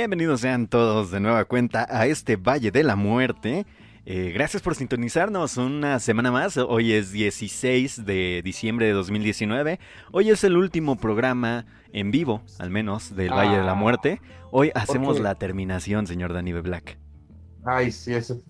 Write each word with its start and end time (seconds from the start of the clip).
Bienvenidos 0.00 0.40
sean 0.40 0.66
todos 0.66 1.10
de 1.10 1.20
nueva 1.20 1.44
cuenta 1.44 1.86
a 1.90 2.06
este 2.06 2.36
Valle 2.36 2.70
de 2.70 2.82
la 2.84 2.96
Muerte. 2.96 3.66
Eh, 4.06 4.32
gracias 4.32 4.62
por 4.62 4.74
sintonizarnos 4.74 5.58
una 5.58 6.00
semana 6.00 6.32
más. 6.32 6.56
Hoy 6.56 6.94
es 6.94 7.12
16 7.12 8.06
de 8.06 8.40
diciembre 8.42 8.86
de 8.86 8.92
2019. 8.92 9.78
Hoy 10.10 10.30
es 10.30 10.42
el 10.42 10.56
último 10.56 10.96
programa 10.96 11.66
en 11.92 12.10
vivo, 12.12 12.40
al 12.58 12.70
menos, 12.70 13.14
del 13.14 13.28
Valle 13.28 13.58
de 13.58 13.62
la 13.62 13.72
ah, 13.72 13.74
Muerte. 13.74 14.22
Hoy 14.50 14.72
hacemos 14.74 15.20
la 15.20 15.34
terminación, 15.34 16.06
señor 16.06 16.32
Danny 16.32 16.54
Black. 16.54 16.99
Ay, 17.64 17.90
sí, 17.90 18.14
eso, 18.14 18.40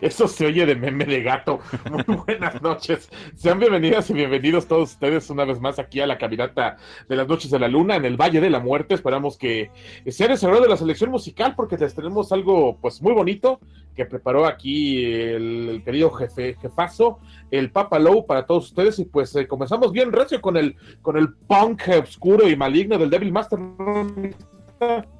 eso 0.00 0.28
se 0.28 0.46
oye 0.46 0.66
de 0.66 0.74
meme 0.74 1.04
de 1.04 1.22
gato. 1.22 1.60
Muy 1.90 2.16
buenas 2.16 2.60
noches. 2.60 3.08
Sean 3.36 3.60
bienvenidas 3.60 4.10
y 4.10 4.14
bienvenidos 4.14 4.66
todos 4.66 4.92
ustedes 4.92 5.30
una 5.30 5.44
vez 5.44 5.60
más 5.60 5.78
aquí 5.78 6.00
a 6.00 6.06
la 6.06 6.18
caminata 6.18 6.78
de 7.08 7.16
las 7.16 7.28
noches 7.28 7.50
de 7.50 7.60
la 7.60 7.68
luna 7.68 7.94
en 7.94 8.04
el 8.04 8.16
Valle 8.16 8.40
de 8.40 8.50
la 8.50 8.58
Muerte. 8.58 8.94
Esperamos 8.94 9.38
que 9.38 9.70
sea 10.08 10.26
el 10.26 10.38
de 10.38 10.68
la 10.68 10.76
selección 10.76 11.10
musical 11.10 11.54
porque 11.54 11.76
les 11.76 11.94
tenemos 11.94 12.32
algo 12.32 12.76
pues 12.80 13.00
muy 13.00 13.12
bonito 13.12 13.60
que 13.94 14.04
preparó 14.04 14.46
aquí 14.46 15.04
el, 15.04 15.82
querido 15.84 16.10
jefe, 16.10 16.56
jefazo, 16.60 17.20
el 17.50 17.70
Papa 17.70 18.00
Low 18.00 18.26
para 18.26 18.46
todos 18.46 18.66
ustedes. 18.66 18.98
Y 18.98 19.04
pues 19.04 19.36
eh, 19.36 19.46
comenzamos 19.46 19.92
bien 19.92 20.12
recio 20.12 20.40
con 20.40 20.56
el, 20.56 20.74
con 21.02 21.16
el 21.16 21.34
punk 21.34 21.82
oscuro 22.02 22.48
y 22.48 22.56
maligno 22.56 22.98
del 22.98 23.10
Devil 23.10 23.32
Master. 23.32 23.60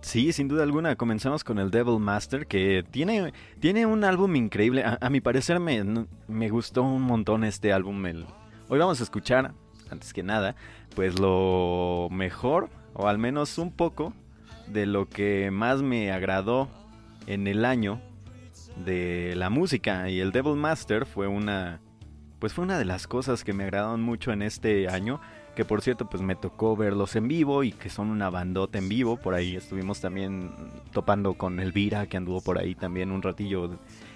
Sí, 0.01 0.33
sin 0.33 0.49
duda 0.49 0.63
alguna. 0.63 0.97
Comenzamos 0.97 1.45
con 1.45 1.59
el 1.59 1.71
Devil 1.71 1.99
Master, 1.99 2.47
que 2.47 2.85
tiene, 2.91 3.33
tiene 3.61 3.87
un 3.87 4.05
álbum 4.05 4.35
increíble. 4.37 4.85
A, 4.85 5.11
mi 5.11 5.21
parecer 5.21 5.61
me, 5.61 6.07
me, 6.29 6.49
gustó 6.49 6.83
un 6.83 7.03
montón 7.03 7.45
este 7.45 7.73
álbum. 7.73 8.03
Hoy 8.69 8.79
vamos 8.79 9.01
a 9.01 9.05
escuchar, 9.05 9.53
antes 9.91 10.13
que 10.13 10.23
nada, 10.23 10.57
pues 10.95 11.19
lo 11.19 12.09
mejor, 12.11 12.71
o 12.95 13.09
al 13.09 13.19
menos 13.19 13.59
un 13.59 13.73
poco, 13.73 14.13
de 14.67 14.87
lo 14.87 15.09
que 15.09 15.51
más 15.51 15.83
me 15.83 16.13
agradó 16.13 16.69
en 17.27 17.47
el 17.47 17.65
año 17.65 18.01
de 18.85 19.35
la 19.37 19.51
música. 19.51 20.09
Y 20.09 20.21
el 20.21 20.33
Devil 20.33 20.57
Master 20.57 21.07
fue 21.07 21.27
una, 21.29 21.81
pues 22.39 22.53
fue 22.53 22.65
una 22.65 22.79
de 22.79 22.85
las 22.85 23.07
cosas 23.07 23.45
que 23.45 23.53
me 23.53 23.65
agradaron 23.65 24.03
mucho 24.03 24.33
en 24.33 24.43
este 24.43 24.89
año 24.89 25.21
que 25.55 25.65
por 25.65 25.83
cierto 25.83 26.09
pues 26.09 26.23
me 26.23 26.35
tocó 26.35 26.77
verlos 26.77 27.17
en 27.17 27.29
vivo 27.29 27.65
y 27.65 27.73
que 27.73 27.91
son 27.91 28.11
una 28.11 28.31
bandota 28.31 28.79
en 28.79 28.89
vivo, 28.89 29.17
por 29.17 29.35
ahí 29.35 29.57
estuvimos 29.57 30.01
también 30.01 30.51
topando 30.93 31.35
con 31.35 31.61
Elvira 31.61 32.07
que 32.07 32.17
anduvo 32.17 32.41
por 32.41 32.59
ahí 32.59 32.75
también 32.75 33.11
un 33.11 33.23
ratillo 33.23 33.71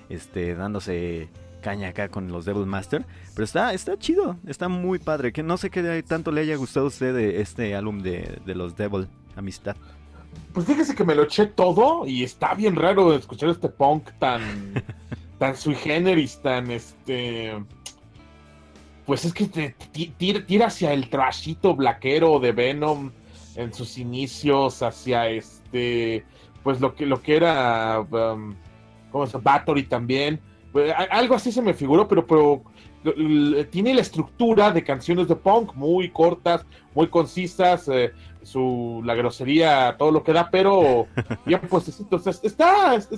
este 0.08 0.54
dándose 0.54 1.28
caña 1.60 1.88
acá 1.88 2.08
con 2.08 2.30
los 2.30 2.44
Devil 2.44 2.66
Master, 2.66 3.04
pero 3.34 3.44
está 3.44 3.74
está 3.74 3.98
chido, 3.98 4.36
está 4.46 4.68
muy 4.68 4.98
padre, 4.98 5.32
que 5.32 5.42
no 5.42 5.56
sé 5.56 5.68
qué 5.68 6.02
tanto 6.06 6.30
le 6.30 6.42
haya 6.42 6.56
gustado 6.56 6.86
a 6.86 6.88
usted 6.88 7.14
de 7.14 7.40
este 7.40 7.74
álbum 7.74 8.00
de, 8.02 8.38
de 8.46 8.54
los 8.54 8.76
Devil 8.76 9.08
Amistad. 9.34 9.76
Pues 10.52 10.66
fíjese 10.66 10.94
que 10.94 11.04
me 11.04 11.14
lo 11.14 11.24
eché 11.24 11.46
todo 11.46 12.06
y 12.06 12.22
está 12.22 12.54
bien 12.54 12.76
raro 12.76 13.14
escuchar 13.14 13.50
este 13.50 13.68
punk 13.68 14.10
tan 14.18 14.40
tan 15.38 15.56
sui 15.56 15.74
generis, 15.74 16.40
tan 16.40 16.70
este 16.70 17.52
pues 19.06 19.24
es 19.24 19.32
que 19.32 19.46
te, 19.46 19.74
tira, 20.18 20.66
hacia 20.66 20.92
el 20.92 21.08
trashito 21.08 21.74
blaquero 21.74 22.40
de 22.40 22.52
Venom 22.52 23.12
en 23.54 23.72
sus 23.72 23.98
inicios, 23.98 24.82
hacia 24.82 25.28
este, 25.28 26.24
pues 26.62 26.80
lo 26.80 26.94
que, 26.94 27.06
lo 27.06 27.22
que 27.22 27.36
era, 27.36 28.00
um, 28.00 28.54
¿cómo 29.12 29.26
se 29.26 29.38
Battery 29.38 29.84
también. 29.84 30.40
Pues, 30.72 30.92
algo 31.10 31.36
así 31.36 31.52
se 31.52 31.62
me 31.62 31.72
figuró, 31.72 32.08
pero, 32.08 32.26
pero 32.26 32.62
tiene 33.70 33.94
la 33.94 34.00
estructura 34.00 34.72
de 34.72 34.82
canciones 34.82 35.28
de 35.28 35.36
punk 35.36 35.74
muy 35.74 36.10
cortas, 36.10 36.66
muy 36.94 37.06
concisas, 37.06 37.88
eh, 37.88 38.12
su, 38.42 39.02
la 39.04 39.14
grosería, 39.14 39.94
todo 39.96 40.10
lo 40.10 40.24
que 40.24 40.32
da, 40.32 40.50
pero 40.50 41.06
bien 41.46 41.60
pues 41.68 41.88
está, 41.88 42.16
está, 42.42 43.16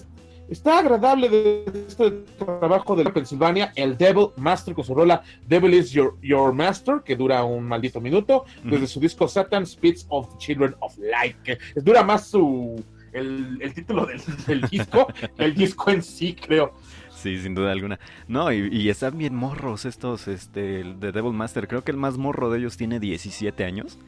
Está 0.49 0.79
agradable 0.79 1.29
de 1.29 1.65
este 1.87 2.11
trabajo 2.39 2.97
de 2.97 3.05
la 3.05 3.13
Pensilvania, 3.13 3.71
el 3.77 3.99
Devil 3.99 4.29
Master 4.37 4.75
con 4.75 4.83
su 4.83 4.95
rola 4.95 5.23
Devil 5.47 5.75
is 5.75 5.91
Your, 5.91 6.17
Your 6.23 6.55
Master, 6.55 7.03
que 7.05 7.17
dura 7.17 7.45
un 7.45 7.65
maldito 7.65 8.01
minuto, 8.01 8.47
desde 8.65 8.87
su 8.87 8.99
disco 8.99 9.29
Satan 9.29 9.67
Spits 9.67 10.07
of 10.09 10.33
the 10.33 10.39
Children 10.39 10.75
of 10.81 10.97
Light, 10.99 11.37
que 11.43 11.59
dura 11.77 12.03
más 12.03 12.29
su 12.29 12.83
el, 13.13 13.73
título 13.75 14.07
del, 14.07 14.63
disco 14.71 15.09
el 15.37 15.55
disco 15.55 15.91
en 15.91 16.03
sí, 16.03 16.35
creo. 16.35 16.73
Sí, 17.11 17.37
sin 17.39 17.55
duda 17.55 17.73
alguna. 17.73 17.99
No, 18.27 18.51
y, 18.51 18.89
están 18.89 19.19
bien 19.19 19.35
morros 19.35 19.85
estos, 19.85 20.29
este, 20.29 20.85
de 20.85 21.13
Devil 21.13 21.33
Master. 21.33 21.69
Creo 21.69 21.83
que 21.85 21.91
el 21.91 21.97
más 21.97 22.17
morro 22.17 22.51
de 22.51 22.61
ellos 22.61 22.77
tiene 22.77 23.01
17 23.01 23.65
años, 23.65 23.99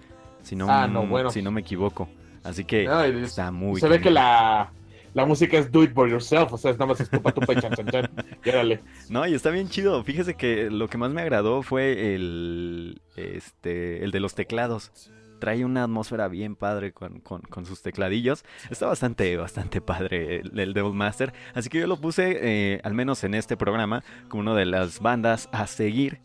si 0.43 0.57
no, 0.57 0.69
ah, 0.71 0.89
si 1.31 1.43
no 1.43 1.51
me 1.51 1.61
equivoco. 1.61 2.09
Así 2.45 2.65
que 2.65 2.85
está 3.23 3.51
muy... 3.51 3.81
Se 3.81 3.89
ve 3.89 4.01
que 4.01 4.11
la 4.11 4.73
la 5.15 5.27
música 5.27 5.59
es 5.59 5.71
do 5.71 5.83
it 5.83 5.93
for 5.93 6.09
yourself, 6.09 6.53
o 6.53 6.59
sea, 6.59 6.71
es 6.71 6.79
nada 6.79 6.93
más 6.93 7.01
estupa, 7.01 7.33
tupa 7.33 7.53
y 7.53 7.57
chan, 7.57 7.75
chan, 7.75 7.87
chan. 7.87 8.81
No, 9.09 9.27
y 9.27 9.35
está 9.35 9.51
bien 9.51 9.69
chido. 9.69 10.03
Fíjese 10.05 10.35
que 10.35 10.71
lo 10.71 10.89
que 10.89 10.99
más 10.99 11.11
me 11.11 11.23
agradó 11.23 11.63
fue 11.63 12.15
el, 12.15 13.03
este, 13.17 14.05
el 14.05 14.11
de 14.11 14.21
los 14.21 14.35
teclados. 14.35 15.11
Trae 15.41 15.65
una 15.65 15.85
atmósfera 15.85 16.29
bien 16.29 16.55
padre 16.55 16.93
con, 16.93 17.65
sus 17.65 17.83
tecladillos. 17.83 18.45
Está 18.69 18.87
bastante, 18.87 19.37
bastante 19.37 19.81
padre 19.81 20.41
el, 20.41 20.75
Devil 20.75 20.93
Master. 20.93 21.33
Así 21.55 21.71
que 21.71 21.81
yo 21.81 21.87
lo 21.87 21.99
puse, 21.99 22.39
eh, 22.43 22.81
al 22.85 22.95
menos 22.95 23.25
en 23.25 23.35
este 23.35 23.57
programa, 23.57 24.05
como 24.29 24.43
una 24.43 24.55
de 24.55 24.67
las 24.67 25.01
bandas 25.01 25.49
a 25.51 25.67
seguir 25.67 26.21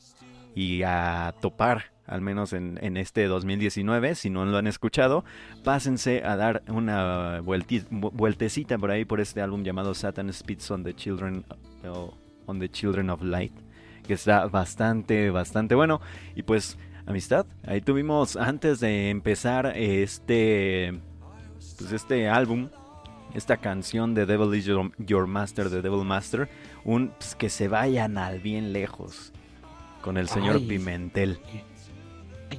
y 0.53 0.83
a 0.83 1.33
topar 1.41 1.94
al 2.07 2.21
menos 2.21 2.53
en, 2.53 2.97
este 2.97 3.25
2019. 3.25 4.15
Si 4.15 4.29
no 4.29 4.45
lo 4.45 4.57
han 4.57 4.67
escuchado, 4.67 5.23
pásense 5.63 6.23
a 6.23 6.35
dar 6.35 6.63
una 6.67 7.41
vueltecita 7.41 8.77
por 8.77 8.91
ahí 8.91 9.05
por 9.05 9.19
este 9.19 9.41
álbum 9.41 9.63
llamado 9.63 9.93
Satan 9.93 10.31
Spits 10.31 10.69
on 10.71 10.83
the 10.83 10.93
Children, 10.93 11.45
on 12.45 12.59
the 12.59 12.69
Children 12.69 13.09
of 13.09 13.23
Light, 13.23 13.53
que 14.07 14.13
está 14.13 14.47
bastante, 14.47 15.29
bastante 15.31 15.75
bueno. 15.75 16.01
Y 16.35 16.43
pues, 16.43 16.77
amistad, 17.05 17.45
ahí 17.65 17.81
tuvimos 17.81 18.35
antes 18.35 18.79
de 18.79 19.09
empezar 19.09 19.73
este, 19.75 20.99
pues 21.77 21.91
este 21.91 22.29
álbum. 22.29 22.69
Esta 23.33 23.57
canción 23.57 24.13
de 24.13 24.25
Devil 24.25 24.55
is 24.55 24.65
Your, 24.97 25.27
Master, 25.27 25.69
de 25.69 25.81
Devil 25.81 26.05
Master, 26.05 26.47
un 26.85 27.09
pues, 27.09 27.35
que 27.35 27.49
se 27.49 27.67
vayan 27.67 28.17
al 28.17 28.39
bien 28.39 28.71
lejos 28.71 29.33
con 30.01 30.15
el 30.15 30.29
señor 30.29 30.65
Pimentel 30.65 31.37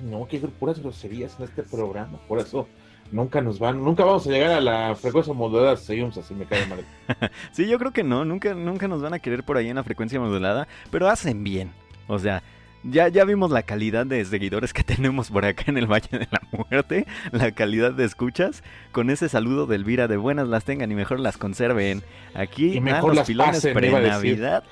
no, 0.02 0.26
qué 0.28 0.38
puras 0.38 0.80
groserías 0.80 1.36
en 1.38 1.44
este 1.44 1.62
programa. 1.62 2.18
Por 2.28 2.38
eso 2.38 2.68
nunca 3.12 3.40
nos 3.40 3.58
van, 3.58 3.82
nunca 3.82 4.04
vamos 4.04 4.26
a 4.26 4.30
llegar 4.30 4.52
a 4.52 4.60
la 4.60 4.94
frecuencia 4.96 5.32
modulada 5.32 5.76
seguimos 5.76 6.16
así, 6.18 6.34
me 6.34 6.44
cae 6.44 6.66
mal. 6.66 6.84
sí, 7.52 7.66
yo 7.68 7.78
creo 7.78 7.92
que 7.92 8.02
no, 8.02 8.24
nunca, 8.24 8.54
nunca 8.54 8.88
nos 8.88 9.02
van 9.02 9.14
a 9.14 9.18
querer 9.18 9.44
por 9.44 9.56
ahí 9.56 9.68
en 9.68 9.76
la 9.76 9.84
frecuencia 9.84 10.18
modulada, 10.20 10.66
pero 10.90 11.08
hacen 11.08 11.44
bien. 11.44 11.72
O 12.08 12.18
sea, 12.18 12.42
ya, 12.82 13.08
ya 13.08 13.24
vimos 13.24 13.50
la 13.50 13.62
calidad 13.62 14.06
de 14.06 14.24
seguidores 14.24 14.72
que 14.72 14.82
tenemos 14.84 15.30
por 15.30 15.44
acá 15.44 15.64
en 15.66 15.78
el 15.78 15.86
Valle 15.86 16.18
de 16.18 16.28
la 16.30 16.42
Muerte, 16.52 17.06
la 17.32 17.52
calidad 17.52 17.92
de 17.92 18.04
escuchas. 18.04 18.62
Con 18.92 19.10
ese 19.10 19.28
saludo 19.28 19.66
de 19.66 19.76
Elvira 19.76 20.08
de 20.08 20.16
buenas 20.16 20.48
las 20.48 20.64
tengan 20.64 20.90
y 20.90 20.94
mejor 20.94 21.20
las 21.20 21.36
conserven. 21.36 22.02
Aquí 22.34 22.76
y 22.76 22.80
mejor 22.80 23.14
las 23.14 23.26
pilones 23.26 23.62
pre-Navidad. 23.62 24.64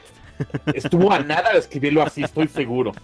Estuvo 0.75 1.13
a 1.13 1.21
nada 1.21 1.53
de 1.53 1.59
escribirlo 1.59 2.03
así, 2.03 2.23
estoy 2.23 2.49
seguro. 2.49 2.93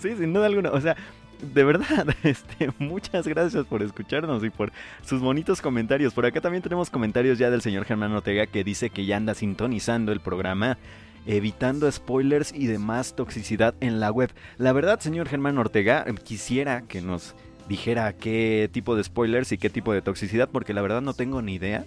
Sí, 0.00 0.16
sin 0.16 0.32
duda 0.32 0.46
alguna. 0.46 0.72
O 0.72 0.80
sea, 0.80 0.96
de 1.40 1.64
verdad, 1.64 2.06
este, 2.22 2.70
muchas 2.78 3.26
gracias 3.26 3.66
por 3.66 3.82
escucharnos 3.82 4.44
y 4.44 4.50
por 4.50 4.72
sus 5.04 5.20
bonitos 5.20 5.60
comentarios. 5.60 6.14
Por 6.14 6.26
acá 6.26 6.40
también 6.40 6.62
tenemos 6.62 6.90
comentarios 6.90 7.38
ya 7.38 7.50
del 7.50 7.62
señor 7.62 7.84
Germán 7.84 8.12
Ortega 8.12 8.46
que 8.46 8.64
dice 8.64 8.90
que 8.90 9.06
ya 9.06 9.16
anda 9.16 9.34
sintonizando 9.34 10.12
el 10.12 10.20
programa, 10.20 10.78
evitando 11.26 11.90
spoilers 11.90 12.52
y 12.52 12.66
demás 12.66 13.14
toxicidad 13.14 13.74
en 13.80 14.00
la 14.00 14.10
web. 14.10 14.30
La 14.58 14.72
verdad, 14.72 15.00
señor 15.00 15.28
Germán 15.28 15.58
Ortega, 15.58 16.04
quisiera 16.24 16.82
que 16.82 17.00
nos 17.00 17.34
dijera 17.68 18.12
qué 18.12 18.68
tipo 18.72 18.96
de 18.96 19.04
spoilers 19.04 19.52
y 19.52 19.58
qué 19.58 19.70
tipo 19.70 19.92
de 19.92 20.02
toxicidad, 20.02 20.48
porque 20.48 20.74
la 20.74 20.82
verdad 20.82 21.00
no 21.00 21.14
tengo 21.14 21.40
ni 21.42 21.54
idea. 21.54 21.84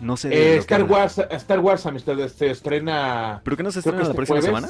No 0.00 0.16
sé. 0.16 0.30
Eh, 0.34 0.56
Star, 0.56 0.82
Wars, 0.82 1.18
Star 1.30 1.60
Wars, 1.60 1.86
amistad, 1.86 2.16
se 2.26 2.50
estrena. 2.50 3.40
¿Pero 3.44 3.56
qué 3.56 3.62
no 3.62 3.70
se 3.70 3.78
estrena 3.78 3.98
la 3.98 4.04
este 4.04 4.16
próxima 4.16 4.42
semana? 4.42 4.68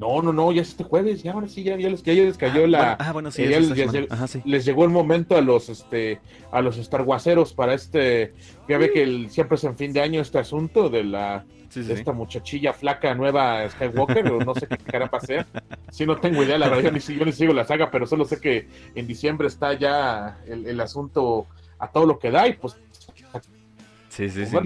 No, 0.00 0.22
no, 0.22 0.32
no, 0.32 0.50
ya 0.50 0.62
es 0.62 0.70
este 0.70 0.82
jueves, 0.82 1.22
ya 1.22 1.32
ahora 1.32 1.46
sí, 1.46 1.62
ya, 1.62 1.76
les, 1.76 2.02
cayó 2.38 2.66
la. 2.66 2.94
ah, 2.94 3.12
bueno, 3.12 3.30
sí, 3.30 3.44
les, 3.44 4.64
llegó 4.64 4.84
el 4.84 4.90
momento 4.90 5.36
a 5.36 5.42
los 5.42 5.68
este 5.68 6.22
a 6.50 6.62
los 6.62 6.78
Star 6.78 7.04
para 7.54 7.74
este. 7.74 8.32
Ya 8.66 8.78
ve 8.78 8.90
que 8.92 9.28
siempre 9.28 9.56
es 9.56 9.64
en 9.64 9.76
fin 9.76 9.92
de 9.92 10.00
año 10.00 10.22
este 10.22 10.38
asunto 10.38 10.88
de 10.88 11.04
la 11.04 11.44
de 11.74 11.92
esta 11.92 12.12
muchachilla 12.12 12.72
flaca 12.72 13.14
nueva 13.14 13.68
Skywalker, 13.68 14.32
o 14.32 14.40
no 14.40 14.54
sé 14.54 14.68
qué 14.68 14.78
cara 14.78 15.10
sea. 15.20 15.46
Sí, 15.90 16.06
no 16.06 16.16
tengo 16.16 16.42
idea, 16.42 16.56
la 16.56 16.70
verdad, 16.70 16.84
yo 16.84 16.92
ni, 16.92 17.18
yo 17.18 17.26
ni 17.26 17.32
sigo 17.32 17.52
la 17.52 17.66
saga, 17.66 17.90
pero 17.90 18.06
solo 18.06 18.24
sé 18.24 18.40
que 18.40 18.68
en 18.94 19.06
diciembre 19.06 19.48
está 19.48 19.74
ya 19.74 20.40
el, 20.46 20.80
asunto 20.80 21.46
a 21.78 21.88
todo 21.90 22.06
lo 22.06 22.18
que 22.18 22.30
da 22.30 22.48
y 22.48 22.54
pues. 22.54 22.74
Sí, 24.08 24.30
sí, 24.30 24.46
sí. 24.46 24.56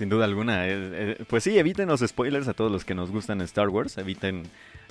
Sin 0.00 0.08
duda 0.08 0.24
alguna. 0.24 0.66
Eh, 0.66 0.70
eh, 0.72 1.24
pues 1.28 1.44
sí, 1.44 1.58
eviten 1.58 1.86
los 1.86 2.00
spoilers 2.00 2.48
a 2.48 2.54
todos 2.54 2.72
los 2.72 2.86
que 2.86 2.94
nos 2.94 3.10
gustan 3.10 3.42
Star 3.42 3.68
Wars. 3.68 3.98
Eviten 3.98 4.44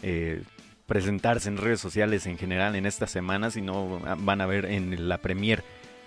eh, 0.03 0.43
presentarse 0.85 1.49
en 1.49 1.57
redes 1.57 1.79
sociales 1.79 2.27
en 2.27 2.37
general 2.37 2.75
en 2.75 2.85
esta 2.85 3.07
semana, 3.07 3.49
si 3.49 3.63
no 3.63 3.99
van 4.19 4.39
a 4.39 4.45
ver 4.45 4.65
en 4.65 5.09
la 5.09 5.17
premier 5.17 5.63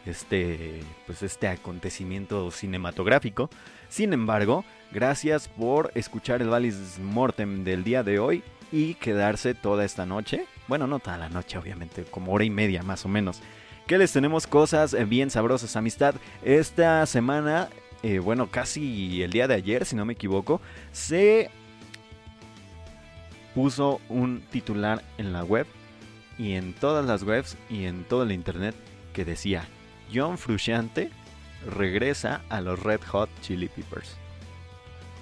este, 0.06 0.82
pues 1.04 1.24
este 1.24 1.48
acontecimiento 1.48 2.52
cinematográfico. 2.52 3.50
Sin 3.88 4.12
embargo, 4.12 4.64
gracias 4.92 5.48
por 5.48 5.90
escuchar 5.96 6.40
el 6.40 6.50
Valis 6.50 7.00
Mortem 7.00 7.64
del 7.64 7.82
día 7.82 8.04
de 8.04 8.20
hoy 8.20 8.44
y 8.70 8.94
quedarse 8.94 9.54
toda 9.54 9.84
esta 9.84 10.06
noche. 10.06 10.46
Bueno, 10.68 10.86
no 10.86 11.00
toda 11.00 11.18
la 11.18 11.28
noche, 11.28 11.58
obviamente, 11.58 12.04
como 12.04 12.30
hora 12.34 12.44
y 12.44 12.50
media 12.50 12.84
más 12.84 13.04
o 13.04 13.08
menos. 13.08 13.40
Que 13.88 13.98
les 13.98 14.12
tenemos 14.12 14.46
cosas 14.46 14.94
bien 15.08 15.28
sabrosas, 15.28 15.74
amistad. 15.74 16.14
Esta 16.44 17.04
semana 17.06 17.68
eh, 18.02 18.18
bueno, 18.18 18.50
casi 18.50 19.22
el 19.22 19.30
día 19.30 19.46
de 19.46 19.54
ayer, 19.54 19.84
si 19.84 19.94
no 19.94 20.04
me 20.04 20.14
equivoco, 20.14 20.60
se 20.90 21.50
puso 23.54 24.00
un 24.08 24.42
titular 24.50 25.02
en 25.18 25.32
la 25.32 25.44
web 25.44 25.66
y 26.38 26.54
en 26.54 26.74
todas 26.74 27.04
las 27.04 27.22
webs 27.22 27.56
y 27.68 27.84
en 27.84 28.04
todo 28.04 28.22
el 28.22 28.32
internet 28.32 28.74
que 29.12 29.24
decía 29.24 29.68
John 30.12 30.38
Frusciante 30.38 31.10
regresa 31.66 32.42
a 32.48 32.60
los 32.60 32.82
Red 32.82 33.02
Hot 33.10 33.30
Chili 33.42 33.68
Peppers. 33.68 34.16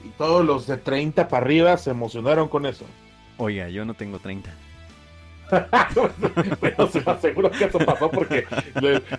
Y 0.04 0.08
todos 0.10 0.44
los 0.44 0.66
de 0.66 0.78
30 0.78 1.28
para 1.28 1.44
arriba 1.44 1.76
se 1.76 1.90
emocionaron 1.90 2.48
con 2.48 2.64
eso. 2.64 2.86
Oiga, 3.36 3.68
yo 3.68 3.84
no 3.84 3.94
tengo 3.94 4.18
30. 4.18 4.50
Pero 6.60 6.88
se 6.88 7.02
aseguro 7.04 7.50
que 7.50 7.64
eso 7.64 7.78
pasó 7.78 8.10
porque 8.10 8.46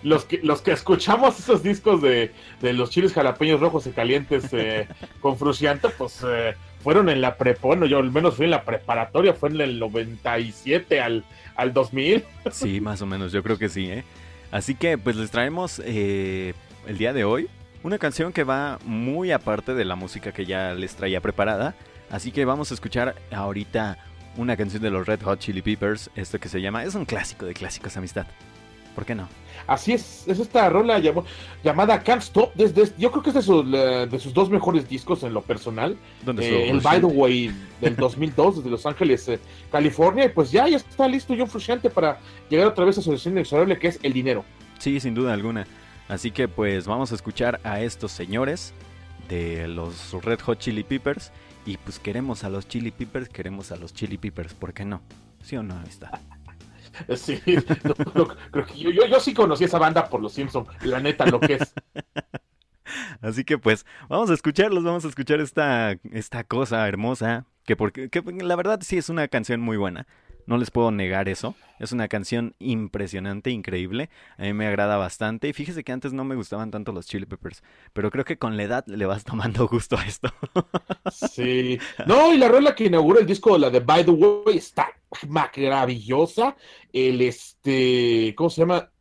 los, 0.03 0.25
que, 0.25 0.39
los 0.43 0.61
que 0.61 0.71
escuchamos 0.71 1.39
esos 1.39 1.63
discos 1.63 2.01
de, 2.01 2.31
los 2.61 2.89
chiles 2.89 3.13
jalapeños 3.13 3.59
rojos 3.59 3.87
y 3.87 3.91
calientes 3.91 4.45
eh, 4.53 4.87
con 5.19 5.37
Fruciante, 5.37 5.89
pues 5.89 6.23
eh, 6.27 6.55
fueron 6.83 7.09
en 7.09 7.21
la 7.21 7.37
pre, 7.37 7.57
bueno, 7.61 7.85
yo 7.85 7.99
al 7.99 8.11
menos 8.11 8.35
fui 8.35 8.45
en 8.45 8.51
la 8.51 8.63
preparatoria, 8.63 9.33
fue 9.33 9.49
en 9.49 9.61
el 9.61 9.79
97 9.79 11.01
al, 11.01 11.23
al 11.55 11.73
2000. 11.73 12.23
Sí, 12.51 12.81
más 12.81 13.01
o 13.01 13.05
menos, 13.05 13.31
yo 13.31 13.43
creo 13.43 13.57
que 13.57 13.69
sí, 13.69 13.89
¿eh? 13.89 14.03
Así 14.51 14.75
que 14.75 14.97
pues 14.97 15.15
les 15.15 15.31
traemos 15.31 15.79
el 15.79 16.53
día 16.97 17.13
de 17.13 17.23
hoy 17.23 17.47
una 17.83 17.97
canción 17.97 18.33
que 18.33 18.43
va 18.43 18.79
muy 18.85 19.31
aparte 19.31 19.73
de 19.73 19.85
la 19.85 19.95
música 19.95 20.31
que 20.31 20.45
ya 20.45 20.73
les 20.73 20.95
traía 20.95 21.21
preparada. 21.21 21.75
Así 22.09 22.31
que 22.31 22.45
vamos 22.45 22.71
a 22.71 22.73
escuchar 22.73 23.15
ahorita 23.31 23.97
una 24.37 24.55
canción 24.55 24.81
de 24.81 24.89
los 24.89 25.05
Red 25.05 25.21
Hot 25.23 25.39
Chili 25.39 25.61
Peppers, 25.61 26.09
esto 26.15 26.39
que 26.39 26.49
se 26.49 26.61
llama, 26.61 26.83
es 26.83 26.95
un 26.95 27.05
clásico 27.05 27.45
de 27.45 27.53
clásicos, 27.53 27.97
amistad. 27.97 28.25
¿Por 28.95 29.05
qué 29.05 29.15
no? 29.15 29.27
Así 29.67 29.93
es, 29.93 30.27
es 30.27 30.39
esta 30.39 30.67
rola 30.69 30.99
llamada 31.63 32.03
Can't 32.03 32.23
Stop, 32.23 32.53
desde, 32.55 32.91
yo 32.97 33.11
creo 33.11 33.23
que 33.23 33.29
es 33.29 33.35
de 33.35 33.41
sus, 33.41 33.71
de 33.71 34.19
sus 34.19 34.33
dos 34.33 34.49
mejores 34.49 34.89
discos 34.89 35.23
en 35.23 35.33
lo 35.33 35.41
personal. 35.41 35.97
Eh, 36.39 36.69
el 36.69 36.81
By 36.81 36.99
the 36.99 37.05
Way 37.05 37.53
del 37.79 37.95
2002 37.95 38.57
desde 38.57 38.69
Los 38.69 38.85
Ángeles, 38.85 39.27
eh, 39.29 39.39
California, 39.71 40.25
y 40.25 40.29
pues 40.29 40.51
ya, 40.51 40.67
ya 40.67 40.77
está 40.77 41.07
listo 41.07 41.33
John 41.37 41.47
Frusciante 41.47 41.89
para 41.89 42.19
llegar 42.49 42.67
otra 42.67 42.85
vez 42.85 42.97
a 42.97 43.01
su 43.01 43.11
destino 43.11 43.35
inexorable 43.35 43.77
que 43.77 43.87
es 43.87 43.99
el 44.03 44.13
dinero. 44.13 44.43
Sí, 44.79 44.99
sin 44.99 45.13
duda 45.13 45.33
alguna. 45.33 45.67
Así 46.09 46.31
que 46.31 46.47
pues 46.47 46.85
vamos 46.85 47.11
a 47.13 47.15
escuchar 47.15 47.61
a 47.63 47.79
estos 47.81 48.11
señores 48.11 48.73
de 49.29 49.67
los 49.67 50.11
Red 50.23 50.41
Hot 50.41 50.59
Chili 50.59 50.83
Peppers 50.83 51.31
y 51.65 51.77
pues 51.77 51.99
queremos 51.99 52.43
a 52.43 52.49
los 52.49 52.67
Chili 52.67 52.91
Peppers, 52.91 53.29
queremos 53.29 53.71
a 53.71 53.75
los 53.75 53.93
Chili 53.93 54.17
Peppers, 54.17 54.53
¿por 54.53 54.73
qué 54.73 54.85
no? 54.85 55.01
¿Sí 55.43 55.55
o 55.57 55.63
no, 55.63 55.75
amistad? 55.75 56.11
Sí, 57.15 57.39
creo 58.51 58.65
que 58.65 58.77
yo, 58.77 58.91
yo, 58.91 59.19
sí 59.21 59.33
conocí 59.33 59.63
esa 59.63 59.79
banda 59.79 60.09
por 60.09 60.21
los 60.21 60.33
Simpsons, 60.33 60.67
la 60.83 60.99
neta, 60.99 61.25
lo 61.25 61.39
que 61.39 61.53
es. 61.53 61.73
Así 63.21 63.45
que 63.45 63.57
pues 63.57 63.85
vamos 64.09 64.29
a 64.29 64.33
escucharlos, 64.33 64.83
vamos 64.83 65.05
a 65.05 65.07
escuchar 65.07 65.39
esta, 65.39 65.95
esta 66.11 66.43
cosa 66.43 66.85
hermosa, 66.89 67.45
que 67.63 67.77
porque 67.77 68.09
que 68.09 68.21
la 68.21 68.57
verdad 68.57 68.81
sí 68.83 68.97
es 68.97 69.07
una 69.07 69.29
canción 69.29 69.61
muy 69.61 69.77
buena 69.77 70.05
no 70.45 70.57
les 70.57 70.71
puedo 70.71 70.91
negar 70.91 71.29
eso. 71.29 71.55
Es 71.79 71.91
una 71.91 72.07
canción 72.07 72.53
impresionante, 72.59 73.49
increíble. 73.49 74.09
A 74.37 74.43
mí 74.43 74.53
me 74.53 74.67
agrada 74.67 74.97
bastante. 74.97 75.47
Y 75.47 75.53
fíjese 75.53 75.83
que 75.83 75.91
antes 75.91 76.13
no 76.13 76.23
me 76.23 76.35
gustaban 76.35 76.69
tanto 76.71 76.91
los 76.91 77.07
Chili 77.07 77.25
Peppers. 77.25 77.63
Pero 77.93 78.11
creo 78.11 78.23
que 78.25 78.37
con 78.37 78.55
la 78.57 78.63
edad 78.63 78.85
le 78.87 79.05
vas 79.05 79.23
tomando 79.23 79.67
gusto 79.67 79.97
a 79.97 80.05
esto. 80.05 80.29
Sí. 81.11 81.79
No, 82.07 82.33
y 82.33 82.37
la 82.37 82.47
rola 82.47 82.75
que 82.75 82.85
inaugura 82.85 83.19
el 83.19 83.25
disco, 83.25 83.57
la 83.57 83.69
de 83.69 83.79
By 83.79 84.05
the 84.05 84.11
Way, 84.11 84.57
está 84.57 84.89
maravillosa. 85.27 86.55
El 86.91 87.21
este. 87.21 88.33
¿Cómo 88.35 88.49
se 88.49 88.61
llama? 88.61 88.91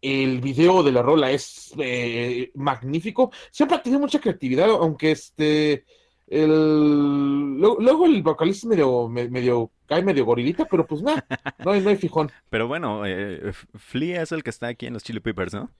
El 0.00 0.40
video 0.40 0.82
de 0.82 0.92
la 0.92 1.02
rola 1.02 1.30
es 1.30 1.72
eh, 1.78 2.50
magnífico. 2.54 3.30
Siempre 3.50 3.76
ha 3.76 3.82
tenido 3.82 4.00
mucha 4.00 4.20
creatividad, 4.20 4.68
aunque 4.70 5.12
este 5.12 5.84
el, 6.32 7.58
luego, 7.58 8.06
el 8.06 8.22
vocalista 8.22 8.66
medio, 8.66 9.08
medio 9.08 9.70
cae 9.86 10.02
medio 10.02 10.24
gorilita, 10.24 10.64
pero 10.64 10.86
pues 10.86 11.02
nada, 11.02 11.26
no, 11.62 11.72
hay, 11.72 11.82
no 11.82 11.90
hay 11.90 11.96
fijón. 11.96 12.30
Pero 12.48 12.66
bueno, 12.66 13.04
eh, 13.04 13.52
Flea 13.74 14.22
es 14.22 14.32
el 14.32 14.42
que 14.42 14.48
está 14.48 14.68
aquí 14.68 14.86
en 14.86 14.94
los 14.94 15.02
Chili 15.02 15.20
Peppers, 15.20 15.52
¿no? 15.52 15.70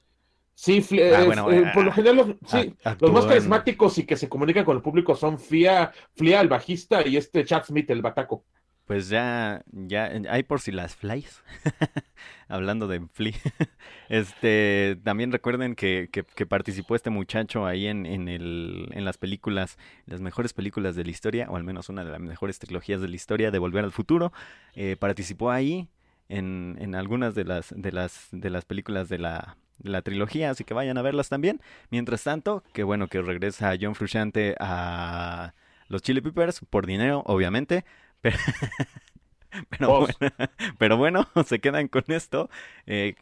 Sí, 0.55 0.85
ah, 0.93 1.25
eh, 1.25 1.71
por 1.73 1.85
lo 1.85 1.91
ah, 1.91 1.95
general 1.95 2.17
los, 2.17 2.27
sí, 2.47 2.75
ah, 2.85 2.97
los 3.01 3.11
más 3.11 3.25
carismáticos 3.25 3.97
y 3.97 4.05
que 4.05 4.17
se 4.17 4.29
comunican 4.29 4.67
con 4.67 4.77
el 4.77 4.83
público 4.83 5.17
son 5.17 5.39
Flia, 5.39 5.91
Flia 6.15 6.43
el 6.43 6.49
bajista 6.49 7.07
y 7.07 7.17
este 7.17 7.45
Chad 7.45 7.65
Smith 7.65 7.89
el 7.91 8.03
bataco. 8.03 8.45
Pues 8.87 9.09
ya, 9.09 9.63
ya, 9.71 10.11
hay 10.29 10.43
por 10.43 10.61
si 10.61 10.73
las 10.73 10.97
flies, 10.97 11.43
hablando 12.49 12.89
de 12.89 13.01
fly, 13.13 13.35
este, 14.09 14.99
también 15.05 15.33
recuerden 15.33 15.75
que, 15.75 16.09
que, 16.11 16.47
participó 16.47 16.97
este 16.97 17.11
muchacho 17.11 17.65
ahí 17.65 17.87
en, 17.87 18.07
en, 18.07 18.29
el, 18.29 18.89
en 18.93 19.05
las 19.05 19.19
películas, 19.19 19.79
las 20.07 20.21
mejores 20.21 20.53
películas 20.53 20.97
de 20.97 21.05
la 21.05 21.11
historia, 21.11 21.47
o 21.49 21.57
al 21.57 21.65
menos 21.65 21.89
una 21.89 22.05
de 22.05 22.11
las 22.11 22.21
mejores 22.21 22.59
trilogías 22.59 23.01
de 23.01 23.09
la 23.09 23.17
historia 23.17 23.51
de 23.51 23.59
Volver 23.59 23.85
al 23.85 23.93
Futuro, 23.93 24.33
eh, 24.75 24.97
participó 24.99 25.51
ahí 25.51 25.89
en, 26.29 26.77
en 26.81 26.95
algunas 26.95 27.35
de 27.35 27.45
las, 27.45 27.73
de 27.77 27.93
las, 27.93 28.29
de 28.33 28.51
las 28.51 28.65
películas 28.65 29.09
de 29.09 29.19
la, 29.19 29.57
la 29.83 30.03
trilogía, 30.03 30.51
así 30.51 30.65
que 30.65 30.75
vayan 30.75 30.99
a 30.99 31.03
verlas 31.03 31.29
también. 31.29 31.61
Mientras 31.91 32.25
tanto, 32.25 32.63
qué 32.73 32.83
bueno 32.83 33.09
que 33.09 33.21
regresa 33.23 33.75
John 33.81 33.95
Frusciante 33.95 34.57
a 34.59 35.55
los 35.89 36.03
Chili 36.03 36.21
Peppers 36.21 36.61
por 36.71 36.87
dinero, 36.87 37.23
obviamente, 37.27 37.85
Pero, 38.23 38.39
pero, 40.79 40.97
bueno, 40.97 41.29
se 41.47 41.61
quedan 41.61 41.89
con 41.89 42.05
esto. 42.09 42.49
Eh, 42.87 43.17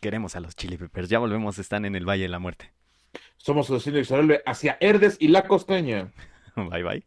queremos 0.00 0.36
a 0.36 0.40
los 0.40 0.54
Chili 0.54 0.76
Peppers. 0.76 1.08
Ya 1.08 1.18
volvemos, 1.18 1.58
están 1.58 1.84
en 1.84 1.96
el 1.96 2.08
Valle 2.08 2.22
de 2.22 2.28
la 2.28 2.38
Muerte. 2.38 2.72
Somos 3.36 3.68
los 3.70 3.84
Chili 3.84 4.06
hacia 4.46 4.76
Herdes 4.80 5.16
y 5.20 5.28
la 5.28 5.46
Costeña. 5.46 6.12
Bye 6.56 6.82
bye. 6.82 7.06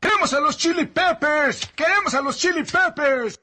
¡Queremos 0.00 0.32
a 0.32 0.40
los 0.40 0.56
Chili 0.56 0.86
Peppers! 0.86 1.66
¡Queremos 1.74 2.14
a 2.14 2.20
los 2.20 2.38
Chili 2.38 2.62
Peppers! 2.62 3.40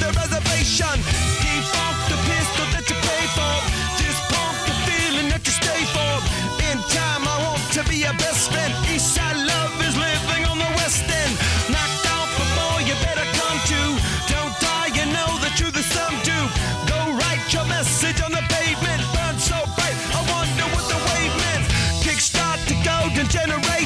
the 0.00 0.10
reservation. 0.12 0.96
Default 1.42 1.96
the 2.10 2.18
pistol 2.28 2.66
that 2.74 2.84
you 2.88 2.96
pay 3.00 3.24
for. 3.36 3.54
The 4.66 4.74
feeling 4.86 5.28
that 5.30 5.42
you 5.46 5.54
stay 5.54 5.82
for. 5.94 6.12
In 6.68 6.78
time, 6.90 7.22
I 7.24 7.36
want 7.46 7.62
to 7.76 7.82
be 7.88 8.04
your 8.04 8.16
best 8.18 8.50
friend. 8.50 8.72
Eastside 8.90 9.38
love 9.46 9.72
is 9.86 9.94
living 9.96 10.42
on 10.50 10.58
the 10.58 10.70
west 10.76 11.06
end. 11.06 11.34
Knocked 11.70 12.06
you 12.88 12.96
better 13.06 13.26
come. 13.38 13.58
Don't 14.28 14.54
die, 14.60 14.90
you 14.98 15.06
know 15.14 15.30
the 15.40 15.50
truth 15.54 15.76
is. 15.78 15.88
Go 16.90 16.98
write 17.18 17.46
your 17.54 17.66
message 17.66 18.20
on 18.20 18.32
the 18.32 18.44
pavement. 18.50 19.02
Burn 19.14 19.38
so 19.38 19.58
bright, 19.76 19.96
I 20.12 20.20
wonder 20.34 20.66
what 20.74 20.84
the 20.90 20.98
wave 21.08 21.34
meant. 21.44 21.64
Kickstart 22.02 22.60
to 22.68 22.74
go 22.82 22.96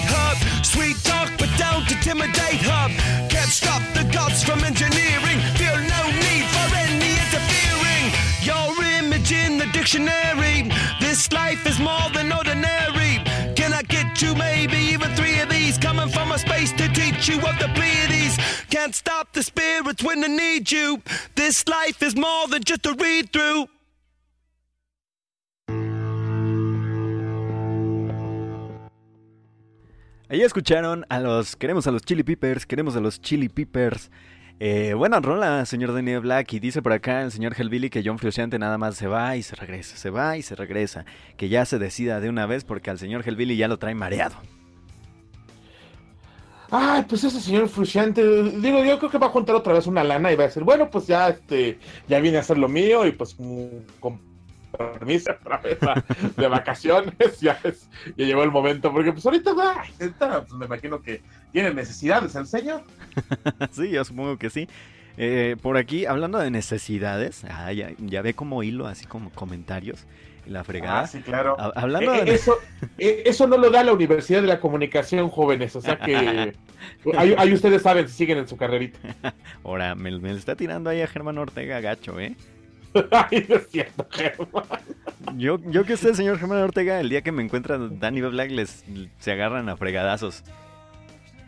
hub. 0.09 0.37
Sweet 0.65 0.97
talk, 1.05 1.29
but 1.39 1.51
don't 1.59 1.85
intimidate 1.91 2.63
hub. 2.65 3.20
Dictionary. 9.81 10.71
This 11.01 11.33
life 11.33 11.67
is 11.67 11.79
more 11.81 12.09
than 12.13 12.31
ordinary. 12.33 13.13
Can 13.57 13.73
I 13.73 13.83
get 13.83 14.21
you 14.21 14.35
maybe 14.35 14.77
even 14.77 15.09
three 15.15 15.41
of 15.41 15.49
these? 15.49 15.79
Coming 15.79 16.11
from 16.11 16.33
a 16.33 16.39
space 16.39 16.73
to 16.73 16.87
teach 16.89 17.29
you 17.29 17.37
of 17.37 17.57
the 17.59 17.69
Pleiades. 17.75 18.37
Can't 18.69 18.95
stop 18.95 19.33
the 19.33 19.43
spirits 19.43 20.03
when 20.03 20.21
they 20.21 20.29
need 20.29 20.71
you. 20.71 21.01
This 21.35 21.67
life 21.67 22.03
is 22.03 22.15
more 22.15 22.47
than 22.49 22.63
just 22.63 22.85
a 22.85 22.93
read 22.93 23.33
through. 23.33 23.69
Ahí 30.29 30.43
escucharon 30.43 31.05
a 31.09 31.21
los. 31.21 31.57
Queremos 31.57 31.87
a 31.87 31.91
los 31.91 32.03
Chili 32.03 32.23
Peppers, 32.23 32.67
queremos 32.67 32.97
a 32.97 33.01
los 33.01 33.19
Chili 33.19 33.49
Peppers. 33.49 34.11
Eh, 34.63 34.93
buena 34.93 35.21
rola, 35.21 35.65
señor 35.65 35.95
Daniel 35.95 36.21
Black. 36.21 36.53
Y 36.53 36.61
dice 36.61 36.83
por 36.83 36.93
acá 36.93 37.23
el 37.23 37.33
señor 37.33 37.55
Hellbilly 37.59 37.89
que 37.91 38.03
John 38.05 38.19
Frusciante 38.19 38.59
nada 38.59 38.77
más 38.79 38.97
se 38.97 39.07
va 39.07 39.37
y 39.37 39.43
se 39.43 39.57
regresa, 39.57 39.97
se 39.97 40.11
va 40.11 40.37
y 40.37 40.43
se 40.43 40.55
regresa. 40.55 41.05
Que 41.37 41.49
ya 41.49 41.65
se 41.65 41.79
decida 41.79 42.21
de 42.21 42.29
una 42.29 42.47
vez 42.47 42.65
porque 42.65 42.91
al 42.91 42.99
señor 42.99 43.27
Hellbilly 43.27 43.57
ya 43.57 43.69
lo 43.69 43.79
trae 43.79 43.95
mareado. 43.95 44.37
Ay, 46.73 47.05
pues 47.09 47.25
ese 47.25 47.41
señor 47.41 47.69
Frusciante, 47.69 48.23
digo, 48.23 48.85
yo 48.85 48.99
creo 48.99 49.11
que 49.11 49.19
va 49.19 49.27
a 49.27 49.31
juntar 49.31 49.57
otra 49.57 49.73
vez 49.73 49.89
una 49.89 50.05
lana 50.05 50.31
y 50.31 50.37
va 50.37 50.45
a 50.45 50.47
decir, 50.47 50.63
bueno, 50.63 50.89
pues 50.89 51.07
ya, 51.09 51.29
este, 51.31 51.81
ya 52.07 52.21
viene 52.21 52.37
a 52.37 52.41
hacer 52.43 52.59
lo 52.59 52.69
mío 52.69 53.05
y 53.07 53.11
pues 53.13 53.35
mm, 53.41 53.99
con 53.99 54.21
permiso 54.79 55.33
otra 55.41 55.57
vez 55.57 55.79
de 56.37 56.47
vacaciones, 56.47 57.41
ya, 57.41 57.59
es- 57.65 57.89
ya 58.17 58.25
llegó 58.25 58.45
el 58.45 58.53
momento, 58.53 58.93
porque 58.93 59.11
pues 59.13 59.27
ahorita, 59.27 59.51
ahorita, 59.51 60.43
pues, 60.43 60.53
me 60.53 60.67
imagino 60.67 61.03
que 61.03 61.23
tiene 61.51 61.75
necesidades 61.75 62.37
el 62.37 62.47
señor. 62.47 62.85
sí, 63.73 63.91
yo 63.91 64.05
supongo 64.05 64.37
que 64.39 64.51
sí. 64.51 64.69
Eh, 65.17 65.57
por 65.61 65.77
aquí, 65.77 66.07
hablando 66.07 66.39
de 66.39 66.51
necesidades, 66.51 67.45
ah, 67.51 67.73
ya, 67.73 67.91
ya 67.99 68.23
ve 68.23 68.35
como 68.35 68.63
hilo, 68.63 68.87
así 68.87 69.07
como 69.07 69.31
comentarios. 69.31 70.07
La 70.47 70.65
fregada. 70.65 71.01
Ah, 71.03 71.07
sí, 71.07 71.21
claro. 71.21 71.55
Ha- 71.59 71.73
Hablando 71.77 72.15
Eh, 72.15 72.21
eh, 72.21 72.25
de. 72.25 72.35
Eso, 72.35 72.57
eh, 72.99 73.23
eso 73.27 73.47
no 73.47 73.59
lo 73.59 73.71
da 73.71 73.85
la 73.85 73.93
Universidad 73.93 74.41
de 74.41 74.49
la 74.49 74.59
Comunicación, 74.59 75.29
jóvenes, 75.29 75.77
o 75.77 75.81
sea 75.83 75.99
que 75.99 76.17
ahí, 77.17 77.35
ahí 77.37 77.53
ustedes 77.53 77.83
saben 77.83 78.09
si 78.09 78.15
siguen 78.15 78.39
en 78.39 78.49
su 78.49 78.57
carrerita. 78.57 78.99
Ahora, 79.65 79.95
me, 79.95 80.19
me 80.19 80.33
está 80.33 80.57
tirando 80.57 80.89
ahí 80.91 81.03
a 81.03 81.07
Germán 81.07 81.37
Ortega 81.39 81.81
gacho, 81.81 82.19
¿eh? 82.19 82.35
Ay, 83.13 83.47
no 83.49 83.57
es 83.57 83.69
cierto, 83.69 84.07
Germán. 84.11 84.65
Yo, 85.37 85.59
yo 85.67 85.85
que 85.85 85.97
sé, 85.97 86.15
señor 86.15 86.39
Germán 86.39 86.59
Ortega, 86.63 86.99
el 86.99 87.11
día 87.11 87.21
que 87.23 87.31
me 87.31 87.43
encuentran 87.43 88.01
Danny. 88.01 88.21
Black, 88.23 88.51
les, 88.51 88.85
se 89.19 89.33
agarran 89.33 89.69
a 89.69 89.77
fregadazos. 89.77 90.43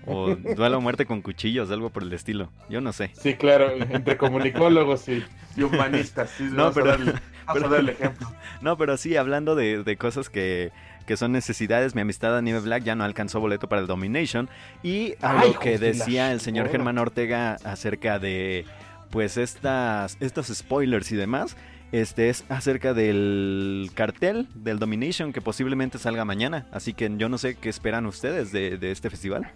O 0.06 0.34
duelo 0.56 0.76
a 0.76 0.80
muerte 0.80 1.06
con 1.06 1.22
cuchillos, 1.22 1.70
algo 1.70 1.90
por 1.90 2.02
el 2.02 2.12
estilo. 2.12 2.50
Yo 2.68 2.80
no 2.80 2.92
sé. 2.92 3.10
Sí, 3.20 3.34
claro, 3.34 3.70
entre 3.72 4.16
comunicólogos 4.16 5.08
y, 5.08 5.24
y 5.56 5.62
humanistas. 5.62 6.30
Sí, 6.36 6.48
No, 6.50 6.72
pero- 6.72 6.86
a 6.92 6.96
darle, 6.96 7.12
vamos 7.46 7.64
a 7.64 7.68
darle 7.68 7.92
ejemplo. 7.92 8.30
No, 8.60 8.76
pero 8.78 8.96
sí, 8.96 9.16
hablando 9.16 9.54
de, 9.56 9.82
de 9.82 9.96
cosas 9.96 10.28
que, 10.28 10.70
que 11.06 11.16
son 11.16 11.32
necesidades, 11.32 11.94
mi 11.96 12.00
amistad 12.02 12.40
B. 12.42 12.60
Black 12.60 12.84
ya 12.84 12.94
no 12.94 13.02
alcanzó 13.04 13.40
boleto 13.40 13.68
para 13.68 13.80
el 13.82 13.88
Domination. 13.88 14.48
Y 14.84 15.14
a 15.20 15.44
lo 15.44 15.58
que 15.58 15.78
decía 15.78 16.32
el 16.32 16.40
señor. 16.40 16.68
Germán 16.68 16.98
Ortega 16.98 17.56
acerca 17.64 18.18
de, 18.20 18.64
pues, 19.10 19.36
estas, 19.36 20.16
estos 20.20 20.46
spoilers 20.48 21.10
y 21.10 21.16
demás. 21.16 21.56
Este 21.90 22.30
es 22.30 22.44
acerca 22.48 22.94
del 22.94 23.90
cartel 23.94 24.46
del 24.54 24.78
Domination 24.78 25.32
que 25.32 25.40
posiblemente 25.42 25.98
salga 25.98 26.24
mañana. 26.24 26.66
Así 26.72 26.94
que 26.94 27.10
yo 27.18 27.28
no 27.28 27.36
sé 27.36 27.56
qué 27.56 27.68
esperan 27.68 28.06
ustedes 28.06 28.50
de, 28.52 28.78
de 28.78 28.92
este 28.92 29.10
festival. 29.10 29.50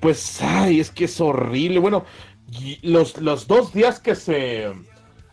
Pues, 0.00 0.40
ay, 0.42 0.80
es 0.80 0.90
que 0.90 1.04
es 1.04 1.20
horrible. 1.20 1.78
Bueno, 1.78 2.04
los, 2.82 3.18
los 3.18 3.46
dos 3.46 3.72
días 3.72 4.00
que 4.00 4.14
se 4.14 4.72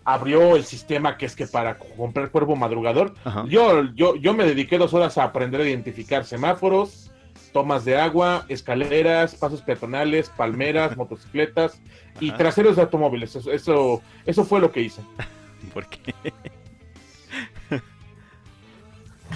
abrió 0.03 0.55
el 0.55 0.63
sistema, 0.65 1.17
que 1.17 1.25
es 1.25 1.35
que 1.35 1.47
para 1.47 1.77
comprar 1.77 2.31
cuervo 2.31 2.55
madrugador, 2.55 3.13
Ajá. 3.23 3.45
yo, 3.47 3.83
yo, 3.93 4.15
yo 4.15 4.33
me 4.33 4.45
dediqué 4.45 4.77
dos 4.77 4.93
horas 4.93 5.17
a 5.17 5.23
aprender 5.23 5.61
a 5.61 5.67
identificar 5.67 6.25
semáforos, 6.25 7.11
tomas 7.51 7.85
de 7.85 7.97
agua, 7.97 8.45
escaleras, 8.49 9.35
pasos 9.35 9.61
peatonales, 9.61 10.29
palmeras, 10.29 10.95
motocicletas 10.97 11.81
y 12.19 12.29
Ajá. 12.29 12.37
traseros 12.37 12.75
de 12.75 12.83
automóviles. 12.83 13.35
Eso, 13.35 13.51
eso, 13.51 14.01
eso 14.25 14.45
fue 14.45 14.59
lo 14.59 14.71
que 14.71 14.81
hice. 14.81 15.01
Porque 15.73 16.13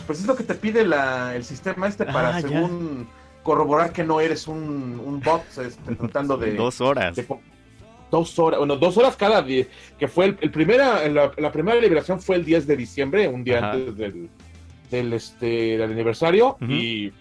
Pues 0.08 0.20
es 0.20 0.26
lo 0.26 0.36
que 0.36 0.44
te 0.44 0.56
pide 0.56 0.86
la, 0.86 1.36
el 1.36 1.44
sistema 1.44 1.88
este 1.88 2.06
para, 2.06 2.38
Ah, 2.38 2.40
ya. 2.40 2.70
Corroborar 3.44 3.92
que 3.92 4.04
no 4.04 4.20
eres 4.20 4.48
un, 4.48 5.02
un 5.04 5.20
bot, 5.20 5.44
este, 5.58 5.96
tratando 6.00 6.38
de... 6.38 6.54
dos 6.54 6.82
horas. 6.82 7.16
de 7.16 7.26
dos 8.12 8.38
horas, 8.40 8.60
bueno, 8.60 8.76
dos 8.76 8.98
horas 8.98 9.16
cada 9.16 9.42
día, 9.42 9.66
que 9.98 10.08
fue 10.08 10.26
el, 10.26 10.38
el 10.42 10.52
primera, 10.52 11.08
la, 11.08 11.32
la 11.38 11.52
primera 11.52 11.80
liberación 11.80 12.20
fue 12.20 12.36
el 12.36 12.46
10 12.46 12.68
de 12.68 12.76
diciembre, 12.76 13.28
un 13.28 13.44
día 13.44 13.60
Ajá. 13.60 13.72
antes 13.72 13.96
del, 13.96 14.30
del, 14.92 15.14
este, 15.14 15.78
del 15.78 15.84
aniversario, 15.84 16.58
y 16.68 17.12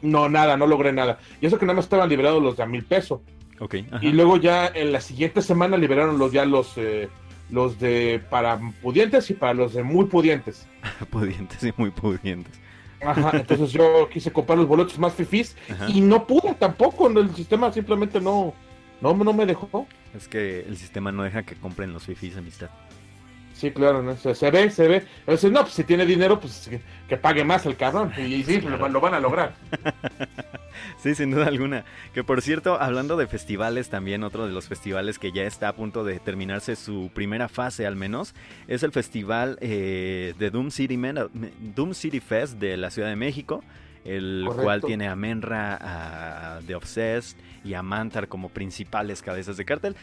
no, 0.00 0.28
nada, 0.28 0.56
no 0.56 0.66
logré 0.66 0.92
nada. 0.92 1.18
Y 1.40 1.46
eso 1.46 1.58
que 1.58 1.66
nada 1.66 1.76
más 1.76 1.86
estaban 1.86 2.08
liberados 2.08 2.42
los 2.42 2.56
de 2.56 2.62
a 2.62 2.66
mil 2.66 2.84
pesos. 2.84 3.20
Ok. 3.58 3.76
ajá. 3.90 3.98
Y 4.04 4.12
luego 4.12 4.36
ya 4.36 4.68
en 4.68 4.92
la 4.92 5.00
siguiente 5.00 5.42
semana 5.42 5.76
liberaron 5.76 6.18
los 6.18 6.32
ya 6.32 6.44
los, 6.44 6.72
eh, 6.76 7.08
los 7.50 7.78
de 7.78 8.20
para 8.30 8.58
pudientes 8.80 9.28
y 9.30 9.34
para 9.34 9.54
los 9.54 9.74
de 9.74 9.82
muy 9.82 10.06
pudientes. 10.06 10.66
Pudientes 11.10 11.62
y 11.62 11.72
muy 11.76 11.90
pudientes. 11.90 12.60
Ajá, 13.04 13.30
entonces 13.34 13.72
yo 13.72 14.08
quise 14.10 14.32
comprar 14.32 14.58
los 14.58 14.68
boletos 14.68 14.98
más 14.98 15.12
fifís 15.14 15.56
Ajá. 15.70 15.88
y 15.88 16.00
no 16.00 16.26
pude 16.26 16.54
tampoco, 16.54 17.08
el 17.08 17.34
sistema 17.34 17.72
simplemente 17.72 18.20
no, 18.20 18.54
no, 19.00 19.14
no 19.14 19.32
me 19.32 19.46
dejó. 19.46 19.86
Es 20.14 20.28
que 20.28 20.60
el 20.60 20.76
sistema 20.76 21.10
no 21.12 21.22
deja 21.22 21.42
que 21.42 21.54
compren 21.56 21.92
los 21.92 22.04
fifis, 22.04 22.36
amistad. 22.36 22.70
Sí, 23.62 23.70
claro, 23.70 24.02
¿no? 24.02 24.16
se, 24.16 24.34
se 24.34 24.50
ve, 24.50 24.70
se 24.70 24.88
ve. 24.88 25.04
Entonces, 25.20 25.52
no, 25.52 25.60
pues 25.60 25.74
si 25.74 25.84
tiene 25.84 26.04
dinero, 26.04 26.40
pues 26.40 26.66
que, 26.68 26.80
que 27.08 27.16
pague 27.16 27.44
más 27.44 27.64
el 27.64 27.76
cabrón. 27.76 28.12
Y, 28.18 28.42
sí, 28.42 28.60
lo, 28.60 28.88
lo 28.88 29.00
van 29.00 29.14
a 29.14 29.20
lograr. 29.20 29.54
Sí, 30.98 31.14
sin 31.14 31.30
duda 31.30 31.46
alguna. 31.46 31.84
Que 32.14 32.24
por 32.24 32.42
cierto, 32.42 32.80
hablando 32.80 33.16
de 33.16 33.26
festivales, 33.26 33.88
también 33.88 34.24
otro 34.24 34.46
de 34.46 34.52
los 34.52 34.68
festivales 34.68 35.18
que 35.18 35.30
ya 35.32 35.42
está 35.42 35.68
a 35.68 35.76
punto 35.76 36.02
de 36.04 36.18
terminarse 36.18 36.76
su 36.76 37.10
primera 37.14 37.48
fase 37.48 37.86
al 37.86 37.94
menos, 37.96 38.34
es 38.68 38.82
el 38.82 38.90
festival 38.92 39.58
eh, 39.60 40.34
de 40.38 40.50
Doom 40.50 40.70
City, 40.70 40.96
Men- 40.96 41.28
Doom 41.74 41.94
City 41.94 42.20
Fest 42.20 42.54
de 42.58 42.76
la 42.76 42.90
Ciudad 42.90 43.08
de 43.08 43.16
México, 43.16 43.62
el 44.04 44.42
Correcto. 44.44 44.62
cual 44.64 44.80
tiene 44.82 45.08
a 45.08 45.14
Menra, 45.16 45.78
a 46.56 46.60
The 46.66 46.74
Obsessed 46.74 47.36
y 47.64 47.74
a 47.74 47.82
Mantar 47.82 48.28
como 48.28 48.48
principales 48.48 49.22
cabezas 49.22 49.56
de 49.56 49.64
cartel. 49.64 49.94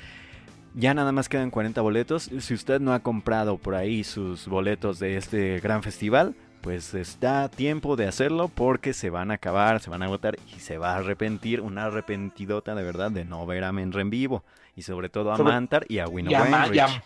Ya 0.75 0.93
nada 0.93 1.11
más 1.11 1.29
quedan 1.29 1.49
40 1.51 1.81
boletos. 1.81 2.29
Si 2.39 2.53
usted 2.53 2.79
no 2.79 2.93
ha 2.93 2.99
comprado 2.99 3.57
por 3.57 3.75
ahí 3.75 4.03
sus 4.03 4.47
boletos 4.47 4.99
de 4.99 5.17
este 5.17 5.59
gran 5.59 5.83
festival, 5.83 6.35
pues 6.61 6.93
está 6.93 7.49
tiempo 7.49 7.95
de 7.95 8.07
hacerlo 8.07 8.49
porque 8.49 8.93
se 8.93 9.09
van 9.09 9.31
a 9.31 9.35
acabar, 9.35 9.79
se 9.79 9.89
van 9.89 10.03
a 10.03 10.05
agotar 10.05 10.37
y 10.55 10.59
se 10.59 10.77
va 10.77 10.93
a 10.93 10.97
arrepentir, 10.97 11.61
una 11.61 11.85
arrepentidota 11.85 12.75
de 12.75 12.83
verdad 12.83 13.11
de 13.11 13.25
no 13.25 13.45
ver 13.45 13.63
a 13.63 13.71
Menra 13.71 14.01
en 14.01 14.09
vivo. 14.09 14.43
Y 14.75 14.83
sobre 14.83 15.09
todo 15.09 15.31
a 15.33 15.37
Sobre- 15.37 15.51
Mantar 15.53 15.85
y 15.89 15.99
a 15.99 16.07
Winnow 16.07 16.31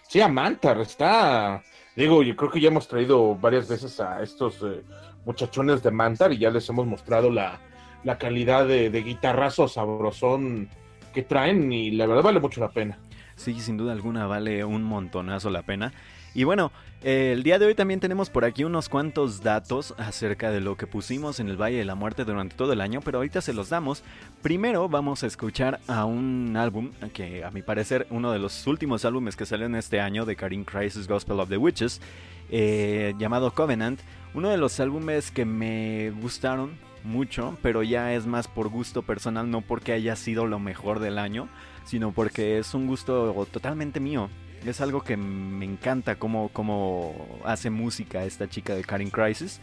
sí, 0.08 0.22
a 0.22 0.28
Mantar, 0.28 0.80
está. 0.82 1.64
Digo, 1.96 2.22
yo 2.22 2.36
creo 2.36 2.52
que 2.52 2.60
ya 2.60 2.68
hemos 2.68 2.88
traído 2.88 3.36
varias 3.36 3.68
veces 3.68 4.00
a 4.00 4.22
estos 4.22 4.58
eh, 4.64 4.84
muchachones 5.26 5.82
de 5.82 5.90
Mantar 5.90 6.34
y 6.34 6.38
ya 6.38 6.52
les 6.52 6.68
hemos 6.70 6.86
mostrado 6.86 7.32
la, 7.32 7.60
la 8.04 8.18
calidad 8.18 8.68
de, 8.68 8.90
de 8.90 9.02
guitarrazo 9.02 9.68
sabrosón 9.68 10.70
que 11.14 11.24
traen 11.24 11.72
y 11.72 11.92
la 11.92 12.06
verdad 12.06 12.24
vale 12.24 12.40
mucho 12.40 12.60
la 12.60 12.70
pena. 12.70 13.00
Sí, 13.36 13.60
sin 13.60 13.78
duda 13.78 13.94
alguna 13.94 14.28
vale 14.28 14.64
un 14.64 14.84
montonazo 14.84 15.50
la 15.50 15.64
pena. 15.64 15.94
Y 16.36 16.46
bueno, 16.46 16.72
eh, 17.04 17.32
el 17.34 17.44
día 17.44 17.60
de 17.60 17.68
hoy 17.68 17.76
también 17.76 18.00
tenemos 18.00 18.30
por 18.30 18.44
aquí 18.44 18.64
unos 18.64 18.90
cuantos 18.90 19.44
datos 19.44 19.94
acerca 19.98 20.52
de 20.52 20.62
lo 20.62 20.78
que 20.78 20.88
pusimos 20.88 21.40
en 21.40 21.48
el 21.48 21.62
Valle 21.62 21.78
de 21.78 21.86
la 21.86 21.94
Muerte 21.94 22.26
durante 22.26 22.56
todo 22.56 22.74
el 22.74 22.82
año, 22.82 23.02
pero 23.02 23.20
ahorita 23.20 23.42
se 23.42 23.54
los 23.54 23.70
damos. 23.70 24.04
Primero 24.42 24.90
vamos 24.90 25.24
a 25.24 25.28
escuchar 25.28 25.80
a 25.88 26.06
un 26.06 26.56
álbum 26.58 26.92
que 27.14 27.44
a 27.44 27.52
mi 27.52 27.62
parecer 27.62 28.08
uno 28.10 28.32
de 28.32 28.40
los 28.40 28.66
últimos 28.66 29.06
álbumes 29.06 29.36
que 29.36 29.46
salió 29.46 29.68
en 29.68 29.76
este 29.76 30.00
año 30.00 30.26
de 30.26 30.36
Karin 30.36 30.64
Crisis 30.64 31.08
Gospel 31.08 31.40
of 31.40 31.50
the 31.50 31.58
Witches, 31.58 32.02
eh, 32.50 33.14
llamado 33.20 33.54
Covenant. 33.54 34.00
Uno 34.34 34.50
de 34.50 34.58
los 34.58 34.80
álbumes 34.80 35.30
que 35.30 35.46
me 35.46 36.10
gustaron 36.20 36.72
mucho, 37.04 37.58
pero 37.62 37.84
ya 37.84 38.14
es 38.14 38.26
más 38.26 38.48
por 38.48 38.70
gusto 38.70 39.04
personal, 39.04 39.52
no 39.52 39.62
porque 39.62 39.92
haya 39.92 40.16
sido 40.16 40.48
lo 40.48 40.58
mejor 40.58 41.00
del 41.00 41.20
año, 41.20 41.48
sino 41.86 42.12
porque 42.12 42.58
es 42.58 42.74
un 42.74 42.88
gusto 42.88 43.48
totalmente 43.52 44.00
mío. 44.00 44.30
Es 44.66 44.80
algo 44.80 45.02
que 45.02 45.18
me 45.18 45.66
encanta 45.66 46.16
cómo, 46.16 46.50
cómo 46.54 47.42
hace 47.44 47.70
música 47.70 48.24
esta 48.24 48.50
chica 48.50 48.76
de 48.76 48.84
Karin 48.84 49.10
Crisis. 49.10 49.60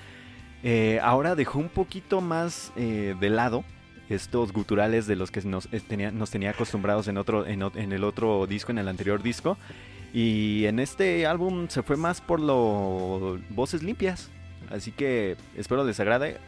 Eh, 0.63 1.01
ahora 1.03 1.35
dejó 1.35 1.59
un 1.59 1.71
poquito 1.71 2.21
más 2.21 2.73
eh, 2.77 3.15
de 3.19 3.31
lado 3.31 3.65
estos 4.11 4.53
guturales 4.53 5.07
de 5.07 5.17
los 5.17 5.31
que 5.31 5.41
nos 5.43 5.67
eh, 5.73 5.81
tenía, 5.81 6.11
nos 6.11 6.31
tenía 6.31 6.51
acostumbrados 6.51 7.09
en, 7.09 7.17
otro, 7.17 7.47
en, 7.47 7.63
en 7.63 7.93
el 7.93 8.05
otro 8.05 8.47
disco, 8.47 8.73
en 8.73 8.79
el 8.79 8.89
anterior 8.89 9.23
disco. 9.23 9.57
Y 10.13 10.65
en 10.67 10.81
este 10.81 11.27
álbum 11.27 11.69
se 11.69 11.83
fue 11.83 11.97
más 11.97 12.21
por 12.21 12.41
lo 12.41 13.39
voces 13.51 13.83
limpias. 13.83 14.31
Así 14.71 14.93
que 14.93 15.37
espero 15.57 15.85
les 15.85 15.99
agrade. 16.01 16.39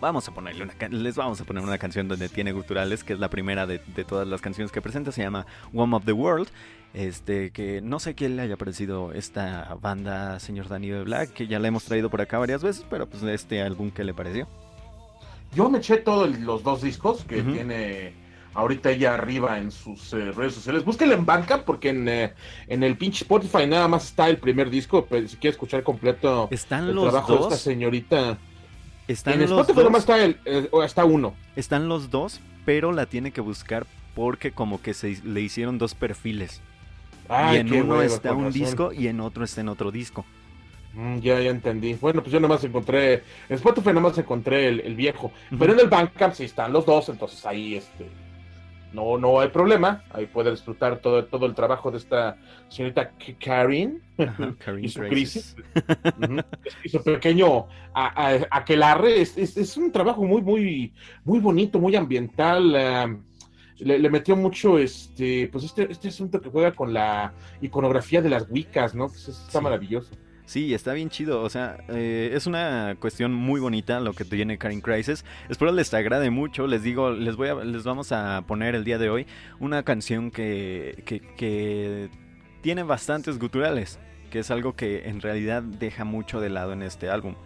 Vamos 0.00 0.28
a 0.28 0.32
ponerle 0.32 0.64
una, 0.64 0.74
les 0.88 1.16
vamos 1.16 1.40
a 1.40 1.44
poner 1.44 1.62
una 1.62 1.78
canción 1.78 2.08
donde 2.08 2.28
tiene 2.28 2.52
guturales, 2.52 3.04
que 3.04 3.12
es 3.12 3.18
la 3.18 3.30
primera 3.30 3.66
de, 3.66 3.80
de 3.94 4.04
todas 4.04 4.26
las 4.26 4.40
canciones 4.40 4.72
que 4.72 4.80
presenta, 4.80 5.12
se 5.12 5.22
llama 5.22 5.46
One 5.72 5.94
of 5.96 6.04
the 6.04 6.12
World. 6.12 6.48
Este, 6.94 7.50
que 7.50 7.80
no 7.80 7.98
sé 7.98 8.14
quién 8.14 8.36
le 8.36 8.42
haya 8.42 8.56
parecido 8.56 9.12
esta 9.12 9.76
banda, 9.82 10.38
señor 10.38 10.68
Danny 10.68 10.90
de 10.90 11.02
Black, 11.02 11.32
que 11.32 11.48
ya 11.48 11.58
la 11.58 11.66
hemos 11.66 11.84
traído 11.84 12.08
por 12.08 12.20
acá 12.20 12.38
varias 12.38 12.62
veces, 12.62 12.86
pero 12.88 13.08
pues 13.08 13.20
este 13.24 13.62
álbum, 13.62 13.90
¿qué 13.90 14.04
le 14.04 14.14
pareció? 14.14 14.46
Yo 15.56 15.68
me 15.68 15.78
eché 15.78 15.96
todos 15.96 16.38
los 16.38 16.62
dos 16.62 16.82
discos 16.82 17.24
que 17.24 17.42
tiene 17.42 18.14
ahorita 18.54 18.90
ella 18.90 19.14
arriba 19.14 19.58
en 19.58 19.70
sus 19.72 20.12
eh, 20.12 20.32
redes 20.32 20.54
sociales. 20.54 20.84
Búsquenla 20.84 21.14
en 21.14 21.26
banca 21.26 21.64
porque 21.64 21.90
en, 21.90 22.08
eh, 22.08 22.34
en, 22.68 22.82
el 22.82 22.96
pinche 22.96 23.24
Spotify 23.24 23.66
nada 23.66 23.88
más 23.88 24.04
está 24.06 24.28
el 24.28 24.38
primer 24.38 24.70
disco, 24.70 25.06
pero 25.08 25.26
si 25.26 25.36
quiere 25.36 25.52
escuchar 25.52 25.82
completo 25.82 26.48
¿Están 26.50 26.88
el 26.88 26.94
los 26.94 27.04
trabajo 27.04 27.32
dos? 27.32 27.48
de 27.48 27.54
esta 27.54 27.70
señorita. 27.70 28.38
¿Están 29.08 29.34
en 29.34 29.40
los 29.50 29.50
Spotify 29.50 29.74
dos? 29.76 29.84
nomás 29.84 30.00
está, 30.02 30.24
el, 30.24 30.38
eh, 30.44 30.68
está 30.84 31.04
uno. 31.04 31.34
Están 31.56 31.88
los 31.88 32.10
dos, 32.10 32.40
pero 32.64 32.92
la 32.92 33.06
tiene 33.06 33.30
que 33.32 33.40
buscar 33.40 33.86
porque 34.14 34.52
como 34.52 34.80
que 34.80 34.94
se 34.94 35.18
le 35.24 35.40
hicieron 35.40 35.78
dos 35.78 35.94
perfiles. 35.94 36.60
Ay, 37.28 37.56
y 37.56 37.60
en 37.60 37.72
uno 37.72 38.02
está 38.02 38.32
un 38.32 38.46
razón. 38.46 38.52
disco 38.52 38.92
y 38.92 39.08
en 39.08 39.20
otro 39.20 39.44
está 39.44 39.60
en 39.60 39.68
otro 39.68 39.90
disco. 39.90 40.24
Mm, 40.94 41.18
ya, 41.18 41.40
ya 41.40 41.50
entendí. 41.50 41.94
Bueno, 41.94 42.22
pues 42.22 42.32
yo 42.32 42.38
nomás 42.40 42.62
encontré, 42.64 43.14
en 43.48 43.56
Spotify 43.56 43.92
nomás 43.92 44.16
encontré 44.18 44.68
el, 44.68 44.80
el 44.80 44.94
viejo, 44.94 45.32
pero 45.58 45.72
en 45.72 45.80
el 45.80 45.88
Bandcamp 45.88 46.34
sí 46.34 46.44
están 46.44 46.72
los 46.72 46.86
dos, 46.86 47.08
entonces 47.08 47.44
ahí 47.46 47.74
este 47.74 48.06
no, 48.94 49.18
no 49.18 49.40
hay 49.40 49.48
problema, 49.48 50.04
ahí 50.10 50.26
puede 50.26 50.50
disfrutar 50.52 50.98
todo, 51.00 51.24
todo 51.24 51.46
el 51.46 51.54
trabajo 51.54 51.90
de 51.90 51.98
esta 51.98 52.36
señorita 52.68 53.10
Karin 53.44 54.00
Ajá, 54.16 54.54
y 54.80 54.88
su 54.88 55.00
Crisis. 55.00 55.56
y 56.84 56.88
su 56.88 57.02
pequeño 57.02 57.66
a- 57.92 58.28
a- 58.30 58.46
aquelarre, 58.50 59.20
es, 59.20 59.36
es, 59.36 59.56
es 59.56 59.76
un 59.76 59.90
trabajo 59.92 60.22
muy, 60.24 60.40
muy, 60.42 60.92
muy 61.24 61.40
bonito, 61.40 61.78
muy 61.78 61.94
ambiental. 61.96 62.74
ah, 62.76 63.16
le, 63.78 63.98
le 63.98 64.08
metió 64.08 64.36
mucho 64.36 64.78
este, 64.78 65.48
pues 65.50 65.64
este, 65.64 65.90
este 65.90 66.08
asunto 66.08 66.40
que 66.40 66.48
juega 66.48 66.72
con 66.72 66.92
la 66.94 67.32
iconografía 67.60 68.22
de 68.22 68.30
las 68.30 68.46
Wiccas, 68.48 68.94
¿no? 68.94 69.08
Pues 69.08 69.26
está 69.28 69.58
Sí. 69.58 69.64
maravilloso. 69.64 70.10
Sí, 70.46 70.74
está 70.74 70.92
bien 70.92 71.08
chido. 71.08 71.42
O 71.42 71.48
sea, 71.48 71.78
eh, 71.88 72.32
es 72.34 72.46
una 72.46 72.96
cuestión 73.00 73.32
muy 73.32 73.60
bonita 73.60 74.00
lo 74.00 74.12
que 74.12 74.24
tiene 74.24 74.58
Karin 74.58 74.80
Crisis. 74.80 75.24
Espero 75.48 75.72
les 75.72 75.92
agrade 75.94 76.30
mucho. 76.30 76.66
Les 76.66 76.82
digo, 76.82 77.10
les 77.12 77.36
voy 77.36 77.48
a, 77.48 77.54
les 77.54 77.84
vamos 77.84 78.12
a 78.12 78.42
poner 78.46 78.74
el 78.74 78.84
día 78.84 78.98
de 78.98 79.08
hoy 79.08 79.26
una 79.58 79.82
canción 79.82 80.30
que, 80.30 81.02
que, 81.06 81.20
que 81.20 82.10
tiene 82.60 82.82
bastantes 82.82 83.38
guturales, 83.38 83.98
que 84.30 84.40
es 84.40 84.50
algo 84.50 84.74
que 84.76 85.08
en 85.08 85.20
realidad 85.20 85.62
deja 85.62 86.04
mucho 86.04 86.40
de 86.40 86.50
lado 86.50 86.72
en 86.72 86.82
este 86.82 87.08
álbum. 87.08 87.36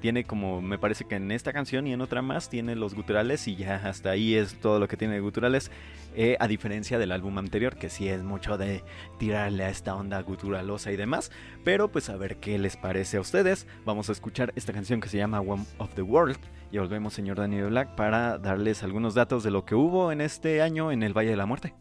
Tiene 0.00 0.24
como, 0.24 0.60
me 0.60 0.78
parece 0.78 1.04
que 1.04 1.16
en 1.16 1.30
esta 1.30 1.52
canción 1.52 1.86
y 1.86 1.92
en 1.92 2.00
otra 2.00 2.22
más 2.22 2.48
tiene 2.48 2.76
los 2.76 2.94
guturales 2.94 3.48
y 3.48 3.56
ya 3.56 3.76
hasta 3.76 4.10
ahí 4.10 4.34
es 4.34 4.60
todo 4.60 4.78
lo 4.78 4.88
que 4.88 4.96
tiene 4.96 5.14
de 5.14 5.20
guturales. 5.20 5.70
eh, 6.16 6.36
a 6.40 6.48
diferencia 6.48 6.98
del 6.98 7.12
álbum 7.12 7.36
anterior, 7.38 7.76
que 7.76 7.90
sí 7.90 8.08
es 8.08 8.22
mucho 8.22 8.56
de 8.56 8.82
tirarle 9.18 9.64
a 9.64 9.68
esta 9.68 9.94
onda 9.94 10.20
guturalosa 10.22 10.90
y 10.90 10.96
demás. 10.96 11.30
Pero 11.62 11.88
pues 11.88 12.08
a 12.08 12.16
ver 12.16 12.38
qué 12.38 12.58
les 12.58 12.76
parece 12.76 13.18
a 13.18 13.20
ustedes. 13.20 13.66
Vamos 13.84 14.08
a 14.08 14.12
escuchar 14.12 14.52
esta 14.56 14.72
canción 14.72 15.00
que 15.00 15.08
se 15.08 15.18
llama 15.18 15.40
One 15.40 15.64
of 15.78 15.94
the 15.94 16.02
World. 16.02 16.38
Y 16.72 16.78
volvemos, 16.78 17.12
señor 17.14 17.36
Daniel 17.36 17.68
Black, 17.68 17.94
para 17.94 18.38
darles 18.38 18.82
algunos 18.82 19.14
datos 19.14 19.44
de 19.44 19.50
lo 19.50 19.64
que 19.64 19.74
hubo 19.74 20.10
en 20.10 20.20
este 20.20 20.62
año 20.62 20.90
en 20.90 21.02
el 21.02 21.16
Valle 21.16 21.30
de 21.30 21.36
la 21.36 21.46
Muerte. 21.46 21.74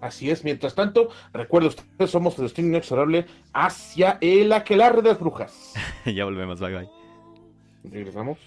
Así 0.00 0.30
es, 0.30 0.44
mientras 0.44 0.74
tanto, 0.74 1.08
recuerden 1.32 1.68
ustedes, 1.70 2.10
somos 2.10 2.38
el 2.38 2.44
destino 2.44 2.68
inexorable 2.68 3.26
hacia 3.54 4.18
el 4.20 4.52
aquelarre 4.52 5.02
de 5.02 5.08
las 5.08 5.18
brujas. 5.18 5.72
ya 6.04 6.24
volvemos, 6.24 6.60
bye 6.60 6.74
bye. 6.74 6.95
Regresamos. 7.90 8.38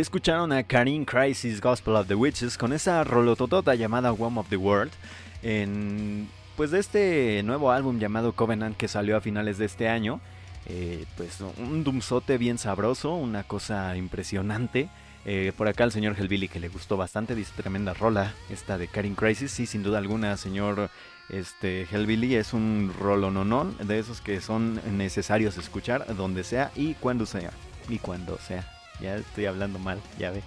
Escucharon 0.00 0.52
a 0.52 0.62
Karin 0.62 1.04
Crisis 1.04 1.60
Gospel 1.60 1.96
of 1.96 2.06
the 2.06 2.14
Witches 2.14 2.56
con 2.56 2.72
esa 2.72 3.02
rolototota 3.04 3.74
llamada 3.74 4.12
One 4.12 4.38
of 4.38 4.48
the 4.48 4.56
World 4.56 4.92
en 5.42 6.28
pues 6.56 6.70
de 6.70 6.78
este 6.78 7.42
nuevo 7.42 7.72
álbum 7.72 7.98
llamado 7.98 8.32
Covenant 8.32 8.76
que 8.76 8.86
salió 8.86 9.16
a 9.16 9.20
finales 9.20 9.58
de 9.58 9.64
este 9.64 9.88
año. 9.88 10.20
Eh, 10.66 11.04
pues 11.16 11.40
un 11.40 11.84
dumsote 11.84 12.38
bien 12.38 12.58
sabroso, 12.58 13.14
una 13.14 13.42
cosa 13.42 13.96
impresionante. 13.96 14.88
Eh, 15.24 15.52
por 15.56 15.68
acá 15.68 15.84
el 15.84 15.92
señor 15.92 16.16
Hellbilly 16.18 16.48
que 16.48 16.60
le 16.60 16.68
gustó 16.68 16.96
bastante, 16.96 17.34
dice 17.34 17.52
tremenda 17.56 17.92
rola 17.92 18.34
esta 18.50 18.78
de 18.78 18.88
Karin 18.88 19.14
Crisis. 19.14 19.50
Sí, 19.50 19.66
sin 19.66 19.82
duda 19.82 19.98
alguna, 19.98 20.36
señor 20.36 20.90
este 21.28 21.86
Hellbilly 21.90 22.36
es 22.36 22.52
un 22.52 22.94
rolononón 22.98 23.76
de 23.86 23.98
esos 23.98 24.20
que 24.20 24.40
son 24.40 24.80
necesarios 24.96 25.58
escuchar 25.58 26.14
donde 26.16 26.44
sea 26.44 26.70
y 26.76 26.94
cuando 26.94 27.26
sea. 27.26 27.50
Y 27.88 27.98
cuando 27.98 28.38
sea. 28.38 28.77
Ya 29.00 29.16
estoy 29.16 29.46
hablando 29.46 29.78
mal, 29.78 30.00
ya 30.18 30.30
ve. 30.30 30.42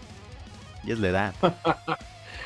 Y 0.84 0.92
es 0.92 1.00
la 1.00 1.10
edad. 1.10 1.36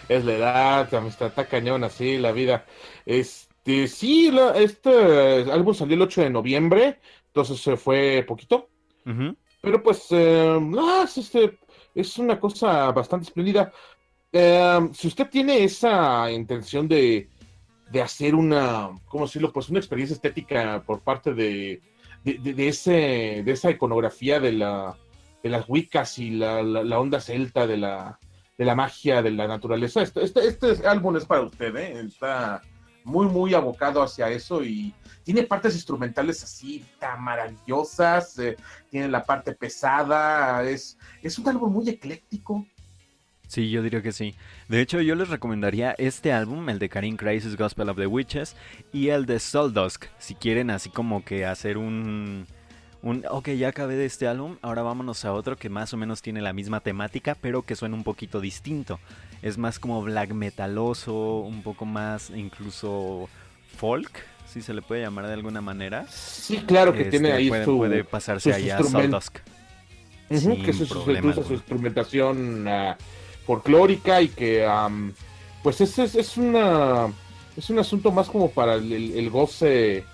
es 0.09 0.25
la 0.25 0.33
edad, 0.33 0.93
amistad, 0.93 1.27
está 1.27 1.45
cañón 1.45 1.83
así 1.83 2.17
la 2.17 2.31
vida. 2.31 2.65
Este, 3.05 3.87
sí, 3.87 4.31
este 4.55 5.51
álbum 5.51 5.73
salió 5.73 5.95
el 5.95 6.01
8 6.03 6.21
de 6.21 6.29
noviembre, 6.29 6.99
entonces 7.27 7.59
se 7.59 7.77
fue 7.77 8.23
poquito. 8.27 8.69
Pero 9.61 9.83
pues, 9.83 10.07
eh, 10.11 10.59
es, 11.03 11.17
este, 11.17 11.57
es 11.93 12.17
una 12.17 12.39
cosa 12.39 12.91
bastante 12.91 13.25
espléndida. 13.25 13.71
Eh, 14.31 14.89
si 14.93 15.07
usted 15.07 15.29
tiene 15.29 15.63
esa 15.63 16.29
intención 16.31 16.87
de, 16.87 17.29
de 17.89 18.01
hacer 18.01 18.35
una, 18.35 18.91
¿cómo 19.07 19.25
decirlo? 19.25 19.51
Pues 19.51 19.69
una 19.69 19.79
experiencia 19.79 20.15
estética 20.15 20.83
por 20.85 21.01
parte 21.01 21.33
de, 21.33 21.81
de, 22.23 22.67
ese, 22.67 23.43
de 23.45 23.51
esa 23.51 23.71
iconografía 23.71 24.39
de 24.39 24.51
la 24.51 24.97
de 25.45 25.51
las 25.51 25.65
Wiccas 25.69 26.17
y 26.17 26.31
la, 26.31 26.63
la, 26.63 26.99
onda 26.99 27.21
celta 27.21 27.67
de 27.67 27.77
la, 27.77 28.17
de 28.57 28.65
la 28.65 28.73
magia 28.73 29.21
de 29.21 29.29
la 29.29 29.47
naturaleza. 29.47 30.01
Este, 30.01 30.23
este, 30.23 30.47
este 30.47 30.87
álbum 30.87 31.17
es 31.17 31.25
para 31.25 31.41
usted, 31.41 31.75
¿eh? 31.75 31.99
está 31.99 32.63
muy, 33.03 33.27
muy 33.27 33.53
abocado 33.53 34.01
hacia 34.01 34.27
eso 34.31 34.63
y 34.63 34.91
tiene 35.23 35.43
partes 35.43 35.75
instrumentales 35.75 36.43
así 36.43 36.83
tan 36.97 37.23
maravillosas, 37.23 38.39
eh, 38.39 38.57
tiene 38.89 39.07
la 39.07 39.23
parte 39.23 39.53
pesada, 39.53 40.63
es, 40.63 40.97
es 41.21 41.37
un 41.37 41.47
álbum 41.47 41.71
muy 41.71 41.89
ecléctico. 41.89 42.65
Sí, 43.47 43.69
yo 43.69 43.83
diría 43.83 44.01
que 44.01 44.13
sí. 44.13 44.33
De 44.67 44.81
hecho, 44.81 44.99
yo 44.99 45.13
les 45.13 45.29
recomendaría 45.29 45.91
este 45.99 46.33
álbum, 46.33 46.67
el 46.69 46.79
de 46.79 46.89
Karin 46.89 47.17
Crisis 47.17 47.55
Gospel 47.55 47.89
of 47.89 47.97
the 47.97 48.07
Witches, 48.07 48.55
y 48.91 49.09
el 49.09 49.27
de 49.27 49.39
Soul 49.39 49.75
Dusk, 49.75 50.05
si 50.17 50.33
quieren 50.33 50.71
así 50.71 50.89
como 50.89 51.23
que 51.23 51.45
hacer 51.45 51.77
un, 51.77 52.47
ok, 53.05 53.49
ya 53.49 53.69
acabé 53.69 53.95
de 53.95 54.05
este 54.05 54.27
álbum, 54.27 54.57
ahora 54.61 54.81
vámonos 54.81 55.25
a 55.25 55.33
otro 55.33 55.57
que 55.57 55.69
más 55.69 55.93
o 55.93 55.97
menos 55.97 56.21
tiene 56.21 56.41
la 56.41 56.53
misma 56.53 56.79
temática, 56.79 57.37
pero 57.39 57.61
que 57.61 57.75
suena 57.75 57.95
un 57.95 58.03
poquito 58.03 58.41
distinto. 58.41 58.99
Es 59.41 59.57
más 59.57 59.77
como 59.77 60.01
black 60.01 60.31
metaloso, 60.31 61.39
un 61.41 61.61
poco 61.61 61.85
más 61.85 62.31
incluso 62.31 63.29
folk, 63.77 64.25
si 64.47 64.61
se 64.61 64.73
le 64.73 64.81
puede 64.81 65.01
llamar 65.01 65.27
de 65.27 65.33
alguna 65.33 65.61
manera. 65.61 66.07
Sí, 66.09 66.57
claro 66.65 66.93
que 66.93 67.05
tiene 67.05 67.29
este, 67.29 67.37
ahí 67.37 67.49
puede, 67.49 67.65
su, 67.65 67.77
puede 67.77 68.03
pasarse 68.03 68.53
allá 68.53 68.77
a 68.77 68.83
Saldusk. 68.83 69.37
que 70.27 70.73
se 70.73 70.83
usa 70.83 71.43
su 71.43 71.53
instrumentación 71.53 72.67
uh, 72.67 72.95
folclórica 73.45 74.21
y 74.21 74.29
que 74.29 74.67
pues 75.61 75.79
es, 75.81 75.99
es, 75.99 76.15
es, 76.15 76.37
una 76.37 77.07
es 77.55 77.69
un 77.69 77.77
asunto 77.77 78.11
más 78.11 78.27
como 78.29 78.49
para 78.49 78.75
el 78.75 79.29
goce 79.29 80.05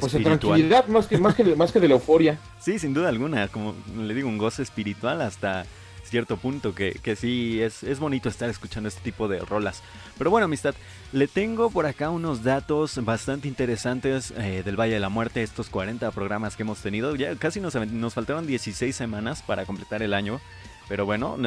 pues 0.00 0.12
de 0.12 0.20
tranquilidad 0.20 0.86
más 0.86 1.06
que, 1.06 1.18
más, 1.18 1.34
que, 1.34 1.44
más 1.56 1.72
que 1.72 1.80
de 1.80 1.88
la 1.88 1.94
euforia. 1.94 2.38
Sí, 2.60 2.78
sin 2.78 2.94
duda 2.94 3.08
alguna, 3.08 3.48
como 3.48 3.74
le 3.96 4.14
digo, 4.14 4.28
un 4.28 4.38
goce 4.38 4.62
espiritual 4.62 5.20
hasta 5.20 5.66
cierto 6.04 6.36
punto, 6.36 6.74
que, 6.74 6.92
que 6.92 7.16
sí, 7.16 7.62
es, 7.62 7.82
es 7.82 7.98
bonito 7.98 8.28
estar 8.28 8.48
escuchando 8.50 8.88
este 8.88 9.00
tipo 9.00 9.28
de 9.28 9.38
rolas. 9.40 9.82
Pero 10.18 10.30
bueno, 10.30 10.44
amistad, 10.44 10.74
le 11.12 11.26
tengo 11.26 11.70
por 11.70 11.86
acá 11.86 12.10
unos 12.10 12.44
datos 12.44 13.02
bastante 13.02 13.48
interesantes 13.48 14.32
eh, 14.36 14.62
del 14.62 14.78
Valle 14.78 14.92
de 14.92 15.00
la 15.00 15.08
Muerte, 15.08 15.42
estos 15.42 15.70
40 15.70 16.10
programas 16.10 16.54
que 16.54 16.64
hemos 16.64 16.80
tenido. 16.80 17.16
Ya 17.16 17.34
casi 17.36 17.60
nos, 17.60 17.74
nos 17.74 18.14
faltaron 18.14 18.46
16 18.46 18.94
semanas 18.94 19.42
para 19.42 19.64
completar 19.64 20.02
el 20.02 20.12
año. 20.12 20.38
Pero 20.86 21.06
bueno, 21.06 21.38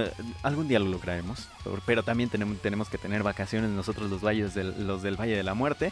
algún 0.42 0.68
día 0.68 0.80
lo 0.80 0.86
lograremos. 0.86 1.48
Pero 1.86 2.02
también 2.02 2.30
tenemos, 2.30 2.58
tenemos 2.60 2.90
que 2.90 2.98
tener 2.98 3.22
vacaciones 3.22 3.70
nosotros 3.70 4.10
los, 4.10 4.22
valles 4.22 4.56
del, 4.56 4.88
los 4.88 5.04
del 5.04 5.16
Valle 5.16 5.36
de 5.36 5.44
la 5.44 5.54
Muerte. 5.54 5.92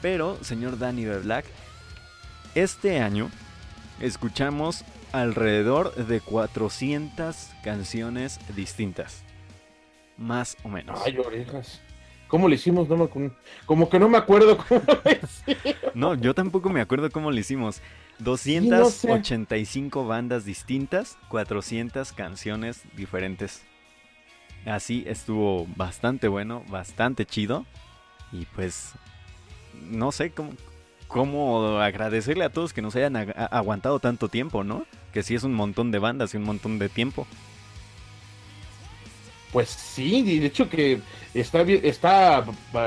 Pero, 0.00 0.38
señor 0.42 0.78
Danny 0.78 1.06
Black, 1.06 1.46
este 2.54 3.00
año 3.00 3.30
escuchamos 4.00 4.84
alrededor 5.12 5.94
de 5.94 6.20
400 6.20 7.50
canciones 7.62 8.40
distintas. 8.54 9.22
Más 10.16 10.56
o 10.62 10.68
menos. 10.68 11.00
Ay, 11.04 11.18
orejas. 11.18 11.80
¿Cómo 12.28 12.48
le 12.48 12.54
hicimos? 12.54 12.88
No 12.88 13.10
como 13.66 13.90
que 13.90 13.98
no 13.98 14.08
me 14.08 14.16
acuerdo 14.16 14.56
cómo 14.56 14.80
No, 15.94 16.14
yo 16.14 16.34
tampoco 16.34 16.70
me 16.70 16.80
acuerdo 16.80 17.10
cómo 17.10 17.30
lo 17.30 17.38
hicimos. 17.38 17.82
285 18.20 20.06
bandas 20.06 20.44
distintas, 20.44 21.18
400 21.28 22.12
canciones 22.12 22.84
diferentes. 22.96 23.62
Así 24.64 25.04
estuvo 25.06 25.66
bastante 25.76 26.28
bueno, 26.28 26.64
bastante 26.68 27.26
chido. 27.26 27.66
Y 28.32 28.46
pues, 28.46 28.92
no 29.90 30.10
sé 30.10 30.30
cómo, 30.30 30.52
cómo 31.12 31.78
agradecerle 31.80 32.44
a 32.44 32.50
todos 32.50 32.72
que 32.72 32.82
nos 32.82 32.96
hayan 32.96 33.16
aguantado 33.16 34.00
tanto 34.00 34.28
tiempo, 34.28 34.64
¿no? 34.64 34.86
Que 35.12 35.22
sí 35.22 35.34
es 35.34 35.44
un 35.44 35.54
montón 35.54 35.90
de 35.90 35.98
bandas 35.98 36.34
y 36.34 36.38
un 36.38 36.44
montón 36.44 36.78
de 36.78 36.88
tiempo. 36.88 37.26
Pues 39.52 39.68
sí, 39.68 40.38
de 40.38 40.46
hecho 40.46 40.70
que 40.70 41.00
está 41.34 41.60
está 41.62 42.44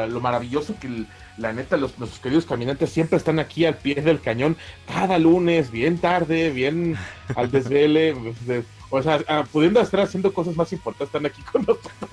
lo 0.07 0.19
maravilloso 0.19 0.75
que 0.79 1.05
la 1.37 1.53
neta 1.53 1.77
los, 1.77 1.97
nuestros 1.99 2.19
queridos 2.19 2.45
caminantes 2.45 2.89
siempre 2.89 3.17
están 3.17 3.37
aquí 3.37 3.65
al 3.65 3.75
pie 3.75 3.95
del 3.95 4.19
cañón 4.19 4.57
cada 4.87 5.19
lunes, 5.19 5.69
bien 5.69 5.99
tarde, 5.99 6.49
bien 6.49 6.97
al 7.35 7.51
desvele, 7.51 8.15
o 8.89 9.01
sea, 9.01 9.19
pudiendo 9.51 9.81
estar 9.81 9.99
haciendo 10.01 10.33
cosas 10.33 10.55
más 10.55 10.71
importantes, 10.73 11.07
están 11.07 11.25
aquí 11.25 11.41
con 11.51 11.61
nosotros, 11.63 12.11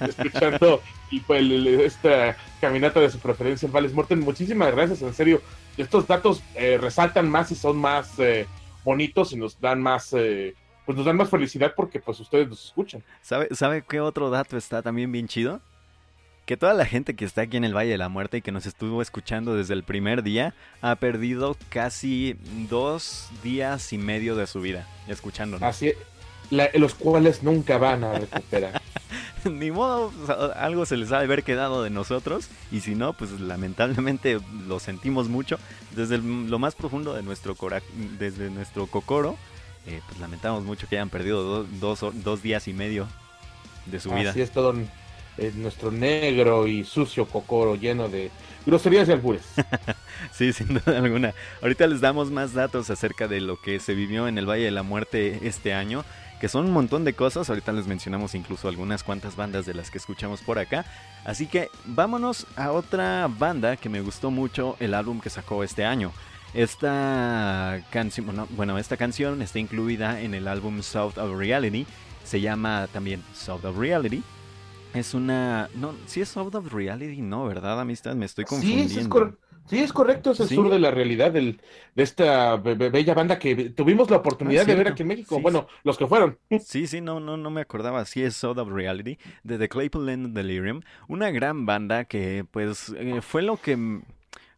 escuchando 0.00 0.80
y 1.10 1.20
pues 1.20 1.42
esta 1.80 2.36
caminata 2.60 3.00
de 3.00 3.10
su 3.10 3.18
preferencia 3.18 3.66
en 3.66 3.72
Vales 3.72 3.92
Morten. 3.92 4.20
Muchísimas 4.20 4.72
gracias, 4.72 5.02
en 5.02 5.14
serio. 5.14 5.42
Estos 5.76 6.06
datos 6.06 6.42
eh, 6.54 6.78
resaltan 6.80 7.28
más 7.30 7.50
y 7.52 7.54
son 7.54 7.76
más 7.76 8.18
eh, 8.18 8.46
bonitos 8.84 9.32
y 9.32 9.36
nos 9.36 9.60
dan 9.60 9.80
más, 9.80 10.12
eh, 10.12 10.54
pues 10.84 10.96
nos 10.96 11.06
dan 11.06 11.16
más 11.16 11.30
felicidad 11.30 11.72
porque 11.76 12.00
pues 12.00 12.18
ustedes 12.20 12.48
nos 12.48 12.64
escuchan. 12.66 13.02
¿Sabe, 13.22 13.48
¿Sabe 13.52 13.82
qué 13.88 14.00
otro 14.00 14.30
dato 14.30 14.56
está 14.56 14.82
también 14.82 15.10
bien 15.12 15.28
chido? 15.28 15.60
Que 16.46 16.56
toda 16.56 16.74
la 16.74 16.84
gente 16.84 17.14
que 17.14 17.24
está 17.24 17.42
aquí 17.42 17.56
en 17.56 17.64
el 17.64 17.76
Valle 17.76 17.90
de 17.90 17.98
la 17.98 18.08
Muerte 18.08 18.38
y 18.38 18.42
que 18.42 18.52
nos 18.52 18.66
estuvo 18.66 19.02
escuchando 19.02 19.54
desde 19.54 19.74
el 19.74 19.84
primer 19.84 20.22
día 20.22 20.54
ha 20.82 20.96
perdido 20.96 21.56
casi 21.68 22.36
dos 22.68 23.28
días 23.42 23.92
y 23.92 23.98
medio 23.98 24.34
de 24.36 24.46
su 24.46 24.60
vida 24.60 24.88
escuchándonos. 25.06 25.68
Así, 25.68 25.92
los 26.50 26.94
cuales 26.94 27.42
nunca 27.42 27.78
van 27.78 28.04
a 28.04 28.18
recuperar. 28.18 28.80
Ni 29.44 29.70
modo, 29.70 30.12
algo 30.56 30.84
se 30.84 30.96
les 30.96 31.12
ha 31.12 31.18
de 31.18 31.24
haber 31.24 31.42
quedado 31.44 31.82
de 31.82 31.90
nosotros 31.90 32.48
y 32.70 32.80
si 32.80 32.94
no, 32.94 33.14
pues 33.14 33.30
lamentablemente 33.40 34.38
lo 34.66 34.80
sentimos 34.80 35.28
mucho 35.28 35.58
desde 35.96 36.18
lo 36.18 36.58
más 36.58 36.74
profundo 36.74 37.14
de 37.14 37.22
nuestro 37.22 37.54
cora 37.54 37.82
desde 38.18 38.50
nuestro 38.50 38.86
cocoro. 38.86 39.36
Eh, 39.86 40.02
pues 40.06 40.20
lamentamos 40.20 40.64
mucho 40.64 40.88
que 40.88 40.96
hayan 40.96 41.08
perdido 41.08 41.64
dos, 41.64 42.04
dos 42.22 42.42
días 42.42 42.68
y 42.68 42.74
medio 42.74 43.08
de 43.86 43.98
su 43.98 44.10
vida. 44.10 44.30
Así 44.30 44.42
es 44.42 44.50
todo 44.50 44.74
nuestro 45.54 45.90
negro 45.90 46.66
y 46.66 46.84
sucio 46.84 47.26
cocoro 47.26 47.74
lleno 47.74 48.08
de 48.08 48.30
groserías 48.66 49.08
y 49.08 49.12
albures. 49.12 49.42
sí, 50.32 50.52
sin 50.52 50.68
duda 50.68 50.98
alguna. 50.98 51.34
Ahorita 51.62 51.86
les 51.86 52.00
damos 52.00 52.30
más 52.30 52.52
datos 52.52 52.90
acerca 52.90 53.28
de 53.28 53.40
lo 53.40 53.60
que 53.60 53.80
se 53.80 53.94
vivió 53.94 54.28
en 54.28 54.38
el 54.38 54.48
Valle 54.48 54.64
de 54.64 54.70
la 54.70 54.82
Muerte 54.82 55.40
este 55.42 55.72
año, 55.72 56.04
que 56.40 56.48
son 56.48 56.66
un 56.66 56.72
montón 56.72 57.04
de 57.04 57.14
cosas. 57.14 57.48
Ahorita 57.48 57.72
les 57.72 57.86
mencionamos 57.86 58.34
incluso 58.34 58.68
algunas 58.68 59.02
cuantas 59.02 59.36
bandas 59.36 59.66
de 59.66 59.74
las 59.74 59.90
que 59.90 59.98
escuchamos 59.98 60.42
por 60.42 60.58
acá. 60.58 60.84
Así 61.24 61.46
que 61.46 61.70
vámonos 61.84 62.46
a 62.56 62.72
otra 62.72 63.28
banda 63.28 63.76
que 63.76 63.88
me 63.88 64.00
gustó 64.00 64.30
mucho 64.30 64.76
el 64.80 64.94
álbum 64.94 65.20
que 65.20 65.30
sacó 65.30 65.64
este 65.64 65.84
año. 65.84 66.12
Esta 66.52 67.80
canción, 67.90 68.48
esta 68.78 68.96
canción 68.96 69.40
está 69.40 69.60
incluida 69.60 70.20
en 70.20 70.34
el 70.34 70.48
álbum 70.48 70.82
South 70.82 71.16
of 71.16 71.38
Reality. 71.38 71.86
Se 72.24 72.40
llama 72.40 72.88
también 72.92 73.22
South 73.32 73.64
of 73.64 73.78
Reality 73.78 74.22
es 74.94 75.14
una. 75.14 75.68
No, 75.74 75.94
si 76.06 76.20
es 76.20 76.36
out 76.36 76.54
of 76.54 76.72
reality, 76.72 77.20
no, 77.20 77.46
¿verdad, 77.46 77.80
amistad? 77.80 78.14
Me 78.14 78.26
estoy 78.26 78.44
confundiendo. 78.44 78.88
Sí, 79.68 79.78
es, 79.78 79.92
correcto, 79.92 80.32
es 80.32 80.40
el 80.40 80.48
sur 80.48 80.68
de 80.68 80.80
la 80.80 80.90
realidad 80.90 81.30
del, 81.30 81.60
de 81.94 82.02
esta 82.02 82.56
bella 82.56 83.14
banda 83.14 83.38
que 83.38 83.70
tuvimos 83.70 84.10
la 84.10 84.16
oportunidad 84.16 84.64
ah, 84.64 84.66
de 84.66 84.74
ver 84.74 84.88
aquí 84.88 85.02
en 85.02 85.08
México. 85.08 85.38
bueno, 85.40 85.68
los 85.84 85.96
que 85.96 86.08
fueron. 86.08 86.38
Sí, 86.58 86.88
sí, 86.88 87.00
no, 87.00 87.20
no, 87.20 87.36
no 87.36 87.50
me 87.50 87.60
acordaba. 87.60 88.04
Sí, 88.04 88.20
es 88.20 88.42
Out 88.42 88.58
of 88.58 88.68
Reality, 88.68 89.18
de 89.44 89.58
The 89.58 89.68
Claypool 89.68 90.06
Land 90.06 90.34
Delirium. 90.34 90.80
Una 91.06 91.30
gran 91.30 91.66
banda 91.66 92.04
que, 92.04 92.44
pues, 92.50 92.92
eh, 92.96 93.20
fue 93.20 93.42
lo 93.42 93.58
que 93.58 94.00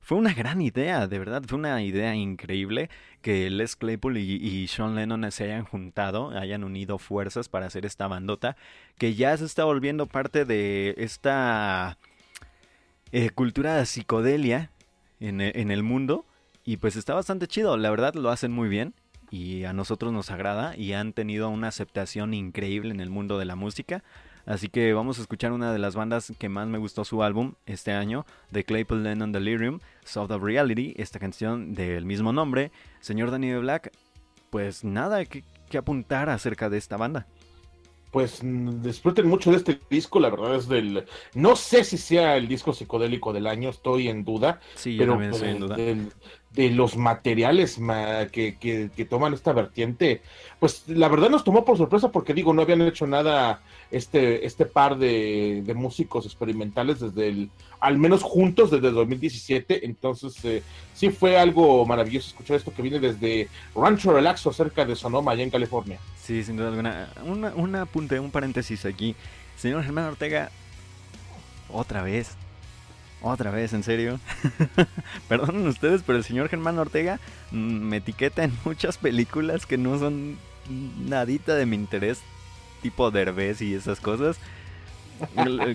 fue 0.03 0.19
una 0.19 0.35
gran 0.35 0.61
idea, 0.61 1.07
de 1.07 1.19
verdad, 1.19 1.43
fue 1.47 1.59
una 1.59 1.81
idea 1.81 2.15
increíble 2.17 2.91
que 3.23 3.49
Les 3.51 3.77
Claypool 3.77 4.19
y, 4.19 4.35
y, 4.35 4.67
Sean 4.67 4.97
Lennon 4.97 5.31
se 5.31 5.45
hayan 5.45 5.65
juntado, 5.65 6.31
hayan 6.31 6.65
unido 6.65 6.99
fuerzas 6.99 7.49
para 7.49 7.67
hacer 7.67 7.87
esta 7.87 8.09
bandota, 8.09 8.57
que 8.99 9.15
ya 9.15 9.37
se 9.37 9.45
está 9.45 9.63
volviendo 9.65 10.07
parte 10.07 10.45
de 10.45 10.97
esta 10.99 11.99
eh, 13.13 13.31
cultura 13.31 13.85
psicodelia 13.87 14.71
en, 15.21 15.41
en 15.41 15.71
el 15.71 15.85
mundo. 15.85 16.27
Y 16.65 16.79
pues 16.79 16.97
está 16.97 17.15
bastante 17.15 17.47
chido, 17.47 17.77
la 17.77 17.91
verdad 17.91 18.15
lo 18.15 18.31
hacen 18.31 18.53
muy 18.53 18.69
bien 18.69 18.95
y 19.31 19.65
a 19.65 19.73
nosotros 19.73 20.13
nos 20.13 20.31
agrada 20.31 20.77
y 20.77 20.93
han 20.93 21.13
tenido 21.13 21.49
una 21.49 21.69
aceptación 21.69 22.35
increíble 22.35 22.93
en 22.93 23.01
el 23.01 23.09
mundo 23.09 23.39
de 23.39 23.45
la 23.45 23.55
música. 23.57 24.03
Así 24.47 24.69
que 24.69 24.93
vamos 24.93 25.19
a 25.19 25.23
escuchar 25.23 25.53
una 25.53 25.73
de 25.73 25.79
las 25.79 25.95
bandas 25.95 26.33
que 26.39 26.49
más 26.49 26.67
me 26.69 26.79
gustó 26.79 27.05
su 27.05 27.23
álbum 27.23 27.55
este 27.67 27.93
año, 27.93 28.27
The 28.51 28.65
Claypool 28.65 29.03
Lennon 29.03 29.33
Delirium, 29.33 29.81
Sound 30.05 30.33
of 30.33 30.43
Reality, 30.43 30.95
esta 30.97 31.19
canción 31.19 31.75
del 31.75 32.05
mismo 32.05 32.33
nombre. 32.33 32.73
Señor 33.01 33.31
Danny 33.31 33.55
Black, 33.55 33.93
pues 34.51 34.85
nada 34.85 35.25
que, 35.25 35.45
que 35.71 35.79
apuntar 35.79 36.29
acerca 36.29 36.69
de 36.69 36.79
esta 36.79 36.97
banda 36.97 37.27
pues 38.13 38.41
disfruten 38.43 39.27
mucho 39.27 39.51
de 39.51 39.57
este 39.57 39.81
disco, 39.89 40.21
la 40.21 40.29
verdad 40.29 40.55
es 40.55 40.69
del, 40.69 41.07
no 41.35 41.57
sé 41.57 41.83
si 41.83 41.97
sea 41.97 42.37
el 42.37 42.47
disco 42.47 42.75
psicodélico 42.75 43.33
del 43.33 43.47
año, 43.47 43.71
estoy 43.71 44.09
en 44.09 44.23
duda, 44.23 44.61
sí, 44.75 44.97
pero 44.99 45.19
yo 45.19 45.31
estoy 45.31 45.49
en 45.49 45.61
duda. 45.61 45.77
Del, 45.77 46.13
de 46.55 46.71
los 46.71 46.97
materiales 46.97 47.79
que, 48.31 48.57
que, 48.59 48.91
que, 48.95 49.05
toman 49.05 49.33
esta 49.33 49.53
vertiente, 49.53 50.21
pues 50.61 50.85
la 50.87 51.09
verdad 51.09 51.31
nos 51.31 51.45
tomó 51.45 51.65
por 51.65 51.79
sorpresa 51.79 52.13
porque 52.13 52.35
digo, 52.35 52.53
no 52.53 52.63
habían 52.63 52.83
hecho 52.83 53.07
nada 53.07 53.63
este, 53.91 54.45
este 54.47 54.67
par 54.67 54.99
de, 54.99 55.63
de 55.65 55.75
músicos 55.75 56.27
experimentales 56.27 57.01
desde 57.01 57.29
el, 57.29 57.51
al 57.81 57.97
menos 57.97 58.23
juntos 58.23 58.71
desde 58.71 58.89
el 58.89 58.95
2017, 58.95 59.87
entonces 59.87 60.45
eh, 60.45 60.63
sí 60.95 61.11
fue 61.11 61.39
algo 61.39 61.87
maravilloso 61.87 62.29
escuchar 62.29 62.57
esto 62.57 62.73
que 62.73 62.83
viene 62.83 63.01
desde 63.01 63.49
Rancho 63.75 64.13
Relaxo 64.13 64.53
cerca 64.53 64.85
de 64.85 64.95
Sonoma, 64.95 65.33
allá 65.33 65.43
en 65.43 65.51
California. 65.51 65.99
Sí, 66.23 66.45
sin 66.45 66.57
duda 66.57 66.69
alguna. 66.69 67.09
Una, 67.25 67.53
un 67.55 67.75
apunte, 67.77 68.21
un 68.21 68.31
paréntesis 68.31 68.85
aquí. 68.85 69.17
Señor 69.57 69.83
Germán 69.83 70.05
Ortega, 70.05 70.51
otra 71.69 72.03
vez, 72.03 72.37
otra 73.23 73.51
vez, 73.51 73.73
en 73.73 73.83
serio. 73.83 74.19
Perdonen 75.29 75.67
ustedes, 75.67 76.03
pero 76.05 76.19
el 76.19 76.25
señor 76.25 76.49
Germán 76.49 76.79
Ortega 76.79 77.21
me 77.51 77.99
etiqueta 77.99 78.45
en 78.45 78.53
muchas 78.65 78.99
películas 78.99 79.67
que 79.67 79.79
no 79.79 79.99
son 79.99 80.39
nadita 81.07 81.55
de 81.55 81.67
mi 81.67 81.77
interés, 81.77 82.21
tipo 82.83 83.11
Derbez 83.11 83.63
y 83.63 83.75
esas 83.75 84.01
cosas. 84.01 84.39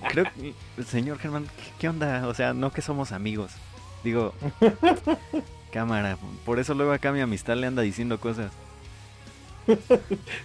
Creo 0.10 0.26
que, 0.34 0.54
señor 0.84 1.20
Germán, 1.20 1.48
¿qué 1.80 1.90
onda? 1.90 2.28
O 2.28 2.34
sea, 2.34 2.54
no 2.54 2.72
que 2.72 2.82
somos 2.82 3.12
amigos. 3.12 3.52
Digo, 4.04 4.34
cámara, 5.72 6.18
por 6.46 6.60
eso 6.60 6.74
luego 6.74 6.92
acá 6.92 7.12
mi 7.12 7.22
amistad 7.22 7.56
le 7.56 7.68
anda 7.68 7.82
diciendo 7.82 8.20
cosas. 8.20 8.52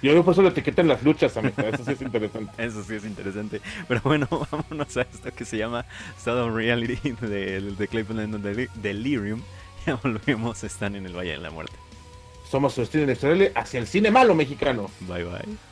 Yo 0.03 0.25
por 0.25 0.33
eso 0.33 0.43
lo 0.43 0.49
etiqueta 0.49 0.83
en 0.83 0.89
las 0.89 1.03
luchas, 1.03 1.37
amigo. 1.37 1.63
Eso 1.63 1.85
sí 1.85 1.93
es 1.93 2.03
interesante. 2.03 2.53
Eso 2.65 2.83
sí 2.83 2.95
es 2.95 3.05
interesante. 3.05 3.61
Pero 3.89 4.01
bueno, 4.05 4.29
vámonos 4.51 4.97
a 4.97 5.03
esto 5.03 5.31
que 5.35 5.45
se 5.45 5.59
llama 5.59 5.85
Sound 6.19 6.55
Reality 6.55 7.13
de, 7.21 7.61
de 7.61 7.89
Cleveland 7.89 8.37
Delirium. 8.75 9.43
Ya 9.85 9.97
volvemos, 9.97 10.63
están 10.63 10.95
en 10.95 11.07
el 11.07 11.17
Valle 11.17 11.33
de 11.33 11.39
la 11.39 11.51
Muerte. 11.51 11.75
Somos 12.49 12.73
su 12.73 12.83
estilo 12.83 13.03
en 13.03 13.53
hacia 13.57 13.81
el 13.81 13.89
cine 13.89 14.13
malo 14.13 14.33
mexicano. 14.33 14.89
Bye 15.09 15.25
bye. 15.25 15.72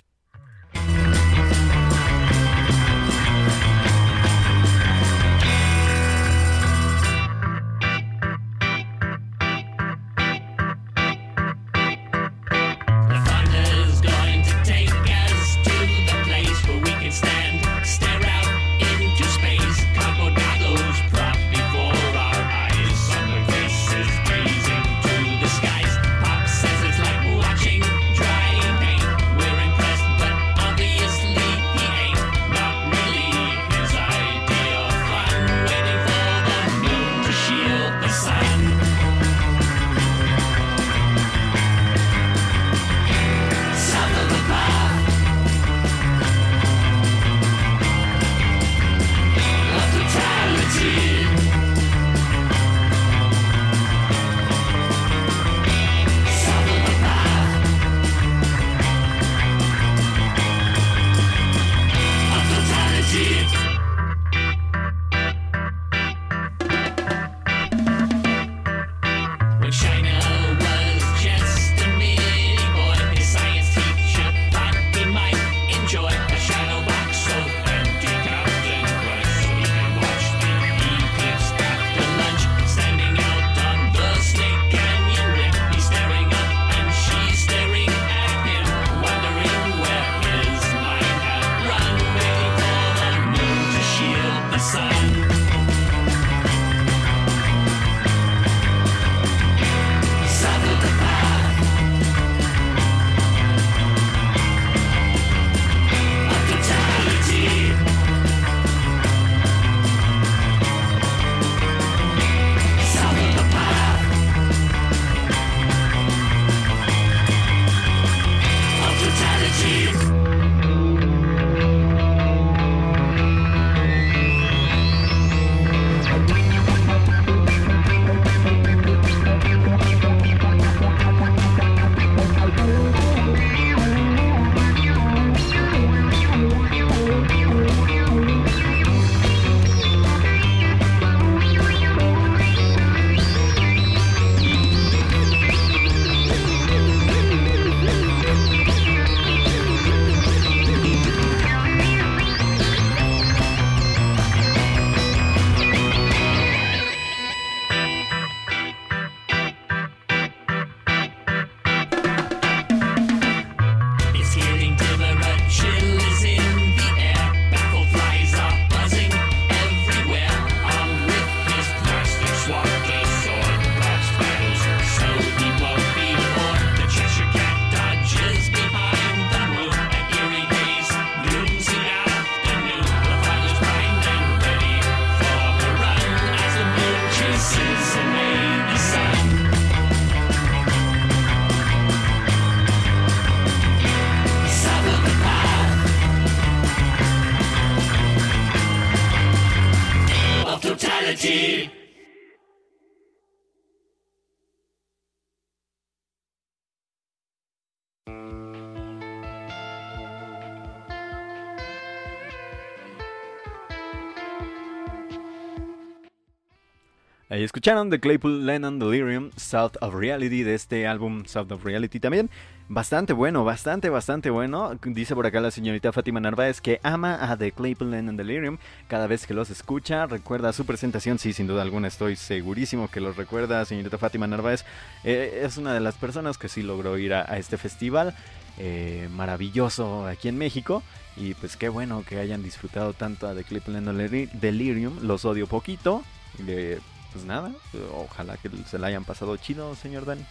Ahí 217.31 217.45
escucharon 217.45 217.91
de 217.91 218.01
Claypool 218.01 218.45
Lennon 218.45 218.81
Delirium, 218.81 219.31
South 219.37 219.75
of 219.81 219.95
Reality, 219.95 220.43
de 220.43 220.55
este 220.55 220.89
álbum 220.89 221.25
South 221.27 221.53
of 221.53 221.65
Reality 221.65 222.01
también. 222.01 222.29
Bastante 222.69 223.13
bueno, 223.13 223.45
bastante, 223.45 223.89
bastante 223.89 224.31
bueno. 224.31 224.77
Dice 224.85 225.15
por 225.15 225.27
acá 225.27 225.41
la 225.41 225.53
señorita 225.53 225.93
Fátima 225.93 226.19
Narváez 226.19 226.61
que 226.61 226.81
ama 226.83 227.19
a 227.31 227.37
The 227.37 227.53
Claypool 227.53 227.93
Lennon 227.93 228.17
Delirium. 228.17 228.59
Cada 228.89 229.07
vez 229.07 229.29
que 229.29 229.35
los 229.35 229.49
escucha, 229.51 230.07
recuerda 230.07 230.53
su 230.53 230.67
presentación. 230.67 231.21
Sí, 231.21 231.33
sin 231.33 231.47
duda 231.47 231.63
alguna, 231.63 231.87
estoy 231.87 232.17
segurísimo 232.17 232.89
que 232.89 233.01
los 233.01 233.17
recuerda. 233.17 233.65
Señorita 233.65 233.97
Fátima 233.97 234.27
Narváez 234.27 234.65
eh, 235.05 235.43
es 235.45 235.57
una 235.57 235.73
de 235.73 235.81
las 235.81 235.95
personas 235.95 236.37
que 236.37 236.49
sí 236.49 236.63
logró 236.65 236.99
ir 236.99 237.15
a, 237.15 237.23
este 237.39 237.59
festival. 237.59 238.13
eh, 238.59 239.09
maravilloso 239.15 240.05
aquí 240.09 240.27
en 240.27 240.37
México. 240.37 240.83
Y 241.17 241.35
pues 241.35 241.57
qué 241.57 241.69
bueno 241.69 242.03
que 242.05 242.19
hayan 242.19 242.43
disfrutado 242.43 242.93
tanto 242.93 243.29
a 243.29 243.35
The 243.37 243.45
Claypool 243.45 243.75
Lennon 243.75 243.99
Delir- 243.99 244.33
Delirium. 244.33 244.99
Los 245.03 245.25
odio 245.25 245.47
poquito. 245.47 246.03
Eh, 246.47 246.79
pues 247.13 247.25
nada, 247.25 247.53
ojalá 247.95 248.37
que 248.37 248.51
se 248.67 248.79
la 248.79 248.89
hayan 248.89 249.05
pasado 249.05 249.37
chido, 249.37 249.75
señor 249.75 250.05
Dani. 250.05 250.25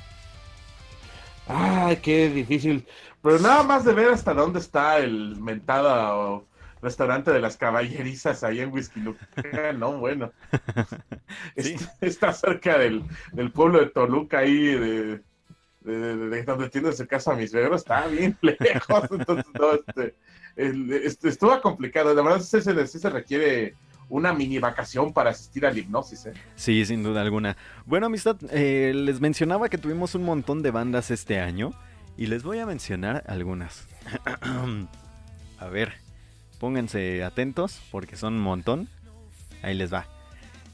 Ay, 1.47 1.97
qué 1.97 2.30
difícil. 2.30 2.88
Pero 3.21 3.39
nada 3.39 3.63
más 3.63 3.84
de 3.84 3.93
ver 3.93 4.09
hasta 4.09 4.34
dónde 4.34 4.59
está 4.59 4.97
el 4.99 5.36
mentado 5.38 6.45
restaurante 6.82 7.32
de 7.32 7.39
las 7.41 7.57
caballerizas 7.57 8.43
ahí 8.43 8.61
en 8.61 8.71
Whisky. 8.71 9.01
No, 9.77 9.97
bueno. 9.97 10.32
Sí. 11.57 11.73
Está, 11.73 11.97
está 12.01 12.34
cerca 12.34 12.77
del, 12.77 13.03
del 13.34 13.51
pueblo 13.51 13.80
de 13.80 13.88
Toluca 13.88 14.39
ahí, 14.39 14.55
de, 14.65 15.21
de, 15.82 16.15
de- 16.15 16.30
de 16.30 16.43
donde 16.43 16.69
tiene 16.69 16.91
su 16.93 17.05
casa 17.07 17.36
mis 17.36 17.51
suegros. 17.51 17.82
Está 17.82 18.07
bien 18.07 18.38
lejos. 18.41 19.03
Entonces, 19.11 19.45
no, 19.59 19.73
este, 19.73 20.15
el- 20.55 20.93
este, 20.93 21.30
estuvo 21.30 21.59
complicado. 21.61 22.13
La 22.13 22.21
verdad, 22.21 22.39
sí 22.41 22.61
se, 22.61 22.88
sí 22.88 22.99
se 22.99 23.09
requiere 23.09 23.75
una 24.10 24.34
mini 24.34 24.60
vacación 24.60 25.14
para 25.14 25.30
asistir 25.32 25.66
al 25.66 25.78
hipnosis. 25.78 26.26
¿eh? 26.28 26.34
Sí, 26.55 26.86
sin 26.86 27.03
duda 27.03 27.22
alguna. 27.22 27.55
Bueno, 27.86 28.07
amistad, 28.07 28.38
eh, 28.51 28.91
les 28.95 29.22
mencionaba 29.22 29.70
que 29.70 29.78
tuvimos 29.78 30.16
un 30.16 30.24
montón 30.24 30.62
de 30.62 30.72
bandas 30.72 31.12
este 31.12 31.39
año 31.39 31.72
y 32.18 32.28
les 32.28 32.43
voy 32.43 32.60
a 32.60 32.66
mencionar 32.66 33.24
algunas. 33.28 33.88
a 35.60 35.68
ver, 35.68 35.93
pónganse 36.60 37.24
atentos 37.24 37.82
porque 37.91 38.16
son 38.16 38.36
un 38.36 38.41
montón. 38.41 38.89
Ahí 39.62 39.76
les 39.76 39.93
va. 39.93 40.18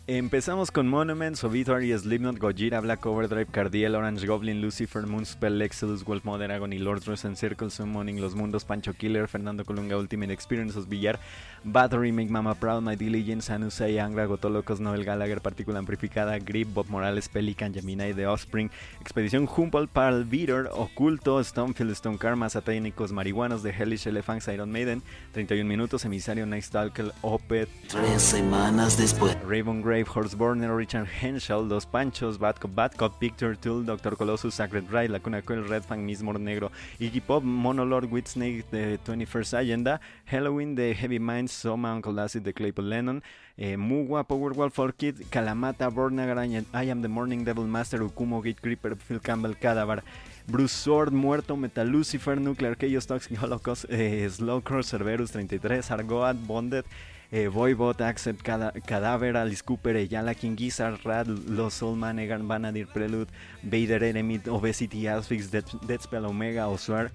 Empezamos 0.08 0.70
con 0.70 0.88
Monuments, 0.88 1.43
Obituary, 1.43 1.91
Slipknot, 1.97 2.38
Gojira, 2.38 2.80
Black 2.80 3.03
Overdrive, 3.08 3.47
Cardiel, 3.47 3.95
Orange 3.95 4.28
Goblin, 4.28 4.62
Lucifer, 4.62 5.08
Moonspell, 5.08 5.60
Exodus, 5.64 6.06
Wolf 6.06 6.24
Mother, 6.24 6.51
Agony, 6.51 6.78
Lord 6.78 7.03
Rose 7.08 7.28
Circle, 7.36 7.72
Summoning, 7.72 8.22
Los 8.22 8.36
Mundos, 8.36 8.66
Pancho 8.66 8.93
Killer, 8.93 9.28
Fernando 9.28 9.64
Colunga, 9.64 9.95
Ultimate 9.95 10.32
Experience, 10.32 10.78
Villar, 10.88 11.18
Battery, 11.64 12.12
Make 12.12 12.30
Mama 12.30 12.53
Proud, 12.53 12.84
My 12.84 12.95
Diligence, 12.95 13.51
Anusei, 13.51 13.97
Angra, 13.97 14.28
Gotolocos, 14.28 14.80
Noel 14.80 15.03
Gallagher, 15.03 15.41
Partícula 15.41 15.80
Amplificada, 15.80 16.38
Grip, 16.38 16.68
Bob 16.72 16.86
Morales, 16.88 17.28
Pelican, 17.28 17.74
Gemini, 17.74 18.14
The 18.14 18.28
Offspring, 18.28 18.70
Expedición 19.01 19.47
Humboldt, 19.47 19.89
Pearl 19.89 20.24
Beater, 20.24 20.70
Oculto, 20.72 21.43
Stonefield, 21.43 21.95
Stone 21.95 22.20
Karma, 22.20 22.47
Satánicos, 22.47 23.12
Marihuanos, 23.12 23.64
The 23.64 23.72
Hellish 23.72 24.06
Elephants, 24.06 24.47
Iron 24.49 24.72
Maiden, 24.72 25.01
31 25.32 25.68
minutos, 25.68 26.06
Emisario, 26.06 26.45
Night 26.45 26.62
Stalker, 26.62 27.12
Opeth, 27.24 27.70
Tres 27.88 28.22
semanas 28.22 28.99
después. 28.99 29.36
Raven 29.43 29.82
Grave, 29.96 30.10
Horseborner, 30.10 30.76
Richard 30.76 31.08
Henshaw, 31.08 31.62
Los 31.62 31.86
Panchos, 31.86 32.38
Bad 32.38 32.60
Cop, 32.60 32.76
Bad 32.76 32.91
Picture 33.18 33.56
Tool, 33.56 33.82
Doctor 33.84 34.12
Colossus, 34.12 34.56
Sacred 34.56 34.91
Ride, 34.91 35.10
Lacuna 35.10 35.41
Coil, 35.41 35.64
Red 35.64 35.86
Fang, 35.86 36.06
Mismor 36.06 36.36
Negro, 36.36 36.70
Iggy 37.00 37.22
Pop, 37.26 37.43
Monolord, 37.43 38.10
Whitsnake, 38.12 38.66
The 38.72 39.00
21st 39.06 39.60
Agenda, 39.62 40.02
Halloween, 40.26 40.76
The 40.76 40.91
Heavy 40.91 41.18
Minds, 41.18 41.54
Soma, 41.54 41.93
Uncle 41.93 42.20
Acid, 42.20 42.43
The 42.43 42.52
Claypool 42.52 42.84
Lennon, 42.84 43.24
eh, 43.58 43.78
Muwa, 43.78 44.28
Powerwall 44.28 44.70
for 44.70 44.91
Kid, 44.91 45.16
Kalamata, 45.32 45.89
Bornagar, 45.89 46.66
I 46.74 46.84
Am 46.84 47.02
the 47.02 47.08
Morning 47.08 47.46
Devil 47.46 47.64
Master, 47.64 48.00
Ukumo, 48.00 48.43
Gate 48.43 48.62
Creeper, 48.62 48.96
Phil 48.96 49.20
Campbell, 49.20 49.54
Cadaver, 49.54 50.04
Bruce 50.46 50.74
Sword, 50.74 51.14
Muerto, 51.14 51.56
Metal 51.56 51.88
Lucifer, 51.88 52.36
Nuclear 52.36 52.76
Chaos, 52.76 53.06
Toxic 53.06 53.38
Holocaust, 53.38 53.86
eh, 53.89 54.28
Slowcross, 54.28 54.88
Cerberus 54.88 55.32
33, 55.32 55.89
Argoat, 55.89 56.36
Bonded, 56.46 56.84
eh, 57.32 57.47
Voivod, 57.47 58.01
Accent, 58.01 58.41
Cada- 58.41 58.71
Cadáver, 58.71 59.36
Alice 59.36 59.61
Cooper, 59.63 59.95
Eyala, 59.95 60.36
King 60.36 60.55
Gizzard, 60.55 60.99
Rad, 61.03 61.28
Los 61.28 61.76
Soul 61.76 61.95
Manegan, 61.97 62.47
Vanadir, 62.47 62.88
Prelude, 62.88 63.30
Vader, 63.63 64.03
Enemy, 64.03 64.41
Obesity, 64.47 65.07
Asphyx, 65.07 65.49
Dead, 65.51 65.65
Deadspell, 65.88 66.26
Omega, 66.26 66.67
Oswar, 66.67 67.11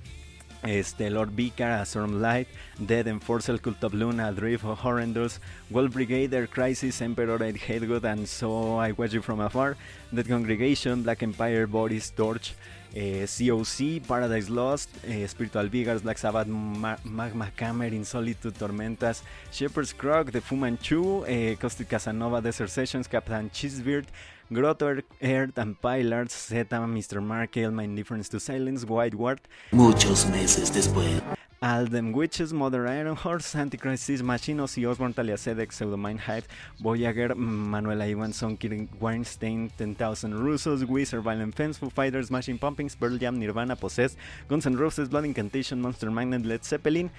este, 0.62 1.08
Lord 1.11 1.30
Vicar, 1.30 1.84
Storm 1.86 2.20
Light, 2.20 2.46
Dead 2.84 3.06
Enforcer, 3.08 3.58
Cult 3.58 3.82
of 3.82 3.94
Luna, 3.94 4.30
Drift, 4.32 4.64
Horrendous, 4.64 5.40
Wolf 5.70 5.92
Brigader, 5.94 6.48
Crisis, 6.48 7.00
Emperor, 7.00 7.42
Ed 7.42 7.56
Hategood, 7.56 8.04
and 8.04 8.26
So 8.26 8.78
I 8.78 8.92
Watch 8.92 9.14
You 9.14 9.22
From 9.22 9.40
Afar, 9.40 9.76
Dead 10.14 10.28
Congregation, 10.28 11.02
Black 11.02 11.22
Empire, 11.22 11.66
Boris, 11.66 12.11
Torch, 12.11 12.54
eh, 12.95 13.26
COC, 13.26 14.01
Paradise 14.07 14.49
Lost, 14.51 14.88
eh, 15.07 15.26
Spiritual 15.26 15.68
Vigors, 15.68 16.03
Black 16.03 16.18
Sabbath, 16.18 16.47
Ma- 16.47 16.97
Magma 17.05 17.51
Hammer, 17.59 17.93
Insolitude, 17.93 18.55
Tormentas, 18.59 19.22
Shepherd's 19.53 19.93
Croc, 19.93 20.30
The 20.32 20.41
Fu 20.41 20.57
Manchu, 20.57 21.24
eh, 21.26 21.57
Caustic 21.61 21.88
Casanova, 21.88 22.41
Desert 22.41 22.70
Sessions, 22.70 23.07
Captain 23.09 23.51
Cheesebeard, 23.51 24.07
Grotto, 24.53 24.97
Earth 25.22 25.59
and 25.59 25.80
Pillars, 25.80 26.32
Zeta, 26.49 26.76
Mr. 26.76 27.22
Markel, 27.22 27.70
My 27.70 27.84
Indifference 27.84 28.28
to 28.30 28.41
Silence, 28.41 28.84
White 28.84 29.14
Ward, 29.14 29.41
Muchos 29.72 30.26
meses 30.26 30.70
después. 30.72 31.22
Aldem 31.62 32.14
Witches, 32.14 32.54
Mother 32.54 32.86
Iron 32.86 33.14
Horse, 33.14 33.54
Antichrist 33.54 34.04
Seas, 34.04 34.22
Machine, 34.22 34.56
Ozzy 34.61 34.88
Osbourne, 34.88 35.12
Talia 35.12 35.34
Sedek, 35.34 35.68
Pseudomind 35.68 36.20
Hyde, 36.20 36.44
Voyager, 36.80 37.34
Manuela 37.34 38.06
Iwanson, 38.06 38.58
Kirin 38.58 38.88
Weinstein, 38.98 39.70
10,000 39.76 40.32
Russos, 40.32 40.88
Wizard, 40.88 41.20
Violent 41.20 41.54
Fence, 41.54 41.76
Foo 41.76 41.90
Fighters, 41.90 42.30
Machine 42.30 42.56
Pumpkins, 42.56 42.94
Pearl 42.94 43.18
Jam, 43.18 43.38
Nirvana, 43.38 43.76
Possessed, 43.76 44.16
Guns 44.48 44.64
N' 44.64 44.78
Roses, 44.78 45.11
Blood 45.11 45.26
Incantation, 45.26 45.82
Monster 45.82 46.11
Magnet, 46.11 46.46
Led 46.46 46.64
Zeppelin. 46.64 47.11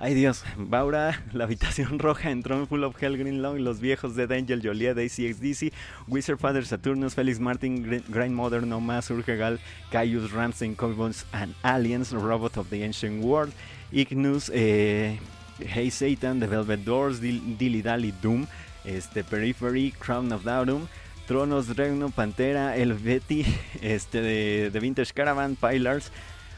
Ay 0.00 0.14
Dios, 0.14 0.44
Baura, 0.56 1.20
La 1.32 1.48
Habitación 1.48 1.98
Roja, 1.98 2.30
Entron, 2.30 2.68
Full 2.68 2.84
of 2.84 2.94
Hell, 3.02 3.16
Green 3.16 3.42
Long, 3.42 3.58
Los 3.58 3.80
Viejos, 3.80 4.14
Dead 4.14 4.30
Angel, 4.30 4.60
Joliet, 4.62 4.96
ACXDC, 4.96 5.72
Wizard 6.06 6.38
Father, 6.38 6.62
Saturnus, 6.62 7.16
Felix 7.16 7.40
Martin, 7.40 7.82
Gr- 7.82 8.12
Grind 8.12 8.36
Mother, 8.36 8.62
No 8.62 8.80
Más, 8.80 9.10
Urgegal, 9.10 9.58
Caius, 9.90 10.30
Ramstein, 10.30 10.76
Cowboys 10.78 11.24
and 11.32 11.52
Aliens, 11.64 12.12
Robot 12.14 12.58
of 12.58 12.70
the 12.70 12.84
Ancient 12.84 13.24
World, 13.24 13.52
Ignus, 13.92 14.50
eh, 14.54 15.18
Hey 15.60 15.90
Satan, 15.90 16.40
The 16.40 16.46
Velvet 16.46 16.84
Doors, 16.84 17.20
Dil- 17.20 17.56
Dilly 17.58 17.82
Dally 17.82 18.12
Doom, 18.22 18.46
este, 18.84 19.24
Periphery, 19.24 19.92
Crown 19.98 20.32
of 20.32 20.44
Daurum, 20.44 20.86
Tronos, 21.26 21.68
Regno, 21.76 22.10
Pantera, 22.10 22.76
Helveti, 22.76 23.44
este, 23.82 24.70
de 24.70 24.80
Vintage 24.80 25.12
Caravan, 25.12 25.56
Pillars, 25.56 26.12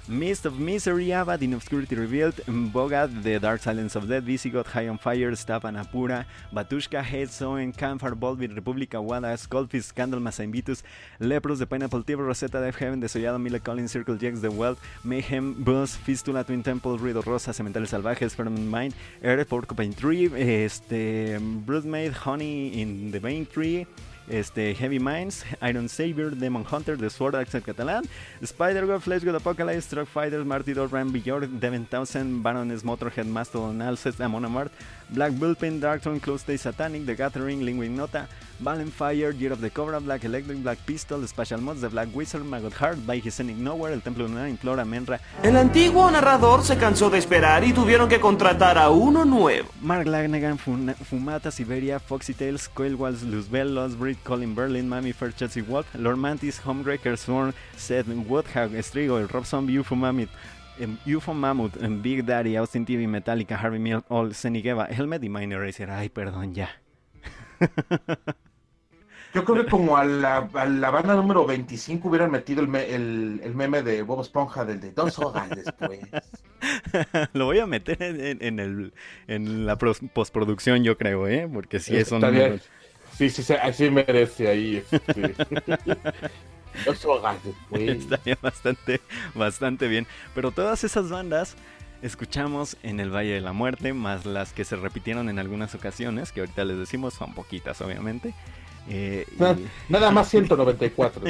Mist 0.08 0.44
of 0.44 0.58
Misery, 0.58 1.12
Abad, 1.12 1.42
In 1.42 1.52
Obscurity 1.54 1.94
Revealed, 1.94 2.40
Bogad, 2.72 3.22
The 3.22 3.38
Dark 3.38 3.60
Silence 3.60 3.94
of 3.94 4.08
Death, 4.08 4.24
Visigoth, 4.24 4.66
High 4.66 4.88
on 4.88 4.98
Fire, 4.98 5.30
Stapan 5.32 5.80
Apura, 5.80 6.24
Batushka, 6.52 7.02
Head, 7.02 7.28
Soen, 7.28 7.72
Campfire, 7.72 8.16
Volbeat, 8.16 8.52
República, 8.58 9.00
Wada, 9.00 9.28
Skullfist, 9.36 9.84
Scandal, 9.84 10.18
Masaimbitus, 10.18 10.82
Lepros, 11.20 11.58
The 11.58 11.66
Pineapple 11.66 12.02
Tip, 12.02 12.18
Rosetta, 12.18 12.60
Death 12.60 12.76
Heaven, 12.76 13.00
Desollado, 13.00 13.40
Mila 13.40 13.60
Collins, 13.60 13.92
Circle 13.92 14.16
Jacks, 14.16 14.40
The 14.40 14.50
Wealth, 14.50 14.80
Mayhem, 15.04 15.62
Buzz, 15.62 15.94
Fistula, 15.96 16.44
Twin 16.44 16.62
Temple, 16.62 16.98
Ruido 16.98 17.24
Rosa, 17.24 17.52
Cementerios 17.52 17.90
Salvajes, 17.90 18.34
Ferment 18.34 18.66
Mind, 18.66 18.94
Earth, 19.22 19.48
Porcupine 19.48 19.94
Tree, 19.94 20.26
este, 20.34 21.38
Broodmaid, 21.66 22.12
Honey 22.12 22.80
in 22.80 23.12
the 23.12 23.20
Vein 23.20 23.46
Tree, 23.46 23.86
este, 24.30 24.74
Heavy 24.74 24.98
Minds, 24.98 25.44
Iron 25.60 25.88
Savior, 25.88 26.30
Demon 26.30 26.64
Hunter, 26.64 26.96
The 26.96 27.10
Sword, 27.10 27.34
Accent 27.34 27.66
Catalan, 27.66 28.04
Spider-God, 28.42 29.02
Flash 29.02 29.22
God 29.22 29.34
Apocalypse, 29.34 29.90
Truck 29.90 30.08
Fighters, 30.08 30.46
Martyr, 30.46 30.86
Ram 30.86 31.10
Bjork, 31.12 31.48
Devin 31.58 31.86
Baroness, 32.42 32.82
Motorhead, 32.82 33.26
Mastodon, 33.26 33.82
Alcest, 33.82 34.20
Amon 34.20 34.44
Amart, 34.44 34.70
Black 35.12 35.32
Bullpen, 35.32 35.80
Darkthrone, 35.80 36.20
Close 36.20 36.42
Day 36.44 36.56
Satanic, 36.56 37.04
The 37.06 37.14
Gathering, 37.16 37.60
Lingwing 37.62 37.90
Nota, 37.96 38.26
Valen 38.62 38.90
Fire, 38.90 39.30
Year 39.32 39.52
of 39.52 39.60
the 39.60 39.70
Cobra, 39.70 39.98
Black 40.00 40.24
Electric, 40.24 40.62
Black 40.62 40.78
Pistol, 40.86 41.26
Special 41.26 41.60
Mods, 41.60 41.80
The 41.80 41.88
Black 41.88 42.08
Wizard, 42.14 42.44
Maggot 42.44 42.72
Heart, 42.74 43.06
By 43.06 43.18
His 43.18 43.34
Scenic 43.34 43.56
Nowhere, 43.56 43.92
El 43.94 44.02
Templo 44.02 44.26
Lunar, 44.28 44.48
Implora, 44.48 44.84
Menra, 44.84 45.18
El 45.42 45.56
antiguo 45.56 46.10
narrador 46.10 46.62
se 46.62 46.76
cansó 46.76 47.10
de 47.10 47.18
esperar 47.18 47.64
y 47.64 47.72
tuvieron 47.72 48.08
que 48.08 48.20
contratar 48.20 48.78
a 48.78 48.90
uno 48.90 49.24
nuevo. 49.24 49.68
Mark 49.80 50.06
Lanegan, 50.06 50.58
Fun- 50.58 50.94
Fumata, 51.08 51.50
Siberia, 51.50 51.98
Foxy 51.98 52.34
Tales, 52.34 52.68
Coil 52.68 52.94
Walls, 52.94 53.22
Luzbel, 53.22 53.74
Lost 53.74 53.98
Breed, 53.98 54.18
Colin 54.22 54.54
Berlin, 54.54 54.88
Mami 54.88 55.12
Fair, 55.12 55.32
Chelsea 55.34 55.62
Wolf, 55.62 55.86
Lord 55.94 56.18
Mantis, 56.18 56.60
Homebreaker, 56.64 57.16
Sworn, 57.16 57.52
Seth, 57.76 58.06
Woodhog, 58.06 58.70
Strigo, 58.82 59.18
el 59.18 59.28
Rob 59.28 59.44
Zombie, 59.44 59.78
UFO 59.78 59.96
Em, 60.80 60.96
UFO 61.16 61.34
Mammoth, 61.34 61.76
em, 61.82 62.00
Big 62.00 62.22
Daddy, 62.24 62.56
Austin 62.56 62.84
TV, 62.84 63.06
Metallica, 63.06 63.56
Harvey 63.56 63.78
Milk, 63.78 64.04
All, 64.08 64.34
Senigeva, 64.34 64.86
Helmet 64.86 65.22
y 65.22 65.28
Minor 65.28 65.60
Racer. 65.62 65.90
Ay, 65.90 66.08
perdón, 66.08 66.54
ya. 66.54 66.70
Yo 69.32 69.44
creo 69.44 69.64
que 69.64 69.70
como 69.70 69.96
a 69.96 70.04
la, 70.04 70.38
a 70.54 70.64
la 70.66 70.90
banda 70.90 71.14
número 71.14 71.46
25 71.46 72.08
hubieran 72.08 72.32
metido 72.32 72.62
el, 72.62 72.66
me- 72.68 72.92
el, 72.92 73.40
el 73.44 73.54
meme 73.54 73.82
de 73.84 74.02
Bob 74.02 74.22
Esponja 74.22 74.64
del 74.64 74.80
de 74.80 74.90
dos 74.90 75.20
horas 75.20 75.48
después. 75.50 76.00
Lo 77.32 77.44
voy 77.44 77.60
a 77.60 77.66
meter 77.66 78.02
en, 78.02 78.20
en- 78.20 78.38
en 78.42 78.58
el, 78.58 78.92
en 79.28 79.66
la 79.66 79.76
postproducción, 79.78 80.82
yo 80.82 80.98
creo, 80.98 81.28
¿eh? 81.28 81.48
Porque 81.52 81.78
sí, 81.78 81.96
es 81.96 82.10
un... 82.10 82.16
Está 82.16 82.30
bien. 82.30 82.60
Sí, 83.16 83.30
sí, 83.30 83.42
sí, 83.44 83.52
así 83.54 83.88
merece 83.90 84.48
ahí. 84.48 84.82
Este. 84.90 85.34
dos 86.84 87.04
horas 87.04 87.36
después. 87.44 87.82
Estaría 87.98 88.38
bastante, 88.40 89.00
bastante 89.34 89.88
bien. 89.88 90.06
Pero 90.34 90.50
todas 90.52 90.84
esas 90.84 91.10
bandas 91.10 91.56
escuchamos 92.02 92.76
en 92.82 92.98
el 93.00 93.10
Valle 93.14 93.32
de 93.34 93.40
la 93.40 93.52
Muerte, 93.52 93.92
más 93.92 94.24
las 94.24 94.52
que 94.52 94.64
se 94.64 94.76
repitieron 94.76 95.28
en 95.28 95.38
algunas 95.38 95.74
ocasiones, 95.74 96.32
que 96.32 96.40
ahorita 96.40 96.64
les 96.64 96.78
decimos, 96.78 97.14
son 97.14 97.34
poquitas, 97.34 97.80
obviamente. 97.80 98.34
Eh, 98.88 99.26
y- 99.30 99.40
Na- 99.40 99.56
Nada 99.88 100.10
más 100.10 100.28
194. 100.30 101.22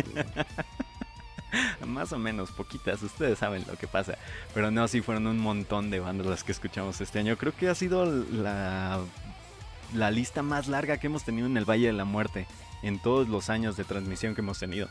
Más 1.84 2.12
o 2.12 2.18
menos, 2.18 2.52
poquitas, 2.52 3.02
ustedes 3.02 3.40
saben 3.40 3.64
lo 3.66 3.74
que 3.76 3.88
pasa. 3.88 4.16
Pero 4.54 4.70
no, 4.70 4.86
sí 4.86 5.00
fueron 5.00 5.26
un 5.26 5.38
montón 5.38 5.90
de 5.90 5.98
bandas 5.98 6.26
las 6.28 6.44
que 6.44 6.52
escuchamos 6.52 7.00
este 7.00 7.18
año. 7.18 7.36
Creo 7.36 7.52
que 7.56 7.68
ha 7.68 7.74
sido 7.74 8.06
la, 8.06 9.00
la 9.92 10.10
lista 10.12 10.42
más 10.44 10.68
larga 10.68 10.98
que 10.98 11.08
hemos 11.08 11.24
tenido 11.24 11.48
en 11.48 11.56
el 11.56 11.64
Valle 11.68 11.88
de 11.88 11.92
la 11.92 12.04
Muerte. 12.04 12.46
En 12.84 13.00
todos 13.00 13.28
los 13.28 13.50
años 13.50 13.76
de 13.76 13.82
transmisión 13.84 14.36
que 14.36 14.42
hemos 14.42 14.60
tenido. 14.60 14.88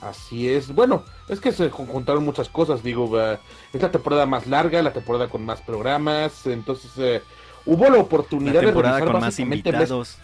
Así 0.00 0.48
es. 0.48 0.74
Bueno, 0.74 1.04
es 1.28 1.40
que 1.40 1.52
se 1.52 1.68
conjuntaron 1.70 2.24
muchas 2.24 2.48
cosas. 2.48 2.82
Digo, 2.82 3.20
eh, 3.20 3.38
es 3.72 3.82
la 3.82 3.90
temporada 3.90 4.26
más 4.26 4.46
larga, 4.46 4.82
la 4.82 4.92
temporada 4.92 5.28
con 5.28 5.44
más 5.44 5.60
programas. 5.60 6.46
Entonces, 6.46 6.90
eh, 6.96 7.22
hubo 7.66 7.88
la 7.88 7.98
oportunidad 7.98 8.54
La 8.54 8.60
de 8.60 8.72
revisar 8.72 9.04
con 9.04 9.20
más 9.20 9.38
invitados. 9.38 10.16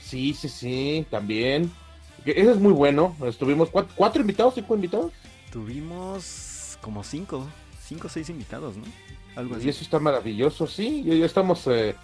Sí, 0.00 0.34
sí, 0.34 0.48
sí, 0.48 1.06
también. 1.10 1.70
Eso 2.24 2.52
es 2.52 2.58
muy 2.58 2.72
bueno. 2.72 3.16
Estuvimos 3.24 3.70
cuatro, 3.70 3.92
cuatro 3.96 4.20
invitados, 4.20 4.54
cinco 4.54 4.74
invitados. 4.74 5.12
Tuvimos 5.50 6.78
como 6.80 7.02
cinco, 7.02 7.46
cinco 7.82 8.06
o 8.06 8.10
seis 8.10 8.28
invitados, 8.30 8.76
¿no? 8.76 8.84
Algo 9.34 9.56
así. 9.56 9.66
Y 9.66 9.68
eso 9.70 9.82
está 9.82 9.98
maravilloso, 9.98 10.66
sí. 10.66 11.02
Ya, 11.04 11.14
ya 11.14 11.26
estamos, 11.26 11.66
eh, 11.66 11.94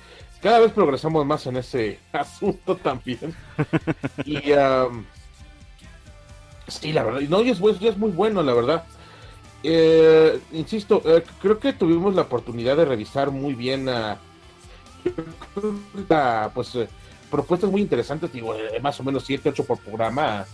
cada 0.40 0.60
vez 0.60 0.72
progresamos 0.72 1.24
más 1.26 1.46
en 1.46 1.56
ese 1.56 1.98
asunto 2.12 2.76
también. 2.76 3.34
y 4.24 4.52
am, 4.52 5.04
sí, 6.66 6.92
la 6.92 7.02
verdad, 7.04 7.20
no, 7.28 7.42
y 7.42 7.50
es, 7.50 7.60
bu- 7.60 7.76
y 7.80 7.88
es 7.88 7.96
muy 7.96 8.10
bueno, 8.10 8.42
la 8.42 8.52
verdad. 8.54 8.84
Eh, 9.62 10.40
insisto, 10.52 11.00
eh, 11.06 11.24
creo 11.40 11.58
que 11.58 11.72
tuvimos 11.72 12.14
la 12.14 12.22
oportunidad 12.22 12.76
de 12.76 12.84
revisar 12.84 13.30
muy 13.30 13.54
bien 13.54 13.88
a, 13.88 14.18
pues 16.52 16.74
eh, 16.74 16.88
propuestas 17.30 17.70
muy 17.70 17.80
interesantes, 17.80 18.30
digo, 18.32 18.54
eh, 18.54 18.78
más 18.80 19.00
o 19.00 19.04
menos 19.04 19.24
7, 19.24 19.48
8 19.48 19.64
por 19.64 19.78
programa 19.78 20.44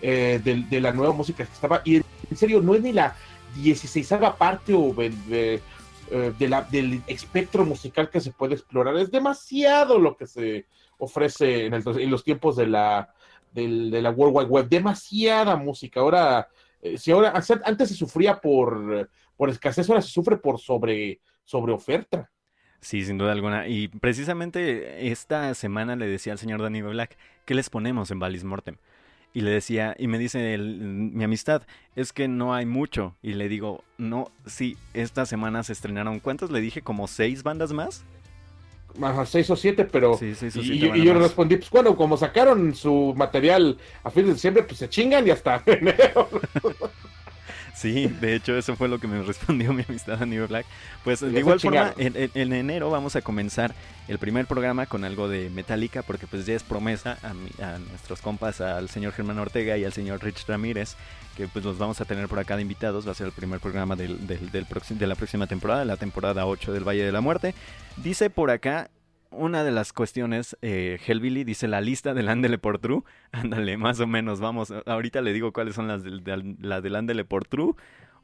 eh, 0.00 0.40
de, 0.42 0.80
la 0.80 0.92
nueva 0.92 1.12
música 1.12 1.44
que 1.44 1.52
estaba. 1.52 1.82
Y 1.84 1.96
en 1.96 2.36
serio, 2.36 2.60
no 2.60 2.74
es 2.74 2.82
ni 2.82 2.92
la 2.92 3.16
16 3.56 4.08
parte 4.38 4.74
o 4.74 4.94
de, 4.94 5.60
del 6.70 7.02
espectro 7.06 7.64
musical 7.64 8.10
que 8.10 8.20
se 8.20 8.30
puede 8.30 8.54
explorar. 8.54 8.96
Es 8.96 9.10
demasiado 9.10 9.98
lo 9.98 10.16
que 10.16 10.26
se 10.26 10.66
ofrece 10.98 11.66
en 11.66 12.10
los 12.10 12.22
tiempos 12.22 12.56
de 12.56 12.68
la, 12.68 13.12
del- 13.52 13.90
de 13.90 14.02
la 14.02 14.10
World 14.10 14.36
Wide 14.36 14.48
Web. 14.48 14.68
Demasiada 14.68 15.56
música. 15.56 16.00
Ahora, 16.00 16.48
eh, 16.80 16.98
si 16.98 17.10
ahora 17.10 17.32
antes 17.64 17.88
se 17.88 17.94
sufría 17.94 18.40
por, 18.40 19.08
por 19.36 19.50
escasez, 19.50 19.88
ahora 19.88 20.02
se 20.02 20.10
sufre 20.10 20.36
por 20.36 20.58
sobre, 20.58 21.20
sobre 21.44 21.72
oferta. 21.72 22.30
Sí, 22.80 23.04
sin 23.04 23.16
duda 23.16 23.32
alguna. 23.32 23.68
Y 23.68 23.88
precisamente 23.88 25.10
esta 25.12 25.54
semana 25.54 25.94
le 25.94 26.06
decía 26.06 26.32
al 26.32 26.38
señor 26.38 26.60
Danny 26.62 26.82
Black, 26.82 27.16
¿qué 27.44 27.54
les 27.54 27.70
ponemos 27.70 28.10
en 28.10 28.18
Valis 28.18 28.42
Mortem? 28.42 28.76
Y 29.34 29.40
le 29.42 29.50
decía, 29.50 29.94
y 29.98 30.08
me 30.08 30.18
dice 30.18 30.52
el- 30.52 30.80
mi 30.80 31.24
amistad, 31.24 31.62
es 31.96 32.12
que 32.12 32.28
no 32.28 32.54
hay 32.54 32.66
mucho. 32.66 33.16
Y 33.22 33.34
le 33.34 33.48
digo, 33.48 33.82
no, 33.98 34.30
sí, 34.46 34.76
esta 34.94 35.26
semana 35.26 35.62
se 35.62 35.72
estrenaron, 35.72 36.18
¿cuántas? 36.20 36.50
Le 36.50 36.60
dije, 36.60 36.82
como 36.82 37.06
seis 37.06 37.42
bandas 37.42 37.72
más. 37.72 38.04
Ajá, 39.00 39.24
seis 39.26 39.48
o 39.50 39.56
siete, 39.56 39.84
pero 39.84 40.16
Sí, 40.18 40.34
seis 40.34 40.54
o 40.56 40.60
y, 40.60 40.78
siete 40.78 40.98
y- 40.98 41.04
yo 41.04 41.14
le 41.14 41.20
respondí, 41.20 41.56
pues 41.56 41.70
bueno, 41.70 41.96
como 41.96 42.16
sacaron 42.16 42.74
su 42.74 43.14
material 43.16 43.78
a 44.04 44.10
fin 44.10 44.26
de 44.26 44.34
diciembre, 44.34 44.62
pues 44.64 44.78
se 44.78 44.88
chingan 44.88 45.26
y 45.26 45.30
hasta 45.30 45.62
enero. 45.66 46.28
Sí, 47.74 48.06
de 48.20 48.34
hecho 48.36 48.56
eso 48.56 48.76
fue 48.76 48.86
lo 48.86 48.98
que 49.00 49.08
me 49.08 49.22
respondió 49.22 49.72
mi 49.72 49.82
amistad 49.88 50.18
Danny 50.18 50.38
Black. 50.38 50.66
Pues 51.04 51.20
de 51.20 51.36
igual 51.38 51.58
forma, 51.58 51.94
en, 51.96 52.14
en- 52.16 52.30
en 52.34 52.52
enero 52.52 52.90
vamos 52.90 53.16
a 53.16 53.22
comenzar 53.22 53.74
el 54.08 54.18
primer 54.18 54.46
programa 54.46 54.86
con 54.86 55.04
algo 55.04 55.28
de 55.28 55.48
Metallica, 55.50 56.02
porque 56.02 56.26
pues 56.26 56.44
ya 56.46 56.54
es 56.54 56.62
promesa 56.62 57.18
a, 57.22 57.32
mi- 57.34 57.50
a 57.64 57.78
nuestros 57.78 58.20
compas, 58.20 58.60
al 58.60 58.88
señor 58.88 59.12
Germán 59.14 59.38
Ortega 59.38 59.76
y 59.78 59.84
al 59.84 59.92
señor 59.92 60.22
Rich 60.22 60.46
Ramírez, 60.46 60.96
que 61.36 61.48
pues 61.48 61.64
los 61.64 61.78
vamos 61.78 62.00
a 62.00 62.04
tener 62.04 62.28
por 62.28 62.38
acá 62.38 62.54
de 62.56 62.62
invitados. 62.62 63.06
Va 63.06 63.12
a 63.12 63.14
ser 63.14 63.26
el 63.26 63.32
primer 63.32 63.58
programa 63.58 63.96
del, 63.96 64.26
del- 64.28 64.50
del 64.52 64.66
de 64.90 65.06
la 65.06 65.14
próxima 65.16 65.46
temporada, 65.48 65.84
la 65.84 65.96
temporada 65.96 66.46
8 66.46 66.72
del 66.72 66.86
Valle 66.86 67.04
de 67.04 67.10
la 67.12 67.20
Muerte. 67.22 67.54
Dice 67.96 68.30
por 68.30 68.50
acá 68.50 68.90
una 69.30 69.64
de 69.64 69.70
las 69.70 69.92
cuestiones, 69.92 70.56
eh, 70.62 70.98
Hellbilly 71.06 71.44
dice 71.44 71.68
la 71.68 71.80
lista 71.80 72.14
del 72.14 72.28
Andele 72.28 72.58
por 72.58 72.78
True. 72.78 73.02
Ándale, 73.32 73.76
más 73.76 74.00
o 74.00 74.06
menos, 74.06 74.40
vamos. 74.40 74.72
Ahorita 74.86 75.20
le 75.22 75.32
digo 75.32 75.52
cuáles 75.52 75.74
son 75.74 75.88
las 75.88 76.02
del, 76.02 76.22
del- 76.24 76.56
la 76.60 76.80
del 76.80 76.96
Andele 76.96 77.24
por 77.24 77.46
True. 77.46 77.74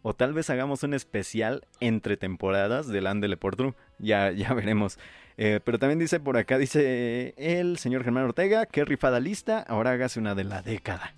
O 0.03 0.15
tal 0.15 0.33
vez 0.33 0.49
hagamos 0.51 0.83
un 0.85 0.95
especial 0.95 1.67
entre 1.81 2.17
temporadas 2.17 2.87
del 2.89 3.07
Andele 3.07 3.37
por 3.37 3.57
True. 3.57 3.75
Ya, 3.99 4.31
ya 4.31 4.53
veremos. 4.55 4.99
Eh, 5.37 5.61
pero 5.65 5.79
también 5.79 5.99
dice 5.99 6.19
por 6.21 6.37
acá, 6.37 6.59
dice 6.59 7.35
el 7.37 7.79
señor 7.79 8.05
Germán 8.05 8.25
Ortega, 8.25 8.67
qué 8.67 8.85
rifada 8.85 9.21
lista, 9.21 9.61
ahora 9.61 9.93
hágase 9.93 10.19
una 10.21 10.35
de 10.35 10.45
la 10.45 10.63
década. 10.63 11.15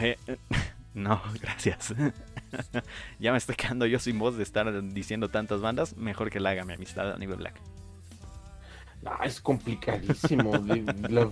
Eh, 0.00 0.16
no, 0.94 1.20
gracias. 1.42 1.94
ya 3.18 3.32
me 3.32 3.38
estoy 3.38 3.56
quedando 3.56 3.86
yo 3.86 3.98
sin 3.98 4.18
voz 4.18 4.36
de 4.36 4.42
estar 4.42 4.82
diciendo 4.92 5.28
tantas 5.28 5.60
bandas. 5.60 5.96
Mejor 5.96 6.30
que 6.30 6.40
la 6.40 6.50
haga 6.50 6.64
mi 6.64 6.74
amistad 6.74 7.12
a 7.12 7.18
nivel 7.18 7.36
black. 7.36 7.54
No, 9.02 9.12
es 9.22 9.40
complicadísimo. 9.40 10.52
La- 11.08 11.28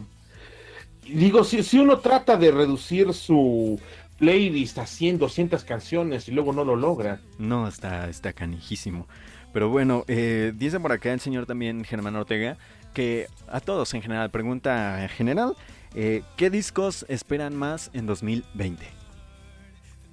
Digo, 1.08 1.44
si, 1.44 1.62
si 1.62 1.78
uno 1.78 1.98
trata 2.00 2.36
de 2.36 2.50
reducir 2.50 3.14
su 3.14 3.80
playlist 4.18 4.78
a 4.78 4.86
100, 4.86 5.18
200 5.18 5.62
canciones 5.62 6.28
y 6.28 6.32
luego 6.32 6.52
no 6.52 6.64
lo 6.64 6.74
logra. 6.74 7.20
No, 7.38 7.68
está, 7.68 8.08
está 8.08 8.32
canijísimo. 8.32 9.06
Pero 9.52 9.68
bueno, 9.68 10.04
eh, 10.08 10.52
dice 10.56 10.80
por 10.80 10.90
acá 10.92 11.12
el 11.12 11.20
señor 11.20 11.46
también 11.46 11.84
Germán 11.84 12.16
Ortega 12.16 12.56
que 12.92 13.28
a 13.48 13.60
todos 13.60 13.92
en 13.94 14.02
general, 14.02 14.30
pregunta 14.30 15.02
en 15.02 15.08
general, 15.10 15.54
eh, 15.94 16.22
¿qué 16.36 16.50
discos 16.50 17.04
esperan 17.08 17.54
más 17.54 17.90
en 17.92 18.06
2020? 18.06 18.84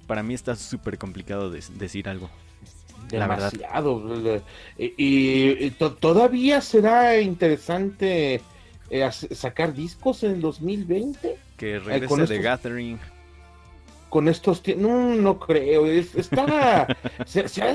Para 0.06 0.22
mí 0.22 0.34
está 0.34 0.54
súper 0.56 0.98
complicado 0.98 1.50
de- 1.50 1.62
decir 1.76 2.08
algo. 2.08 2.28
La 3.10 3.26
verdad. 3.26 3.52
Demasiado. 3.52 4.42
Y, 4.78 4.84
y- 4.96 5.64
y 5.66 5.70
to- 5.72 5.92
todavía 5.94 6.60
será 6.60 7.20
interesante 7.20 8.40
eh, 8.90 9.10
sacar 9.12 9.72
discos 9.74 10.22
en 10.24 10.32
el 10.32 10.40
2020 10.40 11.36
Que 11.56 11.78
regrese 11.78 12.06
con 12.06 12.18
The 12.18 12.24
estos- 12.24 12.40
Gathering. 12.42 12.98
con 14.10 14.28
estos 14.28 14.62
no 14.76 15.14
no 15.16 15.38
creo 15.40 15.86
es- 15.86 16.10
se- 17.26 17.48
se 17.48 17.62
ha 17.62 17.74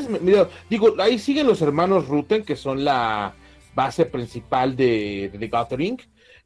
digo 0.70 0.96
ahí 1.00 1.20
siguen 1.20 1.48
los 1.48 1.62
hermanos 1.62 2.08
Ruten 2.08 2.44
que 2.44 2.56
son 2.56 2.86
la 2.86 3.34
base 3.76 4.06
principal 4.06 4.76
de, 4.76 5.30
de 5.32 5.38
The 5.40 5.48
Gathering 5.48 5.98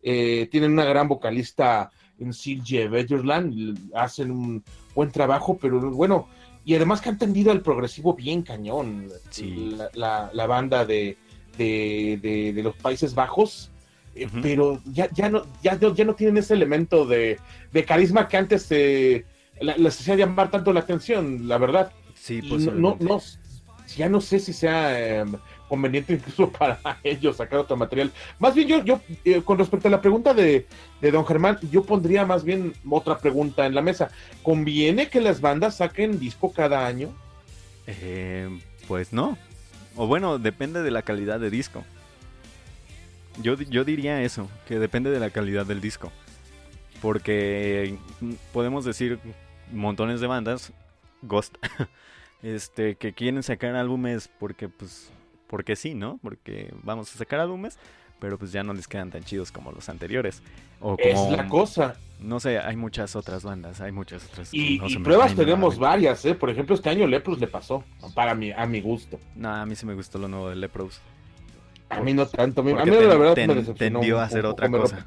Eh, 0.01 0.47
tienen 0.51 0.71
una 0.73 0.83
gran 0.85 1.07
vocalista 1.07 1.89
en 2.19 2.33
Silje 2.33 2.87
Vetterland 2.89 3.77
hacen 3.95 4.31
un 4.31 4.63
buen 4.95 5.11
trabajo 5.11 5.57
pero 5.61 5.79
bueno 5.91 6.27
y 6.65 6.75
además 6.75 7.01
que 7.01 7.09
han 7.09 7.17
tendido 7.17 7.51
al 7.51 7.61
progresivo 7.61 8.13
bien 8.13 8.41
cañón 8.41 9.09
Sí. 9.29 9.75
la, 9.77 9.89
la- 9.93 10.29
la 10.33 10.47
banda 10.47 10.85
de, 10.85 11.17
de, 11.57 12.19
de- 12.21 12.53
de 12.53 12.63
los 12.63 12.75
Países 12.75 13.13
Bajos 13.15 13.69
eh, 14.15 14.27
pero 14.43 14.79
ya, 14.85 15.09
ya 15.11 15.27
no 15.29 15.43
ya, 15.63 15.77
ya 15.79 16.05
no 16.05 16.13
tienen 16.15 16.37
ese 16.37 16.53
elemento 16.53 17.05
de, 17.05 17.39
de 17.71 17.83
carisma 17.85 18.27
que 18.27 18.37
antes 18.37 18.67
eh, 18.69 19.25
la- 19.59 19.75
les 19.77 19.99
hacía 19.99 20.15
llamar 20.15 20.51
tanto 20.51 20.71
la 20.71 20.81
atención, 20.81 21.47
la 21.47 21.57
verdad. 21.57 21.91
Sí, 22.13 22.39
Y 22.43 22.57
no, 22.69 22.95
no, 22.99 23.19
ya 23.97 24.09
no 24.09 24.21
sé 24.21 24.39
si 24.39 24.53
sea 24.53 24.99
eh, 25.21 25.25
conveniente 25.73 26.13
incluso 26.13 26.51
para 26.59 26.79
ellos 27.03 27.37
sacar 27.37 27.57
otro 27.57 27.75
material. 27.75 28.11
Más 28.37 28.53
bien 28.53 28.67
yo, 28.67 28.83
yo 28.85 29.01
eh, 29.25 29.41
con 29.43 29.57
respecto 29.57 29.87
a 29.87 29.91
la 29.91 30.01
pregunta 30.01 30.35
de, 30.35 30.67
de 31.01 31.11
don 31.11 31.25
Germán, 31.25 31.57
yo 31.71 31.83
pondría 31.83 32.27
más 32.27 32.43
bien 32.43 32.73
otra 32.87 33.17
pregunta 33.17 33.65
en 33.65 33.73
la 33.73 33.81
mesa. 33.81 34.11
¿Conviene 34.43 35.09
que 35.09 35.19
las 35.19 35.41
bandas 35.41 35.77
saquen 35.77 36.19
disco 36.19 36.53
cada 36.53 36.85
año? 36.85 37.09
Eh, 37.87 38.47
pues 38.87 39.13
no. 39.13 39.35
O 39.95 40.05
bueno, 40.05 40.37
depende 40.37 40.83
de 40.83 40.91
la 40.91 41.01
calidad 41.01 41.39
de 41.39 41.49
disco. 41.49 41.83
Yo, 43.41 43.55
yo 43.55 43.83
diría 43.83 44.21
eso, 44.21 44.47
que 44.67 44.77
depende 44.77 45.09
de 45.09 45.19
la 45.19 45.31
calidad 45.31 45.65
del 45.65 45.81
disco. 45.81 46.11
Porque 47.01 47.97
podemos 48.53 48.85
decir 48.85 49.17
montones 49.71 50.21
de 50.21 50.27
bandas, 50.27 50.71
Ghost, 51.23 51.55
este, 52.43 52.93
que 52.93 53.13
quieren 53.13 53.41
sacar 53.41 53.75
álbumes 53.75 54.29
porque, 54.39 54.69
pues, 54.69 55.11
porque 55.53 55.75
sí, 55.75 55.93
¿no? 55.93 56.17
Porque 56.23 56.73
vamos 56.81 57.13
a 57.13 57.15
sacar 57.19 57.39
álbumes, 57.39 57.77
pero 58.17 58.39
pues 58.39 58.51
ya 58.51 58.63
no 58.63 58.73
les 58.73 58.87
quedan 58.87 59.11
tan 59.11 59.23
chidos 59.23 59.51
como 59.51 59.71
los 59.71 59.87
anteriores. 59.87 60.41
O 60.81 60.95
Es 60.97 61.19
la 61.29 61.47
cosa. 61.47 61.95
no 62.19 62.39
sé, 62.39 62.57
hay 62.57 62.75
muchas 62.75 63.15
otras 63.15 63.43
bandas, 63.43 63.79
hay 63.79 63.91
muchas 63.91 64.25
otras. 64.25 64.51
Y, 64.51 64.79
no 64.79 64.87
y 64.89 64.97
pruebas 64.97 65.33
a 65.33 65.35
tenemos 65.35 65.77
varias, 65.77 66.25
¿eh? 66.25 66.33
Por 66.33 66.49
ejemplo, 66.49 66.73
este 66.73 66.89
año 66.89 67.05
Leprous 67.05 67.39
le 67.39 67.45
pasó, 67.45 67.83
para 68.15 68.33
mi, 68.33 68.51
a 68.51 68.65
mi 68.65 68.81
gusto. 68.81 69.19
No, 69.35 69.53
a 69.53 69.63
mí 69.67 69.75
sí 69.75 69.85
me 69.85 69.93
gustó 69.93 70.17
lo 70.17 70.27
nuevo 70.27 70.49
de 70.49 70.55
Lepros. 70.55 70.99
A 71.89 71.99
mí 72.01 72.15
no 72.15 72.25
tanto. 72.25 72.61
A 72.61 72.63
mí, 72.63 72.71
a 72.71 72.83
la 72.85 73.15
verdad 73.15 73.35
ten- 73.35 73.49
me 73.49 73.53
decepcionó. 73.53 73.99
tendió 73.99 74.19
a 74.19 74.23
hacer 74.23 74.47
otra 74.47 74.71
cosa. 74.71 75.05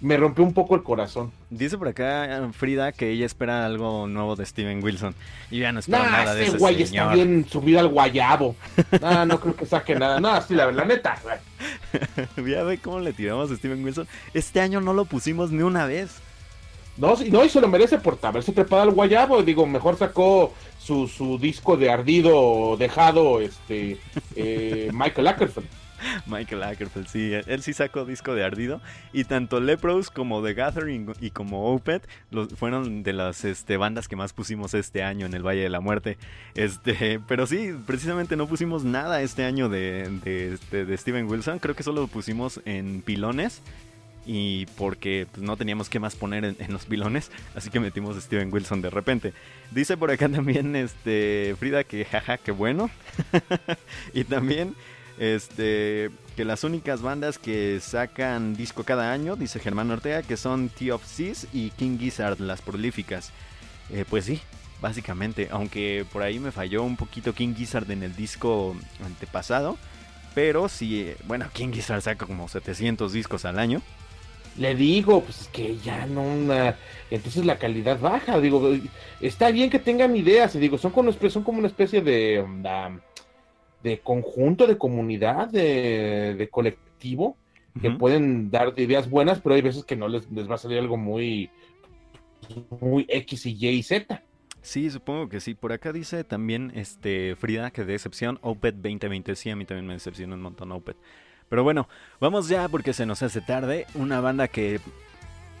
Me 0.00 0.16
rompió 0.16 0.44
un 0.44 0.52
poco 0.52 0.74
el 0.74 0.82
corazón. 0.82 1.32
Dice 1.50 1.78
por 1.78 1.88
acá 1.88 2.38
eh, 2.38 2.52
Frida 2.52 2.92
que 2.92 3.10
ella 3.10 3.26
espera 3.26 3.64
algo 3.64 4.06
nuevo 4.06 4.36
de 4.36 4.44
Steven 4.44 4.82
Wilson. 4.82 5.14
Y 5.50 5.60
ya 5.60 5.72
no 5.72 5.80
espero 5.80 6.02
Nah, 6.02 6.10
nada 6.10 6.34
de 6.34 6.42
ese 6.42 6.50
ese 6.50 6.58
güey 6.58 6.82
está 6.82 6.88
señor. 6.88 7.14
bien 7.14 7.46
subido 7.48 7.80
al 7.80 7.88
guayabo. 7.88 8.56
No, 9.00 9.26
no 9.26 9.40
creo 9.40 9.56
que 9.56 9.66
saque 9.66 9.94
nada. 9.94 10.20
No, 10.20 10.40
sí, 10.42 10.54
la, 10.54 10.70
la 10.70 10.84
neta. 10.84 11.16
ya 12.36 12.62
ve 12.62 12.78
cómo 12.78 13.00
le 13.00 13.12
tiramos 13.12 13.50
a 13.50 13.56
Steven 13.56 13.82
Wilson. 13.84 14.06
Este 14.34 14.60
año 14.60 14.80
no 14.80 14.92
lo 14.92 15.04
pusimos 15.06 15.50
ni 15.50 15.62
una 15.62 15.86
vez. 15.86 16.16
No, 16.98 17.14
sí, 17.16 17.30
no, 17.30 17.44
y 17.44 17.48
se 17.48 17.60
lo 17.60 17.68
merece 17.68 17.98
por 17.98 18.18
haberse 18.22 18.52
trepado 18.52 18.82
al 18.82 18.90
guayabo. 18.90 19.42
Digo, 19.42 19.66
mejor 19.66 19.96
sacó 19.96 20.54
su, 20.78 21.08
su 21.08 21.38
disco 21.38 21.76
de 21.76 21.90
ardido 21.90 22.76
dejado, 22.78 23.40
este, 23.40 23.98
eh, 24.34 24.90
Michael 24.92 25.26
Ackerfeld. 25.28 25.66
Michael 26.26 26.62
Ackerfeld, 26.62 27.08
sí, 27.08 27.32
él 27.32 27.62
sí 27.62 27.72
sacó 27.72 28.04
disco 28.04 28.34
de 28.34 28.44
ardido. 28.44 28.80
Y 29.12 29.24
tanto 29.24 29.60
Lepros 29.60 30.10
como 30.10 30.42
The 30.42 30.54
Gathering 30.54 31.12
y 31.20 31.30
como 31.30 31.72
Opeth 31.72 32.06
los, 32.30 32.54
fueron 32.54 33.02
de 33.02 33.12
las 33.12 33.44
este, 33.44 33.76
bandas 33.76 34.08
que 34.08 34.16
más 34.16 34.32
pusimos 34.32 34.74
este 34.74 35.02
año 35.02 35.26
en 35.26 35.34
el 35.34 35.46
Valle 35.46 35.62
de 35.62 35.70
la 35.70 35.80
Muerte. 35.80 36.18
Este, 36.54 37.20
pero 37.28 37.46
sí, 37.46 37.74
precisamente 37.86 38.36
no 38.36 38.46
pusimos 38.46 38.84
nada 38.84 39.22
este 39.22 39.44
año 39.44 39.68
de, 39.68 40.02
este, 40.52 40.84
de 40.84 40.96
Steven 40.96 41.26
Wilson. 41.26 41.58
Creo 41.58 41.74
que 41.74 41.82
solo 41.82 42.02
lo 42.02 42.08
pusimos 42.08 42.60
en 42.64 43.02
pilones. 43.02 43.62
Y 44.28 44.66
porque 44.76 45.28
pues, 45.30 45.40
no 45.46 45.56
teníamos 45.56 45.88
que 45.88 46.00
más 46.00 46.16
poner 46.16 46.44
en, 46.44 46.72
los 46.72 46.84
pilones, 46.84 47.30
así 47.54 47.70
que 47.70 47.78
metimos 47.78 48.16
a 48.16 48.20
Steven 48.20 48.52
Wilson 48.52 48.82
de 48.82 48.90
repente. 48.90 49.32
Dice 49.70 49.96
por 49.96 50.10
acá 50.10 50.28
también 50.28 50.74
este 50.74 51.54
Frida 51.60 51.84
que 51.84 52.04
jaja, 52.04 52.36
qué 52.36 52.50
bueno. 52.50 52.90
y 54.12 54.24
también 54.24 54.74
este 55.18 56.10
que 56.36 56.44
las 56.44 56.64
únicas 56.64 57.00
bandas 57.00 57.38
que 57.38 57.80
sacan 57.80 58.54
disco 58.54 58.84
cada 58.84 59.12
año, 59.12 59.36
dice 59.36 59.58
Germán 59.58 59.90
Ortega, 59.90 60.22
que 60.22 60.36
son 60.36 60.68
T 60.68 60.92
of 60.92 61.04
Seas 61.06 61.46
y 61.52 61.70
King 61.70 61.98
Gizzard, 61.98 62.40
las 62.40 62.60
prolíficas. 62.60 63.30
Eh, 63.90 64.04
pues 64.08 64.26
sí, 64.26 64.40
básicamente, 64.82 65.48
aunque 65.50 66.04
por 66.12 66.22
ahí 66.22 66.38
me 66.38 66.52
falló 66.52 66.82
un 66.82 66.96
poquito 66.96 67.32
King 67.32 67.54
Gizzard 67.56 67.90
en 67.90 68.02
el 68.02 68.14
disco 68.14 68.76
antepasado, 69.04 69.78
pero 70.34 70.68
sí, 70.68 71.00
eh, 71.00 71.16
bueno, 71.26 71.46
King 71.54 71.72
Gizzard 71.72 72.02
saca 72.02 72.26
como 72.26 72.48
700 72.48 73.12
discos 73.12 73.46
al 73.46 73.58
año. 73.58 73.80
Le 74.58 74.74
digo, 74.74 75.22
pues 75.22 75.42
es 75.42 75.48
que 75.48 75.76
ya 75.78 76.06
no 76.06 76.22
una... 76.22 76.76
Entonces 77.10 77.44
la 77.44 77.58
calidad 77.58 77.98
baja, 78.00 78.38
digo, 78.40 78.70
está 79.20 79.50
bien 79.50 79.70
que 79.70 79.78
tengan 79.78 80.16
ideas, 80.16 80.54
y 80.54 80.58
digo, 80.58 80.76
son 80.78 80.90
como, 80.92 81.08
una 81.08 81.16
especie- 81.16 81.30
son 81.30 81.42
como 81.44 81.58
una 81.58 81.68
especie 81.68 82.00
de, 82.02 82.42
um, 82.42 82.62
de 83.86 84.00
conjunto, 84.00 84.66
de 84.66 84.76
comunidad, 84.76 85.48
de, 85.48 86.34
de 86.36 86.48
colectivo, 86.48 87.36
que 87.80 87.92
pueden 87.92 88.50
dar 88.50 88.74
ideas 88.76 89.08
buenas, 89.08 89.40
pero 89.40 89.54
hay 89.54 89.62
veces 89.62 89.84
que 89.84 89.94
no 89.94 90.08
les, 90.08 90.28
les 90.32 90.50
va 90.50 90.56
a 90.56 90.58
salir 90.58 90.78
algo 90.78 90.96
muy, 90.96 91.50
muy 92.80 93.06
X 93.08 93.46
y 93.46 93.56
Y 93.56 93.68
y 93.68 93.82
Z. 93.84 94.22
Sí, 94.60 94.90
supongo 94.90 95.28
que 95.28 95.38
sí. 95.38 95.54
Por 95.54 95.72
acá 95.72 95.92
dice 95.92 96.24
también 96.24 96.72
este 96.74 97.36
Frida 97.36 97.70
que 97.70 97.84
de 97.84 97.92
decepción 97.92 98.40
Opet 98.42 98.74
2020. 98.74 99.36
Sí, 99.36 99.50
a 99.50 99.56
mí 99.56 99.64
también 99.64 99.86
me 99.86 99.92
decepciona 99.92 100.34
un 100.34 100.42
montón 100.42 100.72
Opet. 100.72 100.96
Pero 101.48 101.62
bueno, 101.62 101.88
vamos 102.18 102.48
ya 102.48 102.68
porque 102.68 102.92
se 102.92 103.06
nos 103.06 103.22
hace 103.22 103.40
tarde. 103.40 103.86
Una 103.94 104.20
banda 104.20 104.48
que 104.48 104.80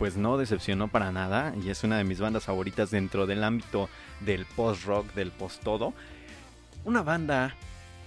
pues 0.00 0.16
no 0.16 0.36
decepcionó 0.36 0.88
para 0.88 1.12
nada 1.12 1.54
y 1.64 1.70
es 1.70 1.84
una 1.84 1.96
de 1.96 2.04
mis 2.04 2.18
bandas 2.18 2.44
favoritas 2.44 2.90
dentro 2.90 3.26
del 3.26 3.44
ámbito 3.44 3.88
del 4.20 4.46
post-rock, 4.56 5.14
del 5.14 5.30
post-todo. 5.30 5.94
Una 6.84 7.02
banda 7.02 7.54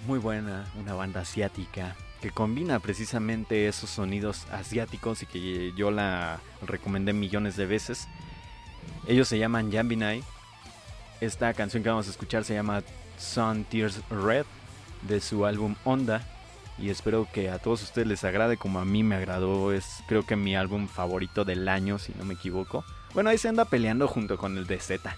muy 0.05 0.19
buena, 0.19 0.65
una 0.79 0.93
banda 0.93 1.21
asiática 1.21 1.95
que 2.21 2.31
combina 2.31 2.79
precisamente 2.79 3.67
esos 3.67 3.89
sonidos 3.89 4.45
asiáticos 4.51 5.23
y 5.23 5.25
que 5.25 5.73
yo 5.75 5.91
la 5.91 6.39
recomendé 6.65 7.13
millones 7.13 7.55
de 7.55 7.65
veces. 7.65 8.07
Ellos 9.07 9.27
se 9.27 9.39
llaman 9.39 9.71
Jambinai. 9.71 10.23
Esta 11.21 11.53
canción 11.53 11.83
que 11.83 11.89
vamos 11.89 12.07
a 12.07 12.11
escuchar 12.11 12.43
se 12.43 12.53
llama 12.53 12.83
Sun 13.17 13.63
Tears 13.65 14.01
Red 14.09 14.45
de 15.03 15.21
su 15.21 15.45
álbum 15.45 15.75
Onda. 15.85 16.27
Y 16.77 16.89
espero 16.89 17.27
que 17.31 17.49
a 17.49 17.59
todos 17.59 17.83
ustedes 17.83 18.07
les 18.07 18.23
agrade 18.23 18.57
como 18.57 18.79
a 18.79 18.85
mí 18.85 19.03
me 19.03 19.15
agradó. 19.15 19.73
Es 19.73 20.03
creo 20.07 20.25
que 20.25 20.35
mi 20.35 20.55
álbum 20.55 20.87
favorito 20.87 21.45
del 21.45 21.67
año, 21.67 21.99
si 21.99 22.13
no 22.17 22.25
me 22.25 22.33
equivoco. 22.33 22.83
Bueno, 23.13 23.29
ahí 23.29 23.37
se 23.37 23.49
anda 23.49 23.65
peleando 23.65 24.07
junto 24.07 24.37
con 24.37 24.57
el 24.57 24.67
de 24.67 24.79
Z 24.79 25.15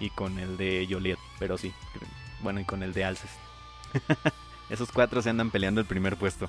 y 0.00 0.10
con 0.10 0.38
el 0.38 0.56
de 0.56 0.86
Joliet, 0.90 1.18
pero 1.38 1.56
sí. 1.56 1.72
Bueno, 2.42 2.60
y 2.60 2.64
con 2.64 2.82
el 2.82 2.92
de 2.92 3.04
Alces. 3.04 3.30
Esos 4.70 4.90
cuatro 4.90 5.22
se 5.22 5.30
andan 5.30 5.50
peleando 5.50 5.80
el 5.80 5.86
primer 5.86 6.16
puesto. 6.16 6.48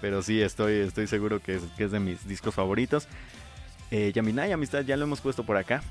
Pero 0.00 0.22
sí, 0.22 0.40
estoy, 0.40 0.74
estoy 0.80 1.06
seguro 1.06 1.40
que 1.40 1.56
es, 1.56 1.62
que 1.76 1.84
es 1.84 1.92
de 1.92 2.00
mis 2.00 2.26
discos 2.26 2.54
favoritos. 2.54 3.06
Eh, 3.90 4.12
Yaminai, 4.14 4.52
Amistad, 4.52 4.82
ya 4.82 4.96
lo 4.96 5.04
hemos 5.04 5.20
puesto 5.20 5.44
por 5.44 5.56
acá. 5.56 5.82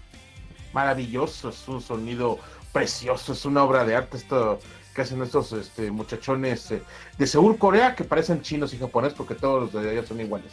Maravilloso, 0.73 1.49
es 1.49 1.67
un 1.67 1.81
sonido 1.81 2.39
precioso, 2.71 3.33
es 3.33 3.45
una 3.45 3.63
obra 3.63 3.83
de 3.83 3.95
arte 3.95 4.17
esto 4.17 4.59
que 4.93 5.01
hacen 5.01 5.21
estos 5.21 5.53
este, 5.53 5.89
muchachones 5.89 6.71
eh, 6.71 6.81
de 7.17 7.27
Seúl, 7.27 7.57
Corea, 7.57 7.95
que 7.95 8.03
parecen 8.03 8.41
chinos 8.41 8.73
y 8.73 8.77
japoneses 8.77 9.17
porque 9.17 9.35
todos 9.35 9.71
los 9.73 9.83
de 9.83 9.89
allá 9.89 10.05
son 10.05 10.19
iguales. 10.19 10.51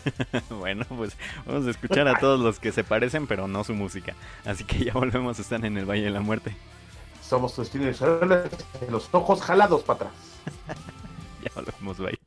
bueno, 0.50 0.84
pues 0.88 1.16
vamos 1.46 1.66
a 1.66 1.70
escuchar 1.70 2.06
a 2.08 2.18
todos 2.18 2.38
los 2.40 2.58
que 2.58 2.72
se 2.72 2.84
parecen, 2.84 3.26
pero 3.26 3.48
no 3.48 3.64
su 3.64 3.74
música. 3.74 4.14
Así 4.44 4.64
que 4.64 4.84
ya 4.84 4.92
volvemos 4.92 5.38
a 5.38 5.42
estar 5.42 5.64
en 5.64 5.78
el 5.78 5.86
Valle 5.86 6.02
de 6.02 6.10
la 6.10 6.20
Muerte. 6.20 6.54
Somos 7.28 7.54
tus 7.54 7.70
destinos 7.70 8.00
los 8.88 9.08
ojos 9.12 9.42
jalados 9.42 9.82
para 9.82 9.96
atrás. 9.96 10.14
ya 11.44 11.50
volvemos, 11.54 11.98
bye. 11.98 12.18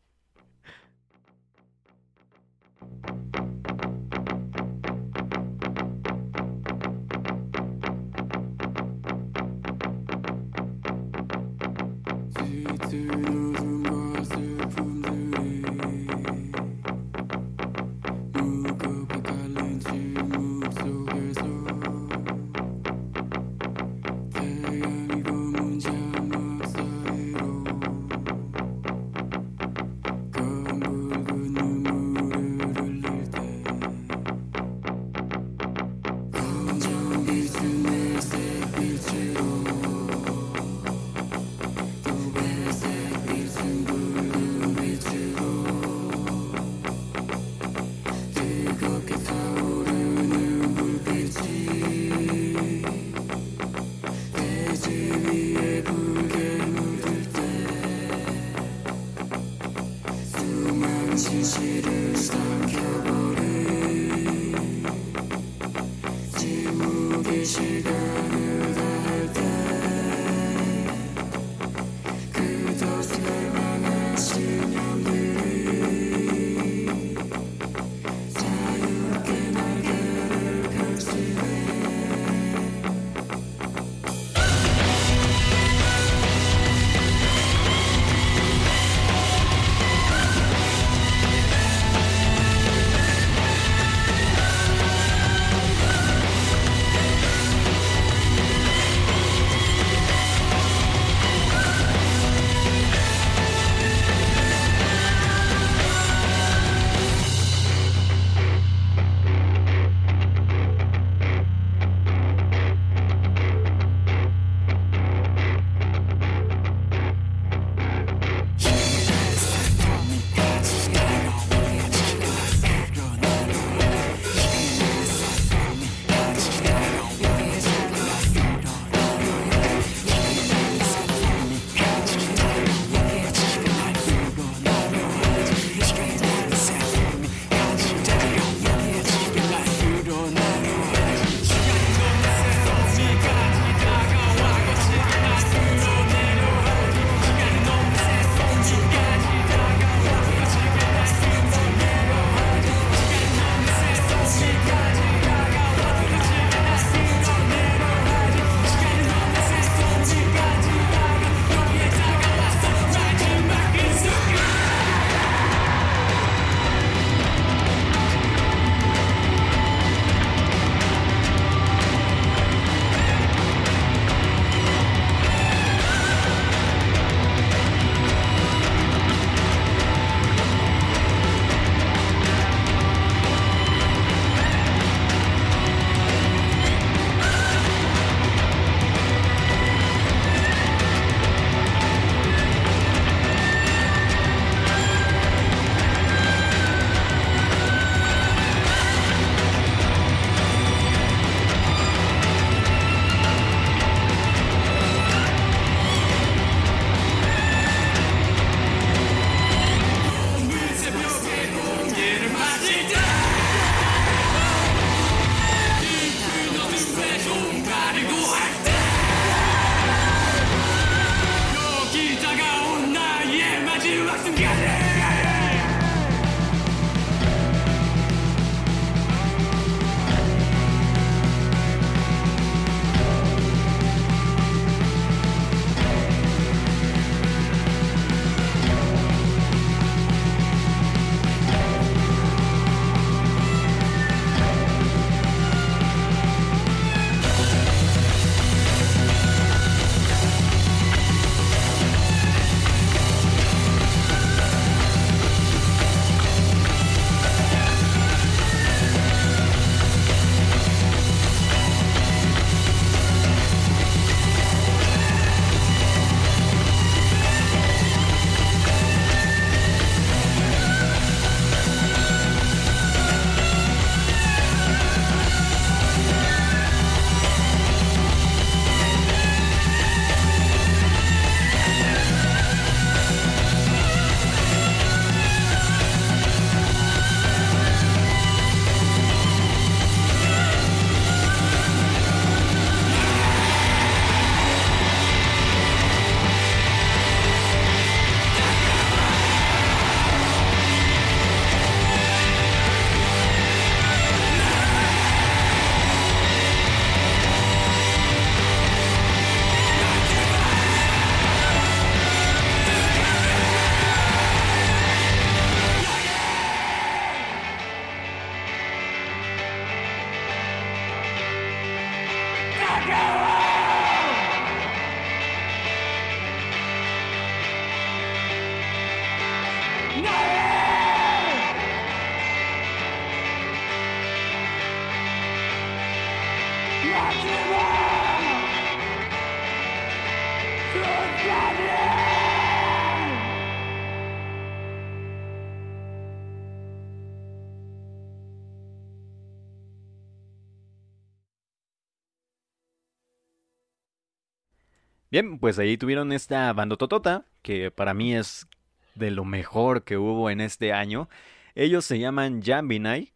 Pues 355.41 355.57
ahí 355.57 355.75
tuvieron 355.75 356.13
esta 356.13 356.53
bandototota, 356.53 357.25
que 357.41 357.71
para 357.71 357.95
mí 357.95 358.15
es 358.15 358.47
de 358.93 359.09
lo 359.09 359.25
mejor 359.25 359.83
que 359.83 359.97
hubo 359.97 360.29
en 360.29 360.39
este 360.39 360.71
año. 360.71 361.09
Ellos 361.55 361.83
se 361.83 361.97
llaman 361.97 362.43
Jambinai. 362.43 363.11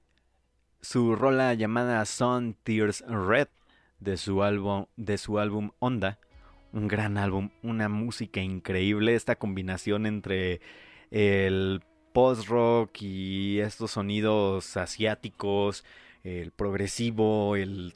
Su 0.81 1.15
rola 1.15 1.53
llamada 1.53 2.03
Sun 2.05 2.57
Tears 2.63 3.03
Red 3.07 3.47
de 3.99 4.17
su 4.17 4.41
álbum, 4.41 4.87
de 4.97 5.19
su 5.19 5.37
álbum 5.37 5.69
Onda. 5.77 6.17
Un 6.73 6.87
gran 6.87 7.19
álbum, 7.19 7.51
una 7.61 7.89
música 7.89 8.41
increíble. 8.41 9.13
Esta 9.13 9.35
combinación 9.35 10.07
entre 10.07 10.61
el 11.11 11.83
post-rock 12.11 13.03
y 13.03 13.59
estos 13.59 13.91
sonidos 13.91 14.77
asiáticos, 14.77 15.85
el 16.23 16.51
progresivo, 16.51 17.55
el 17.55 17.93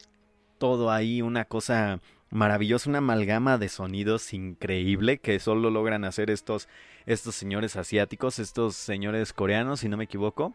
todo 0.60 0.92
ahí, 0.92 1.24
una 1.24 1.46
cosa 1.46 2.00
maravillosa, 2.32 2.90
una 2.90 3.00
amalgama 3.00 3.58
de 3.58 3.70
sonidos 3.70 4.34
increíble 4.34 5.18
que 5.20 5.40
solo 5.40 5.70
logran 5.70 6.06
hacer 6.06 6.30
estos, 6.30 6.68
estos 7.06 7.36
señores 7.36 7.76
asiáticos, 7.76 8.40
estos 8.40 8.76
señores 8.76 9.34
coreanos, 9.34 9.82
si 9.82 9.90
no 9.90 9.98
me 9.98 10.04
equivoco. 10.04 10.54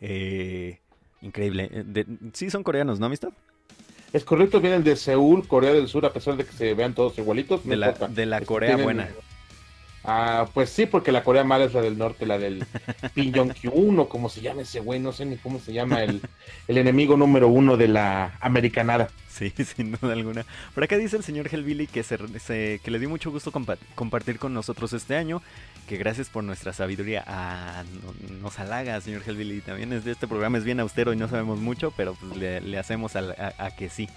Eh, 0.00 0.80
increíble. 1.20 1.68
De, 1.84 2.06
sí, 2.32 2.50
son 2.50 2.62
coreanos, 2.62 2.98
¿no, 2.98 3.06
amistad? 3.06 3.30
Es 4.12 4.24
correcto, 4.24 4.60
vienen 4.60 4.84
de 4.84 4.96
Seúl, 4.96 5.46
Corea 5.46 5.72
del 5.72 5.88
Sur, 5.88 6.06
a 6.06 6.12
pesar 6.12 6.36
de 6.36 6.44
que 6.44 6.52
se 6.52 6.74
vean 6.74 6.94
todos 6.94 7.18
igualitos. 7.18 7.64
No 7.64 7.70
de, 7.70 7.76
la, 7.76 7.92
de, 7.92 8.26
la, 8.26 8.40
Corea 8.40 8.70
tienen, 8.70 8.84
buena. 8.84 9.08
Ah, 10.04 10.48
pues 10.54 10.70
sí, 10.70 10.86
porque 10.86 11.10
la 11.10 11.24
Corea 11.24 11.42
mala 11.42 11.64
es 11.64 11.74
la 11.74 11.82
del 11.82 11.98
norte, 11.98 12.26
la 12.26 12.38
del 12.38 12.64
Jong-un 13.16 13.98
o 13.98 14.08
como 14.08 14.28
se 14.28 14.40
llama 14.40 14.62
ese 14.62 14.78
güey, 14.80 15.00
no 15.00 15.12
sé 15.12 15.26
ni 15.26 15.36
cómo 15.36 15.58
se 15.58 15.72
llama 15.72 16.04
el, 16.04 16.22
el 16.68 16.78
enemigo 16.78 17.16
número 17.16 17.48
uno 17.48 17.76
de 17.76 17.88
la 17.88 18.38
americanada. 18.40 19.08
Sí, 19.36 19.52
sin 19.76 19.92
duda 19.92 20.14
alguna. 20.14 20.46
Por 20.74 20.84
acá 20.84 20.96
dice 20.96 21.16
el 21.16 21.22
señor 21.22 21.48
Helvili 21.52 21.86
que, 21.86 22.02
se, 22.02 22.16
se, 22.38 22.80
que 22.82 22.90
le 22.90 22.98
dio 22.98 23.10
mucho 23.10 23.30
gusto 23.30 23.52
compa 23.52 23.76
compartir 23.94 24.38
con 24.38 24.54
nosotros 24.54 24.92
este 24.94 25.16
año, 25.16 25.42
que 25.86 25.98
gracias 25.98 26.30
por 26.30 26.42
nuestra 26.42 26.72
sabiduría. 26.72 27.22
Ah, 27.26 27.84
no, 28.02 28.38
nos 28.40 28.58
halaga, 28.58 29.00
señor 29.00 29.22
Helvili. 29.26 29.60
También 29.60 29.92
es, 29.92 30.06
este 30.06 30.26
programa 30.26 30.56
es 30.56 30.64
bien 30.64 30.80
austero 30.80 31.12
y 31.12 31.16
no 31.16 31.28
sabemos 31.28 31.58
mucho, 31.58 31.92
pero 31.96 32.14
pues 32.14 32.36
le, 32.36 32.78
hacemos 32.78 33.14
a, 33.16 33.70
que 33.76 33.90
sí. 33.90 34.08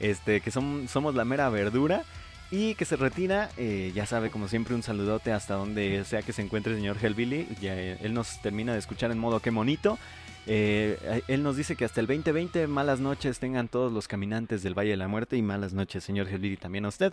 Este, 0.00 0.40
que 0.40 0.50
son, 0.50 0.88
somos 0.88 1.14
la 1.14 1.24
mera 1.24 1.48
verdura 1.50 2.04
y 2.50 2.74
que 2.74 2.86
se 2.86 2.96
retira. 2.96 3.50
Eh, 3.58 3.92
ya 3.94 4.06
sabe, 4.06 4.30
como 4.30 4.48
siempre, 4.48 4.74
un 4.74 4.82
saludote 4.82 5.32
hasta 5.32 5.54
donde 5.54 6.02
sea 6.04 6.22
que 6.22 6.32
se 6.32 6.40
encuentre 6.40 6.72
el 6.72 6.78
señor 6.78 6.96
Hellbilly. 7.00 7.46
Ya, 7.60 7.76
eh, 7.76 7.98
él 8.00 8.14
nos 8.14 8.40
termina 8.40 8.72
de 8.72 8.78
escuchar 8.78 9.10
en 9.10 9.18
modo 9.18 9.40
que 9.40 9.50
monito. 9.50 9.98
Eh, 10.46 11.22
él 11.28 11.42
nos 11.42 11.56
dice 11.56 11.76
que 11.76 11.84
hasta 11.84 12.00
el 12.00 12.06
2020, 12.06 12.66
malas 12.66 13.00
noches 13.00 13.38
tengan 13.38 13.68
todos 13.68 13.92
los 13.92 14.08
caminantes 14.08 14.62
del 14.62 14.76
Valle 14.76 14.90
de 14.90 14.96
la 14.96 15.08
Muerte 15.08 15.36
y 15.36 15.42
malas 15.42 15.72
noches, 15.72 16.02
señor 16.02 16.28
Hellbilly, 16.28 16.56
también 16.56 16.84
a 16.84 16.88
usted. 16.88 17.12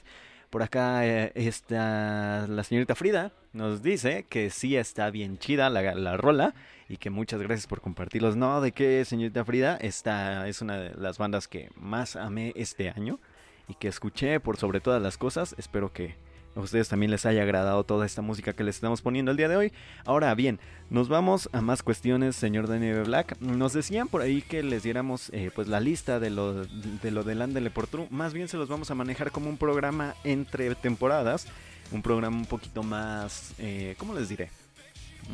Por 0.49 0.63
acá 0.63 1.05
eh, 1.05 1.31
está 1.35 2.47
la 2.47 2.63
señorita 2.63 2.95
Frida, 2.95 3.31
nos 3.53 3.83
dice 3.83 4.25
que 4.27 4.49
sí 4.49 4.75
está 4.75 5.11
bien 5.11 5.37
chida 5.37 5.69
la, 5.69 5.93
la 5.93 6.17
rola 6.17 6.55
y 6.87 6.97
que 6.97 7.11
muchas 7.11 7.39
gracias 7.39 7.67
por 7.67 7.81
compartirlos. 7.81 8.35
No, 8.35 8.59
de 8.61 8.71
qué, 8.71 9.05
señorita 9.05 9.45
Frida, 9.45 9.77
esta 9.77 10.47
es 10.47 10.63
una 10.63 10.77
de 10.77 10.95
las 10.95 11.19
bandas 11.19 11.47
que 11.47 11.69
más 11.75 12.15
amé 12.15 12.51
este 12.55 12.89
año 12.89 13.19
y 13.67 13.75
que 13.75 13.87
escuché 13.87 14.39
por 14.39 14.57
sobre 14.57 14.79
todas 14.79 15.01
las 15.01 15.19
cosas. 15.19 15.53
Espero 15.59 15.93
que 15.93 16.15
a 16.59 16.63
ustedes 16.63 16.89
también 16.89 17.11
les 17.11 17.25
haya 17.25 17.43
agradado 17.43 17.83
toda 17.83 18.05
esta 18.05 18.21
música 18.21 18.53
que 18.53 18.63
les 18.63 18.75
estamos 18.75 19.01
poniendo 19.01 19.31
el 19.31 19.37
día 19.37 19.47
de 19.47 19.55
hoy. 19.55 19.73
Ahora 20.05 20.33
bien, 20.35 20.59
nos 20.89 21.07
vamos 21.07 21.49
a 21.53 21.61
más 21.61 21.83
cuestiones, 21.83 22.35
señor 22.35 22.67
Daniel 22.67 23.03
Black. 23.03 23.39
Nos 23.39 23.73
decían 23.73 24.07
por 24.07 24.21
ahí 24.21 24.41
que 24.41 24.61
les 24.63 24.83
diéramos 24.83 25.29
eh, 25.33 25.51
pues 25.53 25.67
la 25.67 25.79
lista 25.79 26.19
de 26.19 26.29
lo, 26.29 26.65
de 26.65 27.11
lo 27.11 27.71
por 27.71 27.87
True. 27.87 28.07
Más 28.09 28.33
bien 28.33 28.47
se 28.47 28.57
los 28.57 28.67
vamos 28.67 28.91
a 28.91 28.95
manejar 28.95 29.31
como 29.31 29.49
un 29.49 29.57
programa 29.57 30.15
entre 30.23 30.73
temporadas. 30.75 31.47
Un 31.91 32.01
programa 32.01 32.37
un 32.37 32.45
poquito 32.45 32.83
más, 32.83 33.53
eh, 33.57 33.95
¿cómo 33.97 34.13
les 34.13 34.29
diré? 34.29 34.49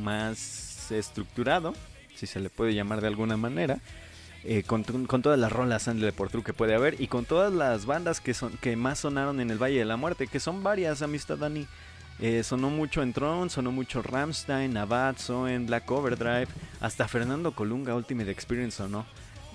Más 0.01 0.89
estructurado, 0.91 1.73
si 2.15 2.27
se 2.27 2.39
le 2.39 2.49
puede 2.49 2.73
llamar 2.73 3.01
de 3.01 3.07
alguna 3.07 3.35
manera. 3.35 3.79
Eh, 4.47 4.61
con, 4.61 4.83
con, 4.83 5.23
todas 5.23 5.39
las 5.39 5.51
rolas 5.51 5.87
Andele 5.87 6.11
por 6.11 6.29
True 6.29 6.43
que 6.43 6.53
puede 6.53 6.75
haber 6.75 7.01
y 7.01 7.07
con 7.07 7.25
todas 7.25 7.51
las 7.51 7.87
bandas 7.87 8.21
que, 8.21 8.35
son, 8.35 8.55
que 8.57 8.75
más 8.75 8.99
sonaron 8.99 9.39
en 9.39 9.49
el 9.49 9.57
Valle 9.57 9.79
de 9.79 9.85
la 9.85 9.97
Muerte, 9.97 10.27
que 10.27 10.39
son 10.39 10.61
varias, 10.61 11.01
amistad 11.01 11.37
Dani. 11.37 11.65
Eh, 12.19 12.43
sonó 12.43 12.69
mucho 12.69 13.01
en 13.01 13.11
Tron, 13.11 13.49
sonó 13.49 13.71
mucho 13.71 14.03
Ramstein, 14.03 14.77
Abad, 14.77 15.15
en 15.49 15.65
Black 15.65 15.89
Overdrive, 15.89 16.47
hasta 16.79 17.07
Fernando 17.07 17.53
Colunga 17.53 17.95
Ultimate 17.95 18.29
Experience 18.29 18.77
sonó 18.77 19.05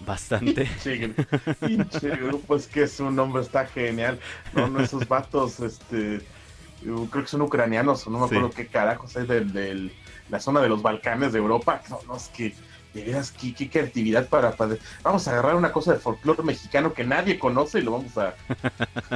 bastante. 0.04 0.66
Sí, 0.80 1.14
pinche 1.60 2.10
grupo, 2.16 2.56
es 2.56 2.66
que 2.66 2.88
su 2.88 3.12
nombre 3.12 3.42
está 3.42 3.66
genial. 3.66 4.18
No, 4.52 4.66
no, 4.66 4.80
esos 4.80 5.06
vatos, 5.06 5.60
este, 5.60 6.20
creo 6.80 7.08
que 7.08 7.26
son 7.26 7.42
ucranianos, 7.42 8.06
o 8.08 8.10
no 8.10 8.18
me 8.18 8.26
acuerdo 8.26 8.48
sí. 8.48 8.56
qué 8.56 8.66
carajos 8.66 9.14
es 9.14 9.28
de, 9.28 9.44
de, 9.44 9.92
la 10.28 10.40
zona 10.40 10.60
de 10.60 10.68
los 10.68 10.82
Balcanes 10.82 11.32
de 11.32 11.38
Europa. 11.38 11.80
No, 11.88 12.00
no, 12.08 12.16
es 12.16 12.28
que 12.28 12.54
de 12.94 13.04
veras, 13.04 13.32
qué, 13.32 13.54
qué 13.54 13.68
creatividad 13.68 14.28
para, 14.28 14.52
para, 14.52 14.76
Vamos 15.02 15.26
a 15.26 15.32
agarrar 15.32 15.54
una 15.54 15.72
cosa 15.72 15.92
de 15.92 15.98
folclore 15.98 16.42
mexicano 16.42 16.92
que 16.92 17.04
nadie 17.04 17.38
conoce 17.38 17.78
y 17.78 17.82
lo 17.82 17.92
vamos 17.92 18.16
a, 18.18 18.34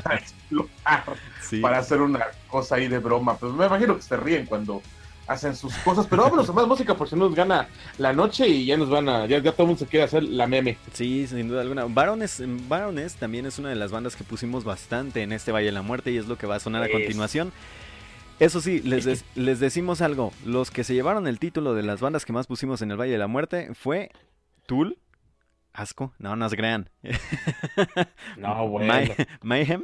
a 0.04 0.14
explotar 0.14 1.04
sí. 1.42 1.60
para 1.60 1.78
hacer 1.78 2.00
una 2.00 2.26
cosa 2.48 2.76
ahí 2.76 2.88
de 2.88 2.98
broma. 2.98 3.36
Pues 3.36 3.52
me 3.52 3.66
imagino 3.66 3.96
que 3.96 4.02
se 4.02 4.16
ríen 4.16 4.46
cuando 4.46 4.82
hacen 5.26 5.56
sus 5.56 5.74
cosas, 5.76 6.06
pero 6.06 6.22
vámonos 6.22 6.48
a 6.48 6.52
más 6.52 6.66
música 6.66 6.94
por 6.94 7.08
si 7.08 7.16
nos 7.16 7.34
gana 7.34 7.68
la 7.98 8.12
noche 8.12 8.46
y 8.46 8.66
ya 8.66 8.76
nos 8.76 8.90
van 8.90 9.08
a, 9.08 9.26
ya, 9.26 9.38
ya 9.38 9.52
todo 9.52 9.62
el 9.62 9.68
mundo 9.68 9.80
se 9.80 9.86
quiere 9.86 10.04
hacer 10.04 10.22
la 10.22 10.46
meme. 10.46 10.76
Sí, 10.92 11.26
sin 11.26 11.48
duda 11.48 11.62
alguna. 11.62 11.86
Barones, 11.86 12.42
Barones 12.68 13.14
también 13.14 13.46
es 13.46 13.58
una 13.58 13.70
de 13.70 13.76
las 13.76 13.90
bandas 13.90 14.16
que 14.16 14.24
pusimos 14.24 14.64
bastante 14.64 15.22
en 15.22 15.32
este 15.32 15.52
Valle 15.52 15.66
de 15.66 15.72
la 15.72 15.82
Muerte 15.82 16.10
y 16.10 16.18
es 16.18 16.26
lo 16.26 16.36
que 16.36 16.46
va 16.46 16.56
a 16.56 16.60
sonar 16.60 16.82
a 16.82 16.90
continuación. 16.90 17.52
Eso 18.40 18.60
sí, 18.60 18.80
les, 18.80 19.24
les, 19.36 19.60
decimos 19.60 20.00
algo. 20.00 20.32
Los 20.44 20.70
que 20.70 20.84
se 20.84 20.94
llevaron 20.94 21.26
el 21.26 21.38
título 21.38 21.74
de 21.74 21.82
las 21.82 22.00
bandas 22.00 22.24
que 22.24 22.32
más 22.32 22.46
pusimos 22.46 22.82
en 22.82 22.90
el 22.90 23.00
Valle 23.00 23.12
de 23.12 23.18
la 23.18 23.26
Muerte 23.26 23.70
fue 23.74 24.10
Tool. 24.66 24.98
Asco, 25.72 26.12
no, 26.18 26.36
no 26.36 26.48
se 26.48 26.56
crean. 26.56 26.90
No, 28.36 28.68
bueno. 28.68 28.92
May 28.92 29.12
Mayhem, 29.42 29.82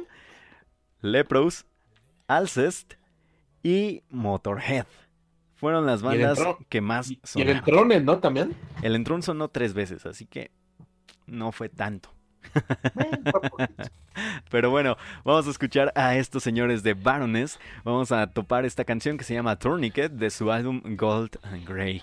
Lepros, 1.01 1.65
Alcest 2.27 2.93
y 3.63 4.03
Motorhead. 4.09 4.85
Fueron 5.55 5.85
las 5.85 6.01
bandas 6.01 6.39
que 6.69 6.81
más 6.81 7.13
sonaron. 7.23 7.35
Y 7.35 7.41
el 7.41 7.57
Entrone, 7.57 7.99
¿no? 8.01 8.19
También. 8.19 8.55
El 8.81 8.95
Entrón 8.95 9.21
sonó 9.21 9.49
tres 9.49 9.73
veces, 9.73 10.05
así 10.05 10.25
que 10.25 10.51
no 11.27 11.51
fue 11.51 11.69
tanto. 11.69 12.11
Pero 14.49 14.69
bueno, 14.69 14.97
vamos 15.23 15.47
a 15.47 15.51
escuchar 15.51 15.91
a 15.95 16.17
estos 16.17 16.43
señores 16.43 16.83
de 16.83 16.93
Baroness. 16.93 17.59
Vamos 17.83 18.11
a 18.11 18.27
topar 18.27 18.65
esta 18.65 18.85
canción 18.85 19.17
que 19.17 19.23
se 19.23 19.33
llama 19.33 19.57
Tourniquet 19.57 20.11
de 20.11 20.29
su 20.29 20.51
álbum 20.51 20.81
Gold 20.97 21.37
and 21.43 21.67
Grey. 21.67 22.01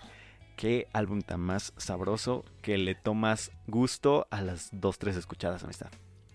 Qué 0.56 0.88
álbum 0.92 1.22
tan 1.22 1.40
más 1.40 1.72
sabroso 1.76 2.44
que 2.62 2.78
le 2.78 2.94
tomas 2.94 3.52
gusto 3.66 4.26
a 4.30 4.40
las 4.40 4.70
dos, 4.72 4.98
tres 4.98 5.16
escuchadas, 5.16 5.62
amistad. 5.62 5.90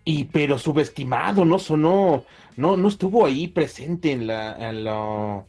Y 0.06 0.26
pero 0.26 0.58
subestimado, 0.58 1.46
no 1.46 1.60
sonó, 1.60 2.26
no, 2.58 2.78
no 2.78 2.88
estuvo 2.88 3.26
ahí 3.26 3.48
presente 3.48 4.12
en 4.12 4.28
la, 4.28 4.70
en 4.70 4.84
lo, 4.84 5.48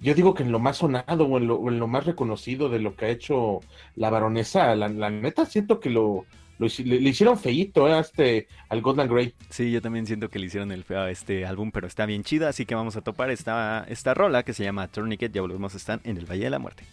yo 0.00 0.14
digo 0.14 0.34
que 0.34 0.42
en 0.42 0.52
lo 0.52 0.58
más 0.58 0.78
sonado 0.78 1.26
o 1.26 1.38
en 1.38 1.46
lo, 1.46 1.56
o 1.56 1.68
en 1.68 1.78
lo 1.78 1.86
más 1.86 2.04
reconocido 2.04 2.68
de 2.68 2.80
lo 2.80 2.96
que 2.96 3.06
ha 3.06 3.08
hecho 3.10 3.60
la 3.94 4.10
baronesa, 4.10 4.74
la, 4.74 4.88
la 4.88 5.10
neta 5.10 5.46
siento 5.46 5.78
que 5.80 5.90
lo, 5.90 6.26
lo, 6.58 6.66
le, 6.66 7.00
le, 7.00 7.10
hicieron 7.10 7.38
feíto 7.38 7.88
¿eh? 7.88 7.98
este, 7.98 8.48
al 8.68 8.80
Golden 8.80 9.08
Grey. 9.08 9.34
Sí, 9.50 9.70
yo 9.70 9.82
también 9.82 10.06
siento 10.06 10.28
que 10.28 10.38
le 10.38 10.46
hicieron 10.46 10.72
el 10.72 10.84
feo 10.84 11.00
a 11.00 11.10
este 11.10 11.44
álbum, 11.46 11.70
pero 11.70 11.86
está 11.86 12.06
bien 12.06 12.22
chida, 12.22 12.48
así 12.48 12.66
que 12.66 12.74
vamos 12.74 12.96
a 12.96 13.02
topar 13.02 13.30
esta, 13.30 13.84
esta 13.88 14.14
rola 14.14 14.42
que 14.42 14.52
se 14.52 14.64
llama 14.64 14.88
Tourniquet. 14.88 15.32
Ya 15.32 15.42
volvemos 15.42 15.74
a 15.74 15.76
estar 15.76 16.00
en 16.04 16.16
el 16.16 16.26
Valle 16.26 16.44
de 16.44 16.50
la 16.50 16.58
Muerte. 16.58 16.84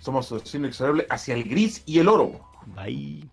Somos 0.00 0.34
Cine 0.44 0.66
Inexorable 0.66 1.06
hacia 1.10 1.34
el 1.34 1.44
gris 1.44 1.82
y 1.86 1.98
el 1.98 2.08
oro. 2.08 2.40
Bye. 2.66 3.28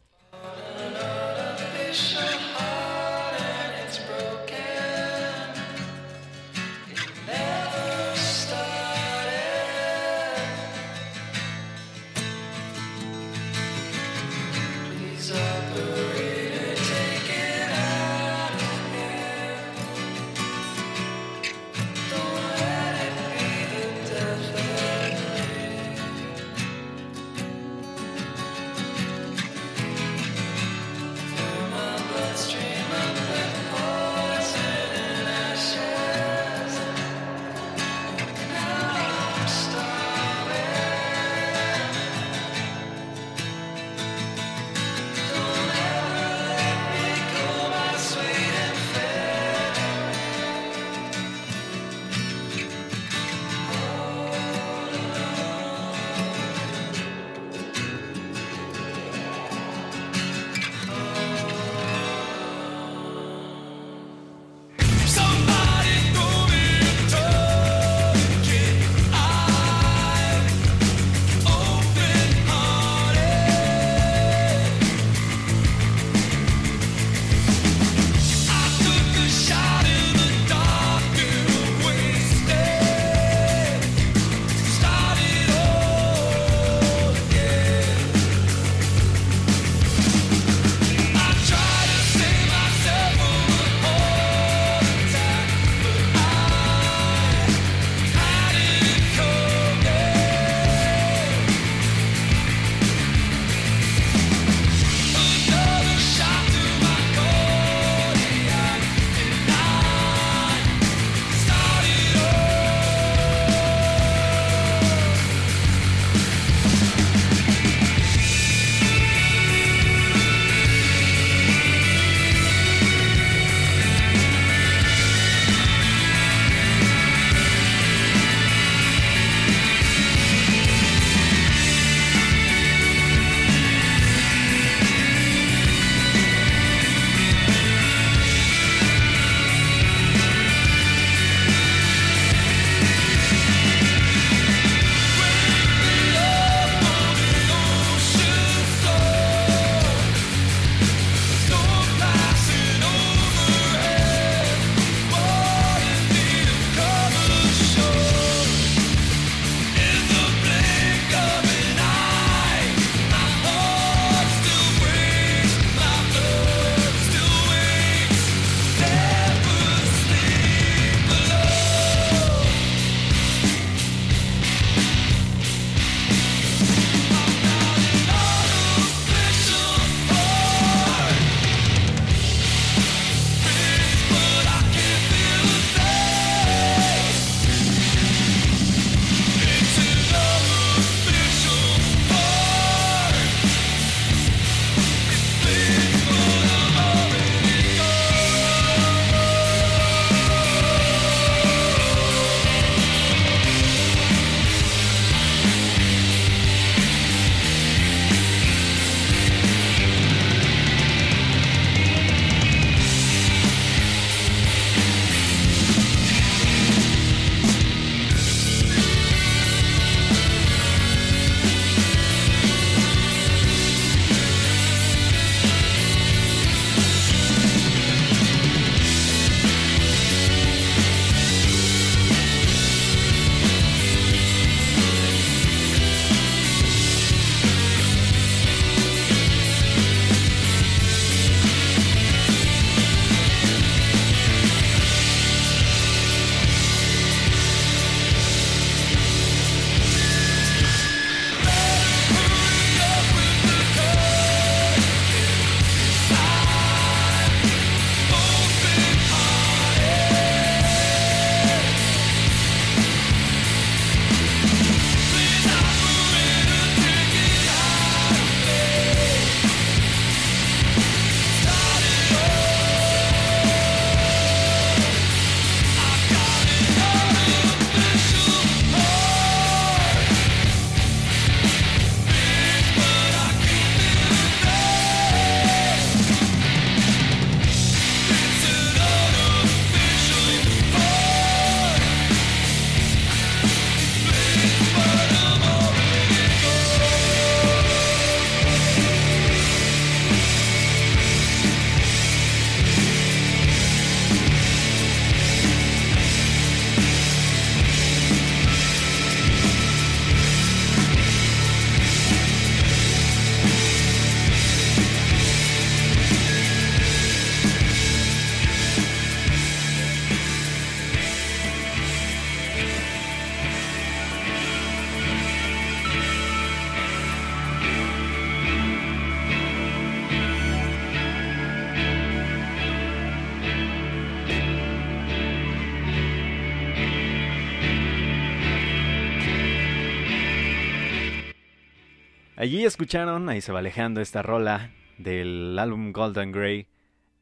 Allí 342.59 342.65
escucharon, 342.65 343.29
ahí 343.29 343.39
se 343.39 343.53
va 343.53 343.59
alejando 343.59 344.01
esta 344.01 344.21
rola 344.21 344.71
del 344.97 345.57
álbum 345.57 345.93
Golden 345.93 346.33
Grey 346.33 346.67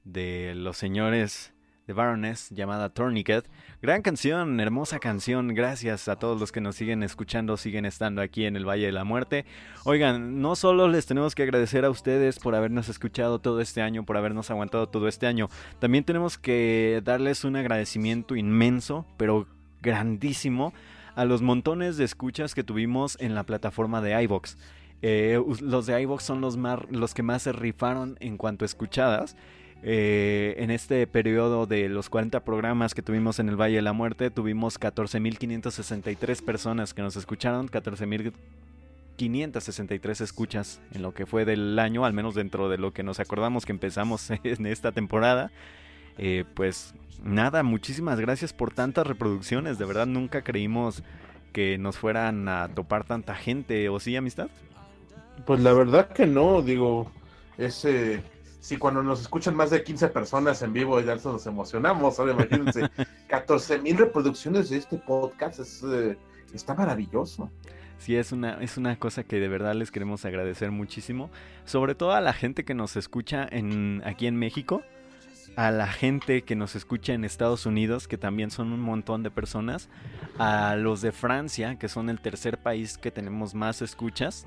de 0.03 0.55
los 0.55 0.77
señores 0.77 1.53
de 1.85 1.93
Baroness 1.93 2.49
llamada 2.49 2.89
Tourniquet. 2.89 3.47
Gran 3.79 4.01
canción, 4.01 4.59
hermosa 4.59 4.97
canción. 4.97 5.49
Gracias 5.49 6.07
a 6.07 6.15
todos 6.15 6.39
los 6.39 6.51
que 6.51 6.59
nos 6.59 6.75
siguen 6.75 7.03
escuchando, 7.03 7.55
siguen 7.55 7.85
estando 7.85 8.23
aquí 8.23 8.45
en 8.45 8.55
el 8.55 8.67
Valle 8.67 8.87
de 8.87 8.91
la 8.91 9.03
Muerte. 9.03 9.45
Oigan, 9.83 10.41
no 10.41 10.55
solo 10.55 10.87
les 10.87 11.05
tenemos 11.05 11.35
que 11.35 11.43
agradecer 11.43 11.85
a 11.85 11.91
ustedes 11.91 12.39
por 12.39 12.55
habernos 12.55 12.89
escuchado 12.89 13.37
todo 13.37 13.61
este 13.61 13.83
año, 13.83 14.05
por 14.05 14.17
habernos 14.17 14.49
aguantado 14.49 14.89
todo 14.89 15.07
este 15.07 15.27
año, 15.27 15.49
también 15.77 16.03
tenemos 16.03 16.39
que 16.39 16.99
darles 17.05 17.43
un 17.43 17.57
agradecimiento 17.57 18.35
inmenso, 18.35 19.05
pero 19.17 19.45
grandísimo, 19.83 20.73
a 21.13 21.25
los 21.25 21.43
montones 21.43 21.97
de 21.97 22.05
escuchas 22.05 22.55
que 22.55 22.63
tuvimos 22.63 23.17
en 23.19 23.35
la 23.35 23.43
plataforma 23.43 24.01
de 24.01 24.19
iVox. 24.23 24.57
Eh, 25.01 25.41
los 25.61 25.85
de 25.85 26.01
iVox 26.01 26.23
son 26.23 26.41
los, 26.41 26.57
más, 26.57 26.79
los 26.89 27.13
que 27.13 27.23
más 27.23 27.43
se 27.43 27.51
rifaron 27.51 28.17
en 28.19 28.37
cuanto 28.37 28.65
a 28.65 28.67
escuchadas. 28.67 29.35
Eh, 29.83 30.55
en 30.57 30.71
este 30.71 31.05
periodo 31.05 31.67
de 31.67 31.87
los 31.87 32.09
40 32.09 32.43
programas 32.43 32.95
que 32.95 33.03
tuvimos 33.03 33.37
en 33.39 33.49
el 33.49 33.55
Valle 33.55 33.75
de 33.75 33.83
la 33.83 33.93
Muerte, 33.93 34.31
tuvimos 34.31 34.79
14.563 34.79 36.43
personas 36.43 36.95
que 36.95 37.03
nos 37.03 37.15
escucharon, 37.15 37.69
14.563 37.69 40.21
escuchas 40.21 40.81
en 40.93 41.03
lo 41.03 41.13
que 41.13 41.27
fue 41.27 41.45
del 41.45 41.77
año, 41.77 42.05
al 42.05 42.13
menos 42.13 42.33
dentro 42.33 42.69
de 42.69 42.79
lo 42.79 42.91
que 42.91 43.03
nos 43.03 43.19
acordamos 43.19 43.65
que 43.65 43.71
empezamos 43.71 44.31
en 44.43 44.65
esta 44.65 44.91
temporada. 44.91 45.51
Eh, 46.17 46.43
pues 46.55 46.95
nada, 47.23 47.61
muchísimas 47.61 48.19
gracias 48.19 48.53
por 48.53 48.73
tantas 48.73 49.05
reproducciones, 49.05 49.77
de 49.77 49.85
verdad 49.85 50.07
nunca 50.07 50.43
creímos 50.43 51.03
que 51.53 51.77
nos 51.77 51.97
fueran 51.97 52.49
a 52.49 52.67
topar 52.69 53.03
tanta 53.03 53.35
gente, 53.35 53.89
¿o 53.89 53.99
sí, 53.99 54.15
amistad? 54.15 54.49
Pues 55.45 55.59
la 55.61 55.73
verdad 55.73 56.09
que 56.09 56.25
no, 56.25 56.61
digo, 56.61 57.11
ese 57.57 58.21
si 58.67 58.75
cuando 58.75 59.01
nos 59.01 59.21
escuchan 59.21 59.55
más 59.55 59.69
de 59.69 59.81
15 59.81 60.09
personas 60.09 60.61
en 60.61 60.73
vivo 60.73 60.99
ya 60.99 61.15
nos 61.15 61.47
emocionamos, 61.47 62.19
ahora 62.19 62.33
imagínense, 62.33 62.89
14 63.29 63.79
mil 63.79 63.97
reproducciones 63.97 64.69
de 64.69 64.77
este 64.77 64.97
podcast, 64.97 65.59
es, 65.59 65.81
eh, 65.83 66.17
está 66.53 66.73
maravilloso. 66.73 67.49
Sí, 67.97 68.17
es 68.17 68.33
una, 68.33 68.55
es 68.61 68.75
una 68.75 68.99
cosa 68.99 69.23
que 69.23 69.39
de 69.39 69.47
verdad 69.47 69.73
les 69.73 69.89
queremos 69.89 70.25
agradecer 70.25 70.71
muchísimo, 70.71 71.29
sobre 71.63 71.95
todo 71.95 72.11
a 72.11 72.19
la 72.19 72.33
gente 72.33 72.65
que 72.65 72.73
nos 72.73 72.97
escucha 72.97 73.47
en, 73.49 74.01
aquí 74.05 74.27
en 74.27 74.35
México, 74.35 74.81
a 75.55 75.71
la 75.71 75.87
gente 75.87 76.41
que 76.41 76.57
nos 76.57 76.75
escucha 76.75 77.13
en 77.13 77.23
Estados 77.23 77.65
Unidos, 77.65 78.09
que 78.09 78.17
también 78.17 78.51
son 78.51 78.73
un 78.73 78.81
montón 78.81 79.23
de 79.23 79.31
personas, 79.31 79.87
a 80.39 80.75
los 80.75 81.01
de 81.01 81.13
Francia, 81.13 81.79
que 81.79 81.87
son 81.87 82.09
el 82.09 82.19
tercer 82.19 82.57
país 82.57 82.97
que 82.97 83.11
tenemos 83.11 83.55
más 83.55 83.81
escuchas, 83.81 84.45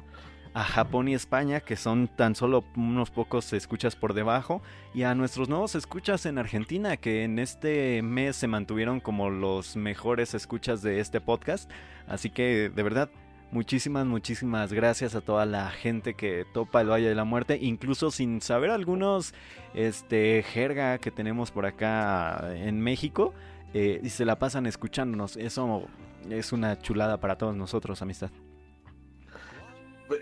a 0.54 0.64
Japón 0.64 1.08
y 1.08 1.14
España, 1.14 1.60
que 1.60 1.76
son 1.76 2.08
tan 2.08 2.34
solo 2.34 2.64
unos 2.76 3.10
pocos 3.10 3.52
escuchas 3.52 3.94
por 3.96 4.14
debajo, 4.14 4.62
y 4.94 5.04
a 5.04 5.14
nuestros 5.14 5.48
nuevos 5.48 5.74
escuchas 5.74 6.26
en 6.26 6.38
Argentina, 6.38 6.96
que 6.96 7.24
en 7.24 7.38
este 7.38 8.02
mes 8.02 8.36
se 8.36 8.48
mantuvieron 8.48 9.00
como 9.00 9.30
los 9.30 9.76
mejores 9.76 10.34
escuchas 10.34 10.82
de 10.82 11.00
este 11.00 11.20
podcast. 11.20 11.70
Así 12.08 12.30
que 12.30 12.70
de 12.74 12.82
verdad, 12.82 13.10
muchísimas, 13.52 14.06
muchísimas 14.06 14.72
gracias 14.72 15.14
a 15.14 15.20
toda 15.20 15.46
la 15.46 15.70
gente 15.70 16.14
que 16.14 16.44
topa 16.52 16.80
el 16.80 16.90
Valle 16.90 17.08
de 17.08 17.14
la 17.14 17.24
Muerte, 17.24 17.58
incluso 17.60 18.10
sin 18.10 18.40
saber 18.40 18.70
algunos 18.70 19.34
este 19.74 20.42
jerga 20.42 20.98
que 20.98 21.12
tenemos 21.12 21.52
por 21.52 21.66
acá 21.66 22.52
en 22.54 22.80
México, 22.80 23.34
eh, 23.72 24.00
y 24.02 24.08
se 24.08 24.24
la 24.24 24.38
pasan 24.38 24.66
escuchándonos. 24.66 25.36
Eso 25.36 25.86
es 26.28 26.52
una 26.52 26.78
chulada 26.80 27.20
para 27.20 27.38
todos 27.38 27.54
nosotros, 27.54 28.02
amistad 28.02 28.30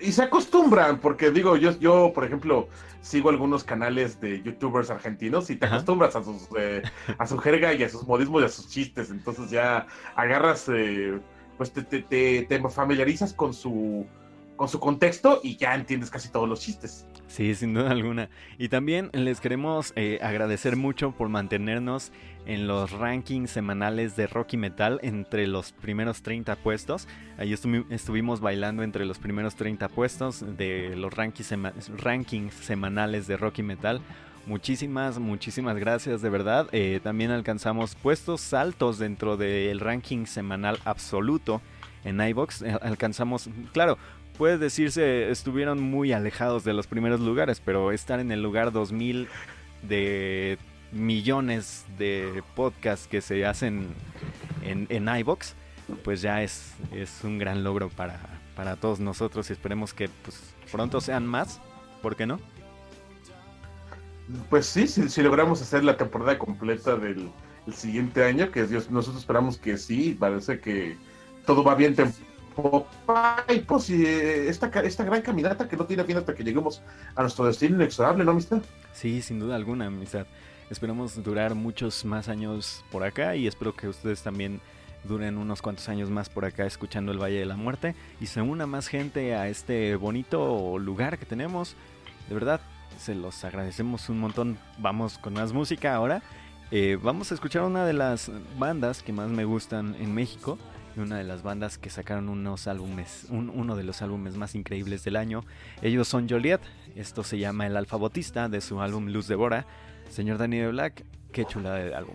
y 0.01 0.12
se 0.12 0.22
acostumbran, 0.22 1.01
porque 1.01 1.30
digo, 1.30 1.57
yo, 1.57 1.78
yo, 1.78 2.12
por 2.14 2.24
ejemplo, 2.24 2.68
sigo 3.01 3.30
algunos 3.30 3.64
canales 3.64 4.20
de 4.20 4.43
youtubers 4.43 4.91
argentinos 4.91 5.51
y 5.51 5.57
te 5.57 5.66
acostumbras 5.66 6.16
a 6.16 6.24
sus 6.24 6.49
eh, 6.59 6.82
a 7.18 7.26
su 7.26 7.39
jerga 7.39 7.72
y 7.72 7.82
a 7.82 7.89
sus 7.89 8.07
modismos 8.07 8.43
y 8.43 8.45
a 8.47 8.49
sus 8.49 8.68
chistes. 8.68 9.11
Entonces 9.11 9.51
ya 9.51 9.86
agarras, 10.14 10.68
eh, 10.68 11.18
pues 11.57 11.72
te, 11.72 11.82
te, 11.82 12.03
te, 12.03 12.68
familiarizas 12.68 13.32
con 13.32 13.55
su 13.55 14.07
con 14.57 14.68
su 14.68 14.80
contexto 14.80 15.41
y 15.43 15.57
ya 15.57 15.74
entiendes 15.74 16.11
casi 16.11 16.28
todos 16.30 16.49
los 16.49 16.61
chistes. 16.61 17.07
Sí, 17.29 17.55
sin 17.55 17.74
duda 17.74 17.91
alguna. 17.91 18.31
Y 18.57 18.68
también 18.68 19.11
les 19.12 19.41
queremos 19.41 19.93
eh, 19.97 20.18
agradecer 20.22 20.76
mucho 20.76 21.12
por 21.12 21.29
mantenernos 21.29 22.11
en 22.47 22.66
los 22.66 22.91
rankings 22.91 23.51
semanales 23.51 24.16
de 24.16 24.26
rock 24.26 24.55
y 24.55 24.57
metal 24.57 24.99
entre 25.03 25.47
los 25.47 25.72
primeros 25.72 26.22
30 26.22 26.57
puestos. 26.57 27.07
Ahí 27.37 27.53
estuvimos 27.53 28.41
bailando 28.41 28.83
entre 28.83 29.05
los 29.05 29.18
primeros 29.18 29.55
30 29.57 29.89
puestos 29.91 30.43
de 30.57 30.97
los 30.97 31.12
rankings, 31.12 31.55
rankings 32.03 32.55
semanales 32.55 33.26
de 33.26 33.37
rock 33.37 33.59
y 33.59 33.62
metal. 33.62 34.01
Muchísimas, 34.47 35.18
muchísimas 35.18 35.76
gracias 35.76 36.22
de 36.22 36.31
verdad. 36.31 36.68
Eh, 36.72 37.01
también 37.03 37.31
alcanzamos 37.31 37.95
puestos 37.95 38.55
altos 38.55 38.99
dentro 38.99 39.37
del 39.37 39.79
ranking 39.81 40.24
semanal 40.24 40.79
absoluto 40.87 41.61
en 42.05 42.20
iBox. 42.20 42.62
Eh, 42.62 42.79
alcanzamos, 42.81 43.51
claro, 43.72 43.99
puede 44.39 44.57
decirse, 44.57 45.30
estuvieron 45.30 45.82
muy 45.82 46.12
alejados 46.12 46.64
de 46.64 46.72
los 46.72 46.86
primeros 46.86 47.20
lugares, 47.20 47.61
pero 47.62 47.93
estar 47.93 48.20
en 48.20 48.30
el 48.30 48.41
lugar 48.41 48.72
2000 48.72 49.28
de 49.82 50.59
millones 50.93 51.84
de 51.99 52.43
podcasts 52.55 53.09
que 53.09 53.20
se 53.20 53.45
hacen 53.45 53.89
en, 54.62 54.86
en 54.89 55.09
iBox, 55.09 55.55
pues 56.05 56.22
ya 56.22 56.43
es, 56.43 56.72
es 56.93 57.24
un 57.24 57.39
gran 57.39 57.64
logro 57.64 57.89
para, 57.91 58.20
para 58.57 58.76
todos 58.76 59.01
nosotros 59.01 59.51
y 59.51 59.53
esperemos 59.53 59.93
que 59.93 60.09
pues, 60.09 60.41
pronto 60.70 61.01
sean 61.01 61.26
más, 61.26 61.61
¿por 62.01 62.16
qué 62.16 62.26
no? 62.26 62.41
Pues 64.51 64.66
sí, 64.66 64.86
si, 64.86 65.22
logramos 65.22 65.61
hacer 65.62 65.84
la 65.84 65.97
temporada 65.97 66.39
completa 66.39 66.97
del 66.97 67.30
siguiente 67.72 68.24
año, 68.24 68.51
que 68.51 68.62
nosotros 68.91 69.16
esperamos 69.16 69.59
que 69.59 69.78
sí, 69.78 70.16
parece 70.18 70.61
que 70.61 70.97
todo 71.47 71.64
va 71.64 71.74
bien 71.74 71.97
y 73.48 73.59
pues 73.61 73.90
esta, 73.90 74.68
esta 74.80 75.04
gran 75.04 75.22
caminata 75.22 75.68
que 75.68 75.76
no 75.76 75.84
tiene 75.84 76.04
fin 76.04 76.16
hasta 76.16 76.34
que 76.34 76.42
lleguemos 76.42 76.82
a 77.14 77.22
nuestro 77.22 77.44
destino 77.46 77.76
inexorable, 77.76 78.24
¿no, 78.24 78.32
amistad? 78.32 78.61
Sí, 78.92 79.22
sin 79.22 79.38
duda 79.38 79.54
alguna, 79.56 79.86
amistad. 79.86 80.26
Esperamos 80.70 81.22
durar 81.22 81.54
muchos 81.54 82.04
más 82.04 82.28
años 82.28 82.84
por 82.90 83.04
acá 83.04 83.36
y 83.36 83.46
espero 83.46 83.74
que 83.74 83.88
ustedes 83.88 84.22
también 84.22 84.61
duren 85.04 85.38
unos 85.38 85.62
cuantos 85.62 85.88
años 85.88 86.11
más 86.11 86.28
por 86.28 86.44
acá 86.44 86.66
escuchando 86.66 87.12
el 87.12 87.18
Valle 87.18 87.38
de 87.38 87.46
la 87.46 87.56
Muerte 87.56 87.94
y 88.20 88.26
se 88.26 88.42
una 88.42 88.66
más 88.66 88.88
gente 88.88 89.34
a 89.34 89.48
este 89.48 89.94
bonito 89.96 90.78
lugar 90.78 91.18
que 91.18 91.26
tenemos. 91.26 91.76
De 92.28 92.34
verdad, 92.34 92.61
se 92.98 93.14
los 93.14 93.44
agradecemos 93.44 94.09
un 94.09 94.18
montón. 94.18 94.59
Vamos 94.78 95.16
con 95.18 95.34
más 95.34 95.52
música 95.52 95.94
ahora. 95.94 96.22
Eh, 96.70 96.98
vamos 97.00 97.30
a 97.30 97.34
escuchar 97.34 97.62
una 97.62 97.86
de 97.86 97.94
las 97.94 98.30
bandas 98.59 99.02
que 99.02 99.12
más 99.12 99.30
me 99.30 99.44
gustan 99.44 99.94
en 100.00 100.12
México 100.12 100.59
una 100.99 101.18
de 101.18 101.24
las 101.24 101.42
bandas 101.42 101.78
que 101.78 101.90
sacaron 101.90 102.28
unos 102.28 102.66
álbumes, 102.66 103.26
uno 103.30 103.76
de 103.76 103.84
los 103.84 104.03
álbumes 104.03 104.36
más 104.36 104.55
increíbles 104.55 105.05
del 105.05 105.16
año. 105.16 105.44
Ellos 105.82 106.09
son 106.09 106.28
Joliet, 106.28 106.61
esto 106.96 107.24
se 107.24 107.38
llama 107.38 107.66
El 107.66 107.76
Alfabotista 107.76 108.49
de 108.49 108.61
su 108.61 108.80
álbum 108.80 109.07
Luz 109.07 109.28
de 109.28 109.34
Bora. 109.34 109.66
Señor 110.11 110.39
Daniel 110.39 110.73
Black, 110.73 111.05
qué 111.32 111.44
chulada 111.44 111.77
de 111.77 111.94
álbum. 111.94 112.14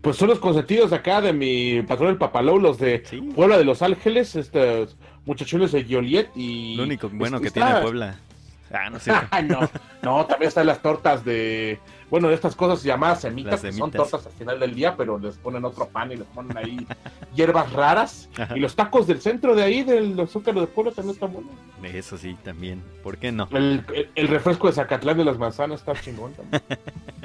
Pues 0.00 0.16
son 0.16 0.28
los 0.28 0.38
consentidos 0.38 0.92
acá 0.92 1.20
de 1.20 1.32
mi 1.32 1.82
patrón 1.82 2.10
el 2.10 2.16
Papalou, 2.16 2.58
los 2.58 2.78
de 2.78 3.02
Puebla 3.34 3.58
de 3.58 3.64
Los 3.64 3.82
Ángeles, 3.82 4.36
estos 4.36 4.96
muchachones 5.26 5.72
de 5.72 5.84
Joliet 5.84 6.30
y... 6.36 6.76
Lo 6.76 6.84
único 6.84 7.08
bueno 7.08 7.40
que 7.40 7.50
tiene 7.50 7.80
Puebla. 7.80 8.18
Ah, 8.72 8.90
no 8.90 8.98
sé. 8.98 9.12
no, 9.48 9.68
no, 10.02 10.26
también 10.26 10.48
están 10.48 10.66
las 10.66 10.80
tortas 10.80 11.24
de 11.24 11.80
bueno, 12.10 12.28
de 12.28 12.34
estas 12.34 12.56
cosas 12.56 12.82
llamadas 12.82 13.20
semitas, 13.20 13.60
que 13.60 13.72
son 13.72 13.90
tortas 13.90 14.24
al 14.26 14.32
final 14.32 14.58
del 14.58 14.74
día, 14.74 14.96
pero 14.96 15.18
les 15.18 15.36
ponen 15.36 15.64
otro 15.64 15.88
pan 15.88 16.10
y 16.10 16.16
les 16.16 16.26
ponen 16.28 16.56
ahí 16.56 16.86
hierbas 17.34 17.72
raras. 17.72 18.30
Y 18.54 18.60
los 18.60 18.74
tacos 18.74 19.06
del 19.06 19.20
centro 19.20 19.54
de 19.54 19.62
ahí, 19.62 19.82
del 19.82 20.26
Zócalo 20.26 20.62
de 20.62 20.66
Puebla, 20.68 20.92
también 20.92 21.14
están 21.14 21.32
buenos. 21.32 21.52
Eso 21.82 22.16
sí, 22.16 22.36
también. 22.42 22.82
¿Por 23.02 23.18
qué 23.18 23.30
no? 23.30 23.48
El, 23.52 23.84
refresco 24.28 24.68
de 24.68 24.72
Zacatlán 24.72 25.18
de 25.18 25.24
las 25.24 25.38
manzanas 25.38 25.80
está 25.80 25.94
chingón 25.94 26.32
también. 26.32 26.62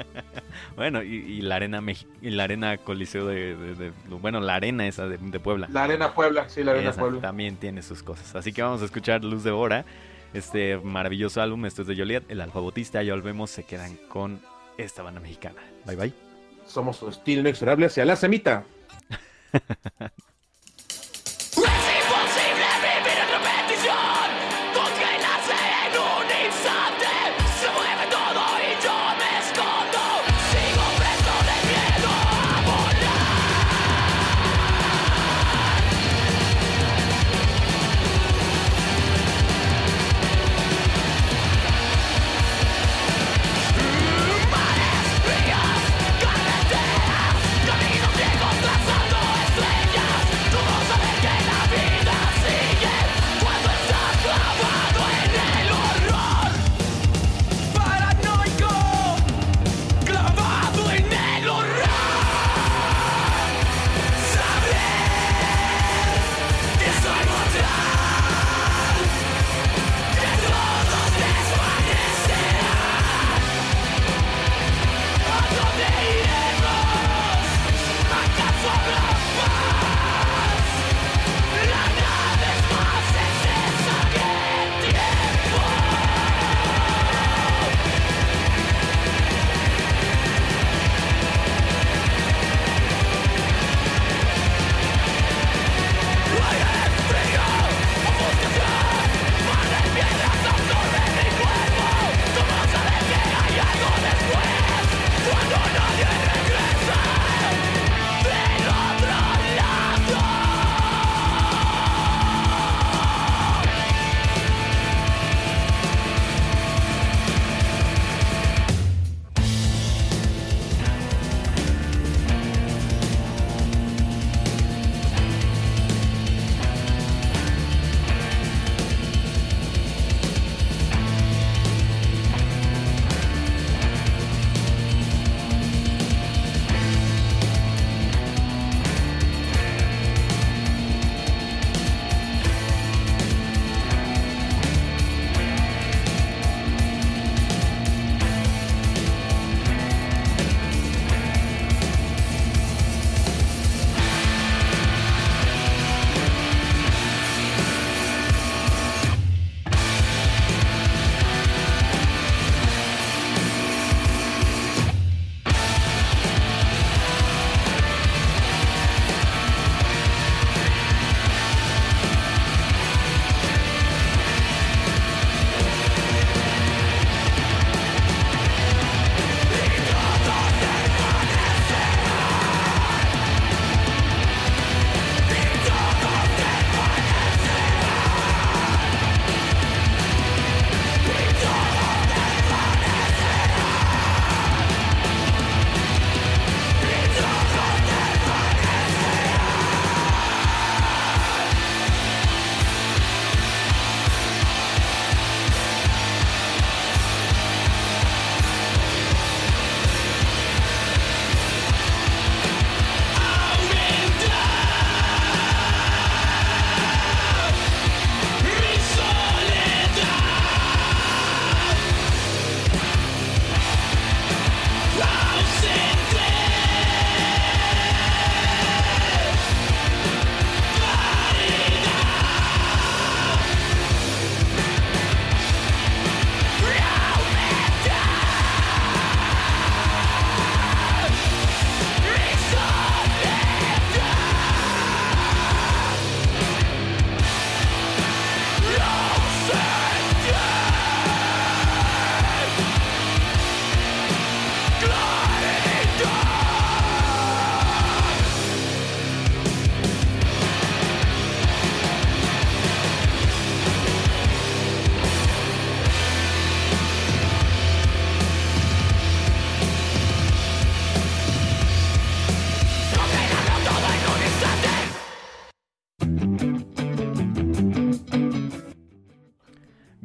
bueno, 0.76 1.02
y, 1.02 1.40
la 1.40 1.56
arena 1.56 1.82
y 2.20 2.30
la 2.30 2.44
arena 2.44 2.76
Coliseo 2.76 3.26
de, 3.26 3.92
Bueno, 4.20 4.40
la 4.40 4.56
arena 4.56 4.86
esa 4.86 5.08
de, 5.08 5.40
Puebla. 5.40 5.68
La 5.72 5.84
arena 5.84 6.12
Puebla, 6.12 6.48
sí, 6.48 6.62
la 6.62 6.72
arena 6.72 6.92
Puebla. 6.92 7.20
También 7.22 7.56
tiene 7.56 7.82
sus 7.82 8.02
cosas. 8.02 8.34
Así 8.36 8.52
que 8.52 8.62
vamos 8.62 8.82
a 8.82 8.84
escuchar 8.84 9.24
Luz 9.24 9.44
de 9.44 9.50
Hora. 9.50 9.84
Este 10.34 10.76
maravilloso 10.78 11.40
álbum, 11.40 11.64
esto 11.64 11.82
es 11.82 11.88
de 11.88 11.96
Joliet, 11.96 12.24
el 12.28 12.40
alfabotista, 12.40 13.00
ya 13.04 13.14
volvemos, 13.14 13.50
se 13.50 13.62
quedan 13.62 13.96
con 14.08 14.40
esta 14.78 15.02
banda 15.02 15.20
mexicana. 15.20 15.62
Bye 15.86 15.96
bye. 15.96 16.12
Somos 16.66 16.96
su 16.96 17.08
estilo 17.08 17.40
inexorable 17.40 17.86
hacia 17.86 18.04
la 18.04 18.16
semita. 18.16 18.64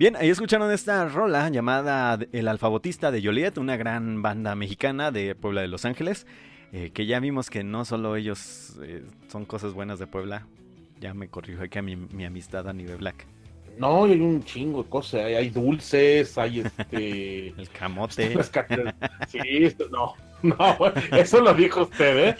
Bien, 0.09 0.19
ahí 0.23 0.31
escucharon 0.31 0.71
esta 0.71 1.07
rola 1.07 1.49
llamada 1.49 2.17
El 2.31 2.47
Alfabotista 2.47 3.11
de 3.11 3.21
Joliet, 3.21 3.59
una 3.59 3.77
gran 3.77 4.23
banda 4.23 4.55
mexicana 4.55 5.11
de 5.11 5.35
Puebla 5.35 5.61
de 5.61 5.67
Los 5.67 5.85
Ángeles, 5.85 6.25
eh, 6.73 6.89
que 6.91 7.05
ya 7.05 7.19
vimos 7.19 7.51
que 7.51 7.63
no 7.63 7.85
solo 7.85 8.15
ellos 8.15 8.79
eh, 8.81 9.03
son 9.27 9.45
cosas 9.45 9.73
buenas 9.73 9.99
de 9.99 10.07
Puebla, 10.07 10.47
ya 10.99 11.13
me 11.13 11.27
corrijo 11.27 11.61
aquí 11.61 11.77
a 11.77 11.83
mi, 11.83 11.95
mi 11.95 12.25
amistad 12.25 12.67
a 12.67 12.73
nivel 12.73 12.97
black. 12.97 13.27
No, 13.77 14.05
hay 14.05 14.19
un 14.19 14.43
chingo 14.43 14.81
de 14.81 14.89
cosas. 14.89 15.25
Hay, 15.25 15.35
hay 15.35 15.49
dulces, 15.51 16.35
hay 16.39 16.61
este. 16.61 17.49
El 17.59 17.69
camote. 17.69 18.35
sí, 19.27 19.39
esto, 19.43 19.89
no. 19.91 20.15
No, 20.41 20.55
eso 21.11 21.41
lo 21.41 21.53
dijo 21.53 21.81
usted, 21.81 22.29
¿eh? 22.29 22.35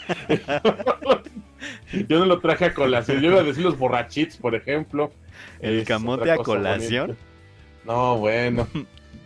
Yo 2.07 2.17
no 2.17 2.25
lo 2.25 2.39
traje 2.39 2.63
a 2.63 2.73
colación. 2.73 3.21
Yo 3.21 3.29
iba 3.29 3.41
a 3.41 3.43
decir 3.43 3.61
los 3.61 3.77
borrachits, 3.77 4.37
por 4.37 4.55
ejemplo. 4.55 5.11
¿El 5.59 5.79
Es 5.79 5.87
camote 5.87 6.31
a 6.31 6.37
colación? 6.37 7.07
bonita. 7.07 7.28
No, 7.89 8.17
bueno. 8.19 8.67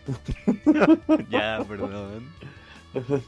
ya, 1.30 1.64
perdón. 1.68 2.30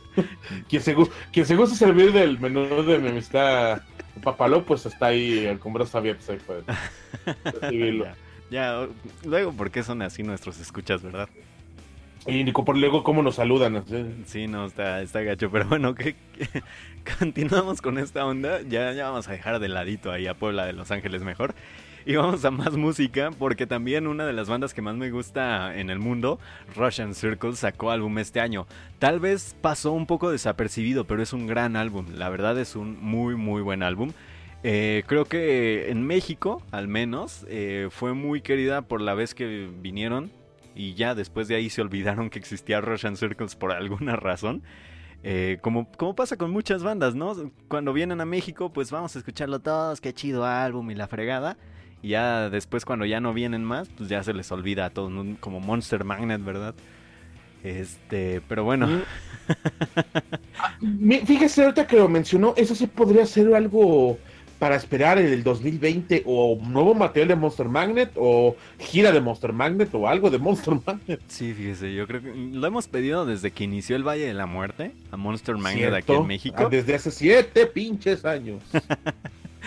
Quien 0.69 0.81
se, 0.81 0.95
quien 1.33 1.45
se 1.45 1.55
gusta 1.55 1.75
servir 1.75 2.13
del 2.13 2.39
menú 2.39 2.83
de 2.83 2.99
mi 2.99 3.09
amistad 3.09 3.81
Papaló, 4.23 4.63
pues 4.63 4.85
está 4.85 5.07
ahí 5.07 5.57
con 5.59 5.73
brazos 5.73 5.95
abiertos 5.95 6.29
ahí 6.29 6.37
puede 6.37 6.63
recibirlo. 7.61 8.05
Ya, 8.51 8.59
ya, 8.83 8.87
luego, 9.27 9.51
¿por 9.53 9.71
qué 9.71 9.81
son 9.81 10.03
así 10.03 10.21
nuestros 10.21 10.59
escuchas, 10.59 11.01
verdad? 11.01 11.27
Y 12.27 12.49
por 12.51 12.77
luego, 12.77 13.03
¿cómo 13.03 13.23
nos 13.23 13.35
saludan? 13.35 13.83
Sí, 14.27 14.47
no, 14.47 14.67
está, 14.67 15.01
está 15.01 15.21
gacho, 15.21 15.49
pero 15.51 15.65
bueno, 15.67 15.95
que- 15.95 16.15
continuamos 17.19 17.81
con 17.81 17.97
esta 17.97 18.23
onda. 18.23 18.61
Ya, 18.61 18.93
ya 18.93 19.09
vamos 19.09 19.27
a 19.27 19.31
dejar 19.31 19.59
de 19.59 19.67
ladito 19.67 20.11
ahí 20.11 20.27
a 20.27 20.35
Puebla 20.35 20.65
de 20.67 20.73
Los 20.73 20.91
Ángeles 20.91 21.23
mejor. 21.23 21.55
Y 22.07 22.15
vamos 22.15 22.45
a 22.45 22.51
más 22.51 22.73
música, 22.77 23.31
porque 23.37 23.65
también 23.65 24.05
una 24.05 24.27
de 24.27 24.33
las 24.33 24.47
bandas 24.47 24.73
que 24.75 24.81
más 24.83 24.95
me 24.95 25.09
gusta 25.09 25.75
en 25.75 25.89
el 25.89 25.97
mundo, 25.97 26.39
Russian 26.75 27.15
Circle, 27.15 27.55
sacó 27.55 27.89
álbum 27.89 28.19
este 28.19 28.39
año. 28.39 28.67
Tal 28.99 29.19
vez 29.19 29.55
pasó 29.59 29.91
un 29.91 30.05
poco 30.05 30.29
desapercibido, 30.29 31.05
pero 31.05 31.23
es 31.23 31.33
un 31.33 31.47
gran 31.47 31.75
álbum. 31.75 32.05
La 32.13 32.29
verdad 32.29 32.59
es 32.59 32.75
un 32.75 33.01
muy, 33.01 33.35
muy 33.35 33.63
buen 33.63 33.81
álbum. 33.81 34.11
Eh, 34.63 35.03
creo 35.07 35.25
que 35.25 35.89
en 35.89 36.05
México, 36.05 36.61
al 36.71 36.87
menos, 36.87 37.45
eh, 37.49 37.87
fue 37.89 38.13
muy 38.13 38.41
querida 38.41 38.83
por 38.83 39.01
la 39.01 39.15
vez 39.15 39.33
que 39.33 39.69
vinieron. 39.81 40.31
Y 40.75 40.93
ya 40.93 41.15
después 41.15 41.47
de 41.47 41.55
ahí 41.55 41.69
se 41.69 41.81
olvidaron 41.81 42.29
que 42.29 42.37
existía 42.37 42.81
Russian 42.81 43.15
Circles 43.15 43.55
por 43.55 43.71
alguna 43.71 44.15
razón. 44.15 44.61
Eh, 45.23 45.57
como, 45.61 45.91
como 45.93 46.13
pasa 46.13 46.37
con 46.37 46.51
muchas 46.51 46.83
bandas, 46.83 47.15
¿no? 47.15 47.33
Cuando 47.67 47.93
vienen 47.93 48.21
a 48.21 48.25
México, 48.25 48.71
pues 48.71 48.91
vamos 48.91 49.15
a 49.15 49.19
escucharlo 49.19 49.59
todos, 49.59 50.01
qué 50.01 50.13
chido 50.13 50.45
álbum 50.45 50.91
y 50.91 50.95
la 50.95 51.07
fregada. 51.07 51.57
Y 52.05 52.09
ya 52.09 52.51
después, 52.51 52.85
cuando 52.85 53.05
ya 53.05 53.19
no 53.19 53.33
vienen 53.33 53.63
más, 53.63 53.89
pues 53.97 54.09
ya 54.09 54.21
se 54.23 54.31
les 54.33 54.51
olvida 54.51 54.85
a 54.85 54.89
todos, 54.91 55.11
¿no? 55.11 55.25
como 55.39 55.59
Monster 55.59 56.03
Magnet, 56.03 56.43
¿verdad? 56.45 56.75
Este, 57.63 58.41
pero 58.47 58.63
bueno. 58.63 58.87
Mi- 60.81 61.21
Fíjese, 61.21 61.63
ahorita 61.63 61.87
que 61.87 61.95
lo 61.97 62.07
mencionó, 62.07 62.53
eso 62.57 62.75
sí 62.75 62.85
podría 62.85 63.25
ser 63.25 63.53
algo 63.55 64.19
para 64.59 64.75
esperar 64.75 65.17
en 65.17 65.25
el 65.33 65.43
2020 65.43 66.21
o 66.27 66.57
nuevo 66.61 66.93
material 66.93 67.29
de 67.29 67.35
Monster 67.35 67.67
Magnet 67.67 68.11
o 68.15 68.55
gira 68.79 69.11
de 69.11 69.19
Monster 69.19 69.51
Magnet 69.51 69.89
o 69.93 70.07
algo 70.07 70.29
de 70.29 70.37
Monster 70.37 70.75
Magnet. 70.85 71.19
Sí, 71.27 71.53
fíjese, 71.53 71.93
yo 71.93 72.05
creo 72.07 72.21
que 72.21 72.33
lo 72.53 72.67
hemos 72.67 72.87
pedido 72.87 73.25
desde 73.25 73.49
que 73.49 73.63
inició 73.63 73.95
el 73.95 74.03
Valle 74.07 74.27
de 74.27 74.33
la 74.35 74.45
Muerte 74.45 74.91
a 75.11 75.17
Monster 75.17 75.55
Magnet 75.57 75.89
¿Cierto? 75.89 75.97
aquí 76.13 76.13
en 76.21 76.27
México. 76.27 76.55
Ah, 76.59 76.69
Desde 76.69 76.93
hace 76.95 77.09
siete 77.09 77.65
pinches 77.65 78.23
años. 78.25 78.61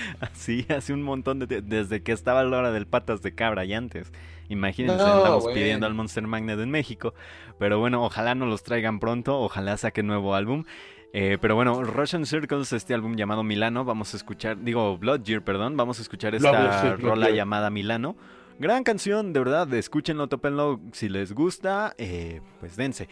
Sí, 0.32 0.66
hace 0.68 0.92
un 0.92 1.02
montón 1.02 1.38
de... 1.40 1.62
Desde 1.62 2.02
que 2.02 2.12
estaba 2.12 2.42
la 2.44 2.58
hora 2.58 2.72
del 2.72 2.86
patas 2.86 3.22
de 3.22 3.34
cabra 3.34 3.64
y 3.64 3.74
antes. 3.74 4.12
Imagínense, 4.48 5.02
No, 5.02 5.14
andamos 5.14 5.46
pidiendo 5.48 5.86
al 5.86 5.94
Monster 5.94 6.26
Magnet 6.26 6.58
en 6.60 6.70
México. 6.70 7.14
Pero 7.58 7.78
bueno, 7.78 8.02
ojalá 8.04 8.34
nos 8.34 8.48
los 8.48 8.62
traigan 8.62 9.00
pronto, 9.00 9.38
ojalá 9.40 9.76
saque 9.76 10.02
nuevo 10.02 10.34
álbum. 10.34 10.64
Eh, 11.12 11.38
pero 11.40 11.54
bueno, 11.54 11.82
Russian 11.82 12.26
Circles, 12.26 12.72
este 12.72 12.94
álbum 12.94 13.16
llamado 13.16 13.42
Milano, 13.42 13.84
vamos 13.84 14.12
a 14.12 14.16
escuchar, 14.18 14.62
digo 14.62 14.98
Blood 14.98 15.22
Year, 15.22 15.42
perdón, 15.42 15.76
vamos 15.76 15.98
a 15.98 16.02
escuchar 16.02 16.34
esta 16.34 16.96
rola 16.96 17.30
llamada 17.30 17.70
Milano. 17.70 18.16
Gran 18.58 18.82
canción, 18.82 19.32
de 19.32 19.40
verdad, 19.40 19.72
escúchenlo, 19.72 20.28
tópenlo, 20.28 20.80
si 20.92 21.08
les 21.08 21.32
gusta, 21.32 21.94
eh, 21.96 22.40
pues 22.60 22.76
dense. 22.76 23.08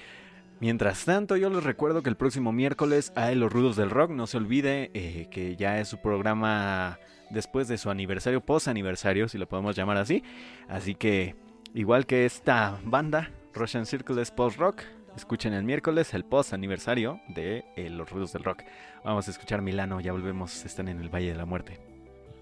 Mientras 0.58 1.04
tanto, 1.04 1.36
yo 1.36 1.50
les 1.50 1.62
recuerdo 1.62 2.02
que 2.02 2.08
el 2.08 2.16
próximo 2.16 2.50
miércoles 2.50 3.12
a 3.14 3.30
Los 3.32 3.52
Rudos 3.52 3.76
del 3.76 3.90
Rock, 3.90 4.10
no 4.10 4.26
se 4.26 4.38
olvide 4.38 4.90
eh, 4.94 5.28
que 5.30 5.54
ya 5.54 5.78
es 5.80 5.88
su 5.88 5.98
programa 5.98 6.98
después 7.28 7.68
de 7.68 7.76
su 7.76 7.90
aniversario, 7.90 8.40
post 8.40 8.68
aniversario, 8.68 9.28
si 9.28 9.36
lo 9.36 9.46
podemos 9.46 9.76
llamar 9.76 9.98
así. 9.98 10.22
Así 10.66 10.94
que, 10.94 11.34
igual 11.74 12.06
que 12.06 12.24
esta 12.24 12.80
banda, 12.84 13.30
Russian 13.52 13.84
Circle 13.84 14.22
es 14.22 14.30
post 14.30 14.58
rock, 14.58 14.82
escuchen 15.14 15.52
el 15.52 15.64
miércoles 15.64 16.14
el 16.14 16.24
post 16.24 16.54
aniversario 16.54 17.20
de 17.28 17.66
eh, 17.76 17.90
Los 17.90 18.08
Rudos 18.08 18.32
del 18.32 18.42
Rock. 18.42 18.62
Vamos 19.04 19.28
a 19.28 19.32
escuchar 19.32 19.60
Milano, 19.60 20.00
ya 20.00 20.12
volvemos, 20.12 20.64
están 20.64 20.88
en 20.88 21.00
el 21.00 21.10
Valle 21.10 21.32
de 21.32 21.36
la 21.36 21.44
Muerte. 21.44 21.78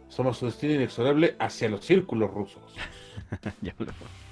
Somos 0.07 0.39
su 0.39 0.47
destino 0.47 0.74
inexorable 0.74 1.35
hacia 1.41 1.69
los 1.69 1.85
círculos 1.85 2.31
rusos. 2.31 2.77
ya 3.61 3.74
volvemos. 3.77 4.23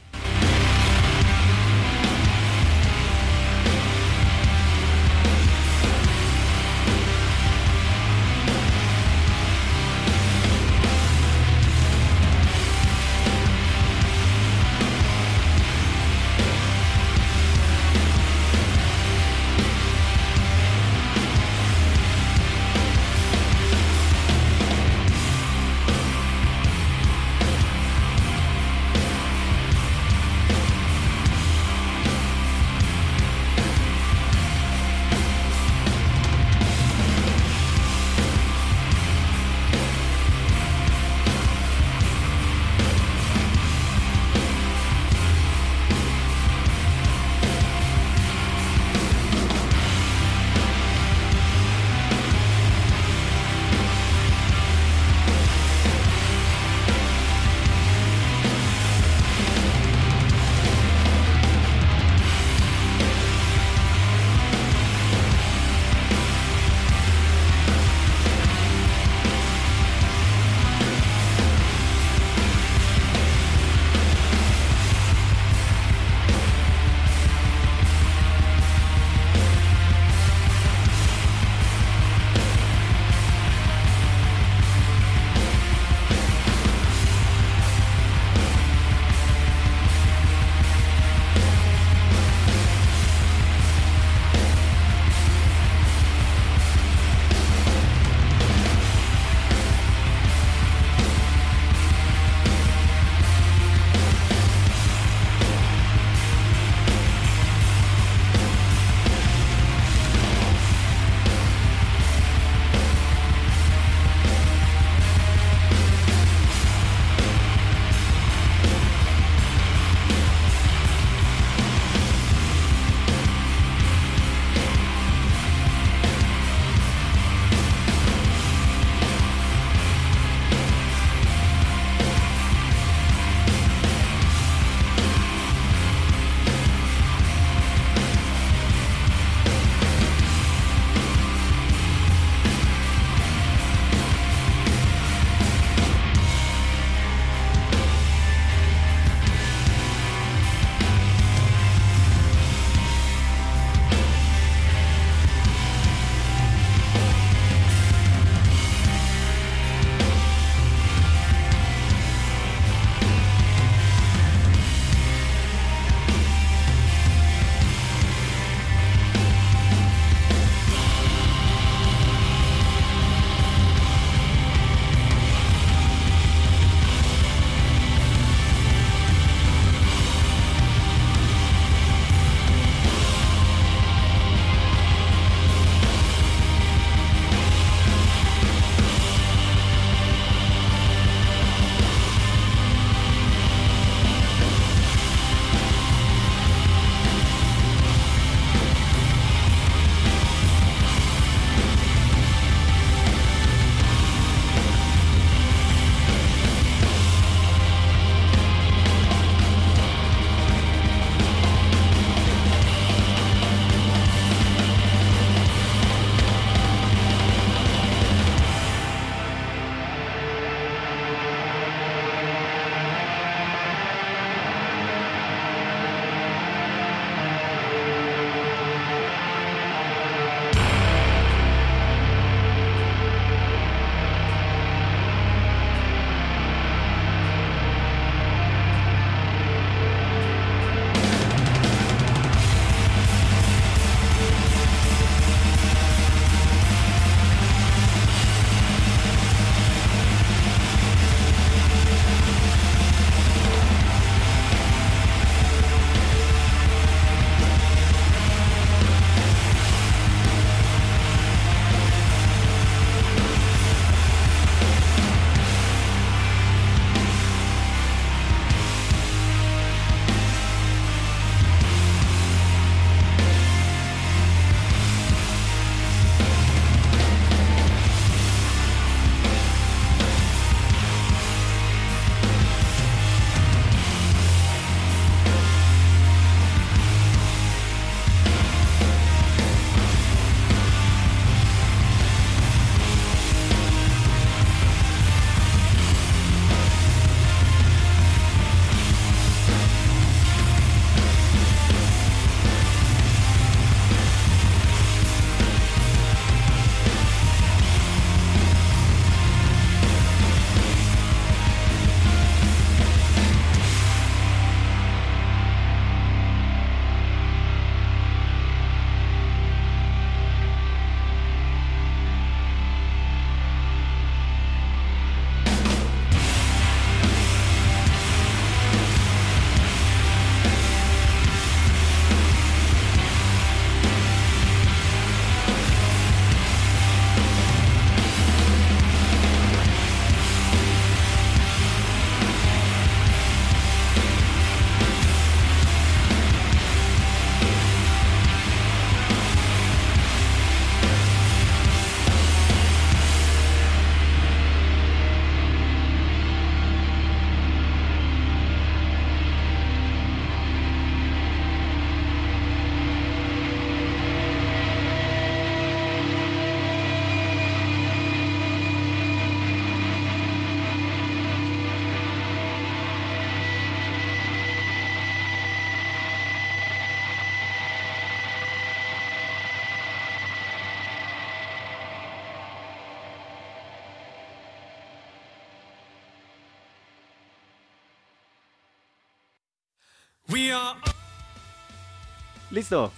Listo. 392.53 392.93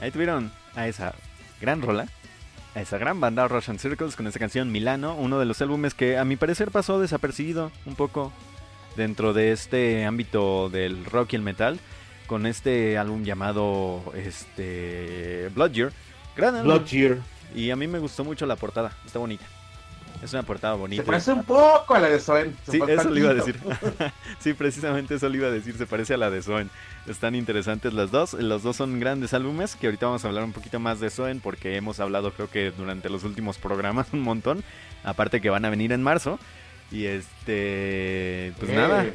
Ahí 0.00 0.10
tuvieron 0.10 0.50
a 0.74 0.88
esa 0.88 1.14
gran 1.60 1.80
rola, 1.80 2.08
a 2.74 2.80
esa 2.80 2.98
gran 2.98 3.20
banda 3.20 3.46
Russian 3.46 3.78
Circles 3.78 4.16
con 4.16 4.26
esta 4.26 4.40
canción 4.40 4.72
Milano, 4.72 5.14
uno 5.14 5.38
de 5.38 5.44
los 5.44 5.62
álbumes 5.62 5.94
que 5.94 6.18
a 6.18 6.24
mi 6.24 6.34
parecer 6.34 6.72
pasó 6.72 6.98
desapercibido 6.98 7.70
un 7.86 7.94
poco 7.94 8.32
dentro 8.96 9.32
de 9.32 9.52
este 9.52 10.04
ámbito 10.04 10.70
del 10.70 11.04
rock 11.04 11.34
y 11.34 11.36
el 11.36 11.42
metal, 11.42 11.78
con 12.26 12.46
este 12.46 12.98
álbum 12.98 13.22
llamado 13.22 14.02
este 14.16 15.50
Blood 15.54 15.70
Year. 15.70 15.92
Gran 16.36 16.56
álbum. 16.56 16.74
Blood 16.74 16.86
Year. 16.86 17.18
Y 17.54 17.70
a 17.70 17.76
mí 17.76 17.86
me 17.86 18.00
gustó 18.00 18.24
mucho 18.24 18.44
la 18.44 18.56
portada, 18.56 18.96
está 19.06 19.20
bonita. 19.20 19.46
Es 20.22 20.32
una 20.34 20.42
portada 20.42 20.74
bonita. 20.74 21.02
Se 21.02 21.06
parece 21.06 21.32
un 21.32 21.44
poco 21.44 21.94
a 21.94 21.98
la 21.98 22.08
de 22.08 22.20
Soen. 22.20 22.54
Sí, 22.70 22.78
eso 22.88 23.08
le 23.08 23.20
iba 23.20 23.30
a 23.30 23.34
decir. 23.34 23.58
sí, 24.38 24.52
precisamente 24.52 25.14
eso 25.14 25.28
le 25.30 25.38
iba 25.38 25.46
a 25.48 25.50
decir. 25.50 25.76
Se 25.78 25.86
parece 25.86 26.12
a 26.14 26.16
la 26.18 26.30
de 26.30 26.42
Soen. 26.42 26.68
Están 27.06 27.34
interesantes 27.34 27.94
las 27.94 28.10
dos. 28.10 28.34
Los 28.34 28.62
dos 28.62 28.76
son 28.76 29.00
grandes 29.00 29.32
álbumes. 29.32 29.76
Que 29.76 29.86
ahorita 29.86 30.06
vamos 30.06 30.24
a 30.24 30.28
hablar 30.28 30.44
un 30.44 30.52
poquito 30.52 30.78
más 30.78 31.00
de 31.00 31.08
Soen. 31.08 31.40
Porque 31.40 31.76
hemos 31.76 32.00
hablado, 32.00 32.32
creo 32.32 32.50
que 32.50 32.70
durante 32.70 33.08
los 33.08 33.24
últimos 33.24 33.56
programas, 33.56 34.08
un 34.12 34.20
montón. 34.20 34.62
Aparte 35.04 35.40
que 35.40 35.48
van 35.48 35.64
a 35.64 35.70
venir 35.70 35.92
en 35.92 36.02
marzo. 36.02 36.38
Y 36.90 37.06
este. 37.06 38.52
Pues 38.58 38.70
Eh. 38.70 38.74
nada. 38.74 39.06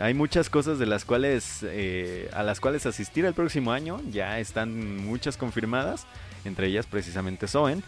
Hay 0.00 0.12
muchas 0.12 0.50
cosas 0.50 0.78
de 0.78 0.86
las 0.86 1.04
cuales. 1.04 1.60
eh, 1.62 2.28
a 2.34 2.42
las 2.42 2.60
cuales 2.60 2.84
asistir 2.86 3.24
el 3.24 3.34
próximo 3.34 3.72
año. 3.72 4.00
Ya 4.10 4.38
están 4.40 4.98
muchas 4.98 5.36
confirmadas. 5.36 6.06
Entre 6.44 6.66
ellas, 6.66 6.84
precisamente 6.86 7.48
Soen. 7.48 7.82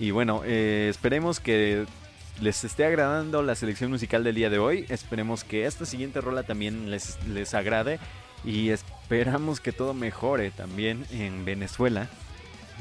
Y 0.00 0.12
bueno, 0.12 0.40
eh, 0.46 0.88
esperemos 0.88 1.40
que 1.40 1.84
les 2.40 2.64
esté 2.64 2.86
agradando 2.86 3.42
la 3.42 3.54
selección 3.54 3.90
musical 3.90 4.24
del 4.24 4.34
día 4.34 4.48
de 4.48 4.58
hoy. 4.58 4.86
Esperemos 4.88 5.44
que 5.44 5.66
esta 5.66 5.84
siguiente 5.84 6.22
rola 6.22 6.42
también 6.42 6.90
les, 6.90 7.22
les 7.26 7.52
agrade. 7.52 8.00
Y 8.42 8.70
esperamos 8.70 9.60
que 9.60 9.72
todo 9.72 9.92
mejore 9.92 10.50
también 10.50 11.04
en 11.10 11.44
Venezuela, 11.44 12.08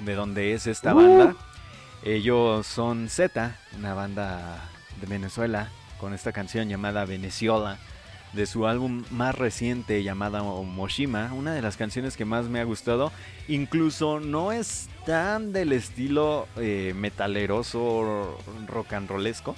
de 0.06 0.16
donde 0.16 0.54
es 0.54 0.66
esta 0.66 0.94
banda. 0.94 1.36
Ellos 2.06 2.66
son 2.66 3.10
Z, 3.10 3.54
una 3.78 3.94
banda 3.94 4.70
de 5.02 5.08
Venezuela, 5.08 5.68
con 6.00 6.14
esta 6.14 6.32
canción 6.32 6.70
llamada 6.70 7.04
Veneciola, 7.04 7.80
de 8.32 8.46
su 8.46 8.66
álbum 8.66 9.04
más 9.12 9.36
reciente 9.36 10.02
llamada 10.04 10.42
Moshima, 10.42 11.34
una 11.34 11.54
de 11.54 11.62
las 11.62 11.76
canciones 11.76 12.16
que 12.16 12.24
más 12.24 12.46
me 12.46 12.62
ha 12.62 12.64
gustado. 12.64 13.12
Incluso 13.50 14.22
no 14.22 14.54
es 14.54 14.88
tan 15.10 15.54
del 15.54 15.72
estilo 15.72 16.48
eh, 16.56 16.94
metaleroso, 16.96 18.38
rock 18.68 18.94
and 18.94 19.10
rollesco, 19.10 19.56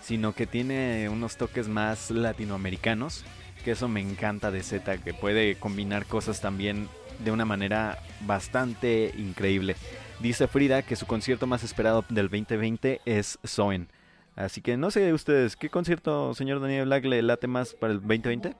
sino 0.00 0.36
que 0.36 0.46
tiene 0.46 1.08
unos 1.08 1.36
toques 1.36 1.66
más 1.66 2.12
latinoamericanos, 2.12 3.24
que 3.64 3.72
eso 3.72 3.88
me 3.88 4.00
encanta 4.00 4.52
de 4.52 4.62
Z, 4.62 4.98
que 4.98 5.14
puede 5.14 5.56
combinar 5.56 6.06
cosas 6.06 6.40
también 6.40 6.88
de 7.24 7.32
una 7.32 7.44
manera 7.44 7.98
bastante 8.20 9.12
increíble. 9.18 9.74
Dice 10.20 10.46
Frida 10.46 10.82
que 10.82 10.94
su 10.94 11.06
concierto 11.06 11.48
más 11.48 11.64
esperado 11.64 12.04
del 12.08 12.28
2020 12.28 13.00
es 13.04 13.40
Soen. 13.42 13.88
Así 14.36 14.60
que 14.60 14.76
no 14.76 14.92
sé 14.92 15.12
ustedes, 15.12 15.56
¿qué 15.56 15.70
concierto, 15.70 16.34
señor 16.34 16.60
Daniel 16.60 16.84
Black, 16.84 17.04
le 17.04 17.20
late 17.22 17.48
más 17.48 17.74
para 17.74 17.94
el 17.94 17.98
2020? 17.98 18.54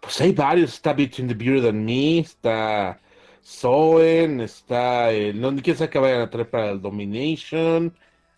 Pues 0.00 0.20
hay 0.20 0.30
varios. 0.30 0.74
Está 0.74 0.92
Between 0.92 1.26
the 1.26 1.34
Beard 1.34 1.66
and 1.66 1.84
Me, 1.84 2.20
está 2.20 3.00
Soen, 3.42 4.40
está. 4.40 5.10
El, 5.12 5.40
no, 5.40 5.54
quién 5.62 5.76
sabe 5.76 5.98
vayan 5.98 6.20
a 6.22 6.30
traer 6.30 6.50
para 6.50 6.70
el 6.70 6.80
Domination. 6.80 7.96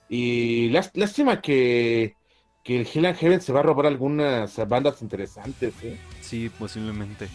Y 0.09 0.69
lás- 0.71 0.91
lástima 0.95 1.41
que, 1.41 2.17
que 2.63 2.81
el 2.81 2.89
Hell 2.93 3.07
and 3.07 3.17
Heaven 3.17 3.41
se 3.41 3.53
va 3.53 3.61
a 3.61 3.63
robar 3.63 3.87
algunas 3.87 4.57
bandas 4.69 5.03
interesantes. 5.03 5.75
¿eh? 5.83 5.99
Sí, 6.21 6.51
posiblemente. 6.51 7.29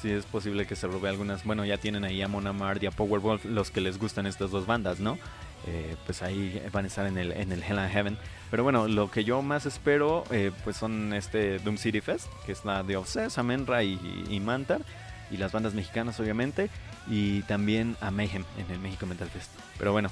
Sí, 0.00 0.10
es 0.10 0.26
posible 0.26 0.66
que 0.66 0.76
se 0.76 0.86
robe 0.86 1.08
algunas. 1.08 1.44
Bueno, 1.44 1.64
ya 1.64 1.78
tienen 1.78 2.04
ahí 2.04 2.20
a 2.20 2.28
Mon 2.28 2.46
Amarth 2.46 2.82
y 2.82 2.86
a 2.86 2.90
Powerwolf, 2.90 3.44
los 3.46 3.70
que 3.70 3.80
les 3.80 3.98
gustan 3.98 4.26
estas 4.26 4.50
dos 4.50 4.66
bandas, 4.66 5.00
¿no? 5.00 5.18
Eh, 5.66 5.96
pues 6.04 6.22
ahí 6.22 6.62
van 6.70 6.84
a 6.84 6.88
estar 6.88 7.06
en 7.06 7.16
el, 7.16 7.32
en 7.32 7.50
el 7.50 7.62
Hell 7.62 7.78
and 7.78 7.90
Heaven. 7.90 8.18
Pero 8.50 8.62
bueno, 8.62 8.88
lo 8.88 9.10
que 9.10 9.24
yo 9.24 9.40
más 9.40 9.64
espero, 9.64 10.24
eh, 10.30 10.52
pues 10.64 10.76
son 10.76 11.14
este 11.14 11.58
Doom 11.60 11.78
City 11.78 12.00
Fest, 12.00 12.28
que 12.44 12.52
es 12.52 12.64
la 12.64 12.82
de 12.82 12.96
Obsess, 12.96 13.38
Amenra 13.38 13.82
y, 13.82 13.98
y 14.28 14.38
Mantar, 14.38 14.82
y 15.30 15.36
las 15.36 15.52
bandas 15.52 15.74
mexicanas, 15.74 16.18
obviamente, 16.20 16.70
y 17.08 17.42
también 17.42 17.96
a 18.00 18.10
Mayhem 18.10 18.44
en 18.58 18.70
el 18.70 18.78
México 18.78 19.06
Metal 19.06 19.28
Fest. 19.28 19.50
Pero 19.78 19.92
bueno, 19.92 20.10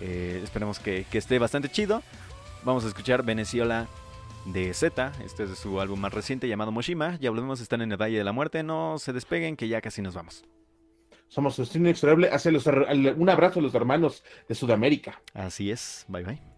eh, 0.00 0.40
esperemos 0.42 0.78
que, 0.78 1.06
que 1.10 1.18
esté 1.18 1.38
bastante 1.38 1.68
chido. 1.68 2.02
Vamos 2.64 2.84
a 2.84 2.88
escuchar 2.88 3.22
Veneciola 3.22 3.88
de 4.46 4.74
Z, 4.74 5.12
este 5.24 5.44
es 5.44 5.50
de 5.50 5.56
su 5.56 5.80
álbum 5.80 6.00
más 6.00 6.12
reciente 6.12 6.48
llamado 6.48 6.72
Moshima. 6.72 7.16
Ya 7.20 7.30
volvemos 7.30 7.60
a 7.60 7.62
estar 7.62 7.80
en 7.80 7.92
el 7.92 8.00
Valle 8.00 8.18
de 8.18 8.24
la 8.24 8.32
Muerte, 8.32 8.62
no 8.62 8.98
se 8.98 9.12
despeguen 9.12 9.56
que 9.56 9.68
ya 9.68 9.80
casi 9.80 10.02
nos 10.02 10.14
vamos. 10.14 10.44
Somos 11.28 11.56
Destino 11.56 11.86
Inexorable. 11.88 12.30
Los 12.52 12.66
un 12.66 13.28
abrazo 13.28 13.58
a 13.58 13.62
los 13.62 13.74
hermanos 13.74 14.22
de 14.48 14.54
Sudamérica. 14.54 15.20
Así 15.32 15.70
es, 15.70 16.04
bye 16.08 16.22
bye. 16.22 16.53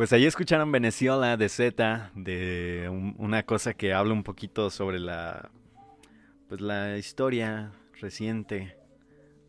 Pues 0.00 0.14
ahí 0.14 0.24
escucharon 0.24 0.72
Venezuela 0.72 1.36
de 1.36 1.46
Z, 1.50 2.10
de 2.14 2.88
un- 2.90 3.14
una 3.18 3.42
cosa 3.42 3.74
que 3.74 3.92
habla 3.92 4.14
un 4.14 4.22
poquito 4.22 4.70
sobre 4.70 4.98
la, 4.98 5.50
pues 6.48 6.62
la 6.62 6.96
historia 6.96 7.72
reciente 8.00 8.78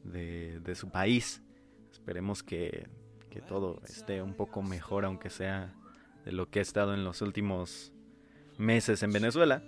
de, 0.03 0.59
de 0.59 0.75
su 0.75 0.89
país. 0.89 1.41
Esperemos 1.93 2.43
que, 2.43 2.89
que 3.29 3.39
todo 3.39 3.81
esté 3.87 4.21
un 4.21 4.33
poco 4.33 4.61
mejor, 4.61 5.05
aunque 5.05 5.29
sea 5.29 5.73
de 6.25 6.33
lo 6.33 6.49
que 6.49 6.59
ha 6.59 6.63
estado 6.63 6.93
en 6.95 7.05
los 7.05 7.21
últimos 7.21 7.93
meses 8.57 9.03
en 9.03 9.13
Venezuela. 9.13 9.63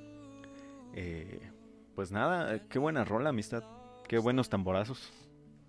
Eh, 0.95 1.49
pues 1.95 2.11
nada, 2.11 2.59
qué 2.67 2.77
buena 2.77 3.05
rola, 3.05 3.29
amistad. 3.29 3.63
Qué 4.05 4.17
buenos 4.17 4.49
tamborazos. 4.49 5.13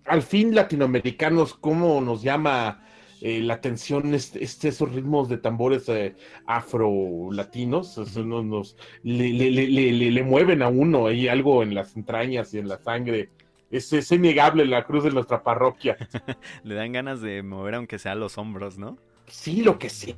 Al 0.03 0.23
fin, 0.23 0.53
latinoamericanos, 0.53 1.53
¿cómo 1.53 2.01
nos 2.01 2.21
llama 2.21 2.81
eh, 3.27 3.39
la 3.41 3.55
atención 3.55 4.13
este, 4.13 4.43
este- 4.43 4.67
esos 4.67 4.91
ritmos 4.93 5.29
de 5.29 5.37
tambores 5.37 5.89
eh, 5.89 6.13
afro-latinos? 6.45 7.97
Nos, 7.97 8.45
nos- 8.45 8.77
le, 9.03 9.29
le- 9.29 9.51
le- 9.51 9.67
le- 9.67 9.91
le- 9.91 10.11
le 10.11 10.23
mueven 10.23 10.61
a 10.61 10.67
uno, 10.67 11.07
hay 11.07 11.27
algo 11.27 11.63
en 11.63 11.73
las 11.73 11.95
entrañas 11.95 12.53
y 12.53 12.59
en 12.59 12.67
la 12.67 12.77
sangre. 12.77 13.29
Es, 13.71 13.91
es 13.93 14.11
innegable 14.11 14.65
la 14.65 14.83
cruz 14.85 15.03
de 15.03 15.11
nuestra 15.11 15.41
parroquia. 15.41 15.97
Le 16.63 16.75
dan 16.75 16.91
ganas 16.93 17.19
de 17.19 17.41
mover 17.41 17.73
aunque 17.75 17.97
sea 17.97 18.13
los 18.15 18.37
hombros, 18.37 18.77
¿no? 18.77 18.97
Sí, 19.27 19.63
lo 19.63 19.79
que 19.79 19.89
sea, 19.89 20.15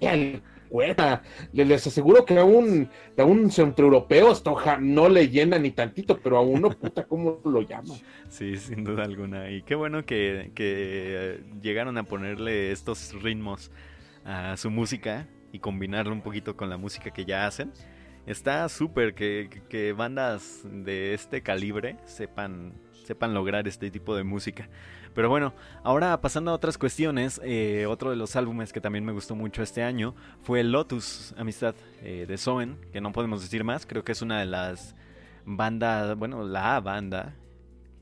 el 0.00 0.42
Les 1.52 1.86
aseguro 1.86 2.24
que 2.24 2.38
a 2.38 2.44
un, 2.44 2.88
a 3.18 3.24
un 3.24 3.50
centroeuropeo 3.50 4.32
no 4.80 5.08
le 5.08 5.28
llena 5.28 5.58
ni 5.58 5.70
tantito, 5.70 6.18
pero 6.18 6.38
a 6.38 6.40
uno, 6.40 6.70
puta, 6.70 7.04
¿cómo 7.06 7.40
lo 7.44 7.62
llama? 7.62 7.94
Sí, 8.28 8.56
sin 8.56 8.84
duda 8.84 9.04
alguna. 9.04 9.50
Y 9.50 9.62
qué 9.62 9.74
bueno 9.74 10.04
que, 10.04 10.50
eh, 10.56 11.40
llegaron 11.60 11.98
a 11.98 12.04
ponerle 12.04 12.72
estos 12.72 13.12
ritmos 13.22 13.70
a 14.24 14.56
su 14.56 14.70
música 14.70 15.28
y 15.52 15.58
combinarlo 15.58 16.12
un 16.12 16.22
poquito 16.22 16.56
con 16.56 16.70
la 16.70 16.76
música 16.76 17.10
que 17.10 17.24
ya 17.24 17.46
hacen. 17.46 17.72
Está 18.26 18.68
súper 18.68 19.14
que- 19.14 19.50
que 19.68 19.92
bandas 19.92 20.60
de 20.64 21.12
este 21.12 21.42
calibre 21.42 21.96
sepan, 22.04 22.72
sepan 23.04 23.34
lograr 23.34 23.66
este 23.66 23.90
tipo 23.90 24.14
de 24.16 24.22
música. 24.22 24.68
Pero 25.14 25.28
bueno, 25.28 25.52
ahora 25.84 26.20
pasando 26.20 26.50
a 26.50 26.54
otras 26.54 26.78
cuestiones, 26.78 27.40
eh, 27.44 27.86
otro 27.86 28.10
de 28.10 28.16
los 28.16 28.34
álbumes 28.36 28.72
que 28.72 28.80
también 28.80 29.04
me 29.04 29.12
gustó 29.12 29.34
mucho 29.34 29.62
este 29.62 29.82
año 29.82 30.14
fue 30.42 30.62
Lotus, 30.64 31.34
Amistad, 31.36 31.74
eh, 32.02 32.24
de 32.26 32.38
Soen, 32.38 32.78
que 32.92 33.00
no 33.00 33.12
podemos 33.12 33.42
decir 33.42 33.62
más, 33.64 33.84
creo 33.86 34.04
que 34.04 34.12
es 34.12 34.22
una 34.22 34.40
de 34.40 34.46
las 34.46 34.94
bandas, 35.44 36.16
bueno, 36.16 36.44
la 36.44 36.80
banda 36.80 37.34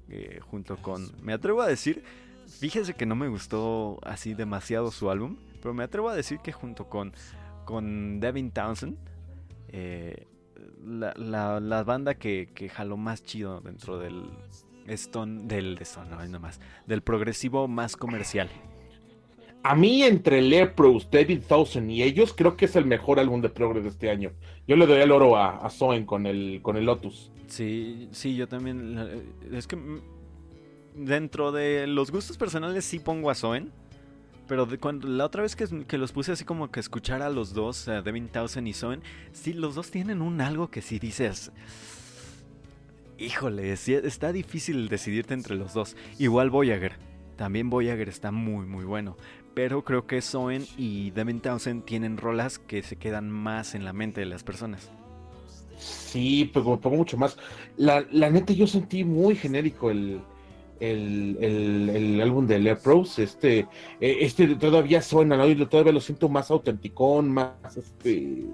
eh, 0.09 0.39
junto 0.51 0.77
con... 0.77 1.11
Me 1.23 1.33
atrevo 1.33 1.63
a 1.63 1.67
decir, 1.67 2.05
fíjese 2.47 2.95
que 2.95 3.07
no 3.07 3.17
me 3.17 3.29
gustó 3.29 3.99
así 4.03 4.35
demasiado 4.35 4.91
su 4.91 5.11
álbum, 5.11 5.37
pero 5.63 5.75
me 5.75 5.85
atrevo 5.85 6.09
a 6.11 6.15
decir 6.15 6.39
que 6.39 6.53
junto 6.53 6.89
con, 6.89 7.13
con 7.65 8.21
Devin 8.21 8.51
Townsend, 8.53 8.97
la, 10.85 11.13
la- 11.17 11.61
la 11.61 11.83
banda 11.85 12.15
que, 12.15 12.51
que 12.55 12.69
jaló 12.69 12.97
más 12.97 13.23
chido 13.23 13.61
dentro 13.61 13.99
del 13.99 14.25
Stone, 14.91 15.43
del 15.45 15.79
Stone, 15.81 16.11
no, 16.11 16.25
no 16.27 16.41
más, 16.41 16.61
del 16.87 17.03
progresivo 17.03 17.69
más 17.69 17.97
comercial. 17.97 18.49
A 19.63 19.75
mí, 19.75 20.03
entre 20.03 20.41
Lepros, 20.41 21.11
David 21.11 21.43
Thousand 21.47 21.91
y 21.91 22.03
ellos, 22.03 22.33
creo 22.33 22.57
que 22.57 22.65
es 22.65 22.77
el 22.77 22.87
mejor 22.87 23.21
álbum 23.21 23.43
de 23.43 23.51
Progress 23.51 23.85
de 23.85 23.91
este 23.91 24.11
año. 24.11 24.33
Yo 24.67 24.77
le 24.77 24.87
doy 24.87 25.01
el 25.01 25.13
oro 25.13 25.37
a, 25.37 25.59
a 25.59 25.69
Soen 25.69 26.07
con 26.07 26.27
el, 26.27 26.61
con 26.63 26.79
el 26.79 26.87
Lotus. 26.87 27.31
Sí, 27.47 28.09
sí, 28.13 28.37
yo 28.37 28.49
también. 28.49 28.97
Es 29.53 29.67
que 29.67 29.77
dentro 30.95 31.53
de 31.53 31.87
los 31.87 32.11
gustos 32.11 32.39
personales 32.39 32.85
sí 32.85 33.01
pongo 33.01 33.31
a 33.31 33.35
Soen. 33.35 33.71
Pero 34.49 34.67
de 34.67 34.79
cuando 34.79 35.07
la 35.07 35.27
otra 35.27 35.43
vez 35.43 35.55
que, 35.55 35.85
que 35.87 35.97
los 35.97 36.11
puse 36.11 36.33
así 36.33 36.45
como 36.45 36.73
que 36.73 36.81
escuchar 36.81 37.23
a 37.23 37.29
los 37.29 37.53
dos, 37.53 37.87
a 37.87 38.03
Devin 38.03 38.29
Townsend 38.29 38.67
y 38.67 38.73
Soen, 38.73 39.03
sí, 39.33 39.53
los 39.53 39.77
dos 39.77 39.91
tienen 39.93 40.23
un 40.23 40.41
algo 40.41 40.71
que 40.71 40.83
sí 40.83 40.99
dices. 40.99 41.53
Híjole, 43.21 43.71
está 43.73 44.33
difícil 44.33 44.89
decidirte 44.89 45.35
entre 45.35 45.55
los 45.55 45.75
dos. 45.75 45.95
Igual 46.19 46.49
Voyager. 46.49 46.95
También 47.37 47.69
Voyager 47.69 48.09
está 48.09 48.33
muy, 48.33 48.65
muy 48.65 48.87
bueno. 48.87 49.19
Pero 49.53 49.85
creo 49.85 50.07
que 50.07 50.23
Soen 50.23 50.65
y 50.79 51.11
Devin 51.11 51.41
Townsend 51.41 51.85
tienen 51.85 52.17
rolas 52.17 52.59
que 52.59 52.83
se 52.83 52.97
quedan 52.97 53.29
más 53.29 53.75
en 53.75 53.85
la 53.85 53.93
mente 53.93 54.23
de 54.23 54.27
las 54.27 54.43
personas. 54.43 54.91
Sí, 55.77 56.51
pero 56.51 56.71
me 56.71 56.77
pongo 56.79 56.97
mucho 56.97 57.19
más. 57.19 57.37
La, 57.77 58.01
neta, 58.11 58.55
yo 58.55 58.67
sentí 58.67 59.05
muy 59.05 59.37
genérico 59.37 59.91
el, 59.91 60.23
el, 60.79 61.37
el, 61.41 62.21
álbum 62.23 62.47
de 62.47 62.59
Lepros. 62.59 63.19
Este, 63.19 63.61
eh, 64.01 64.17
este 64.21 64.55
todavía 64.57 65.03
suena, 65.03 65.37
todavía 65.69 65.93
lo 65.93 66.01
siento 66.01 66.31
más 66.31 66.51
autenticón, 66.51 67.31
más 67.31 67.77
este. 67.77 68.47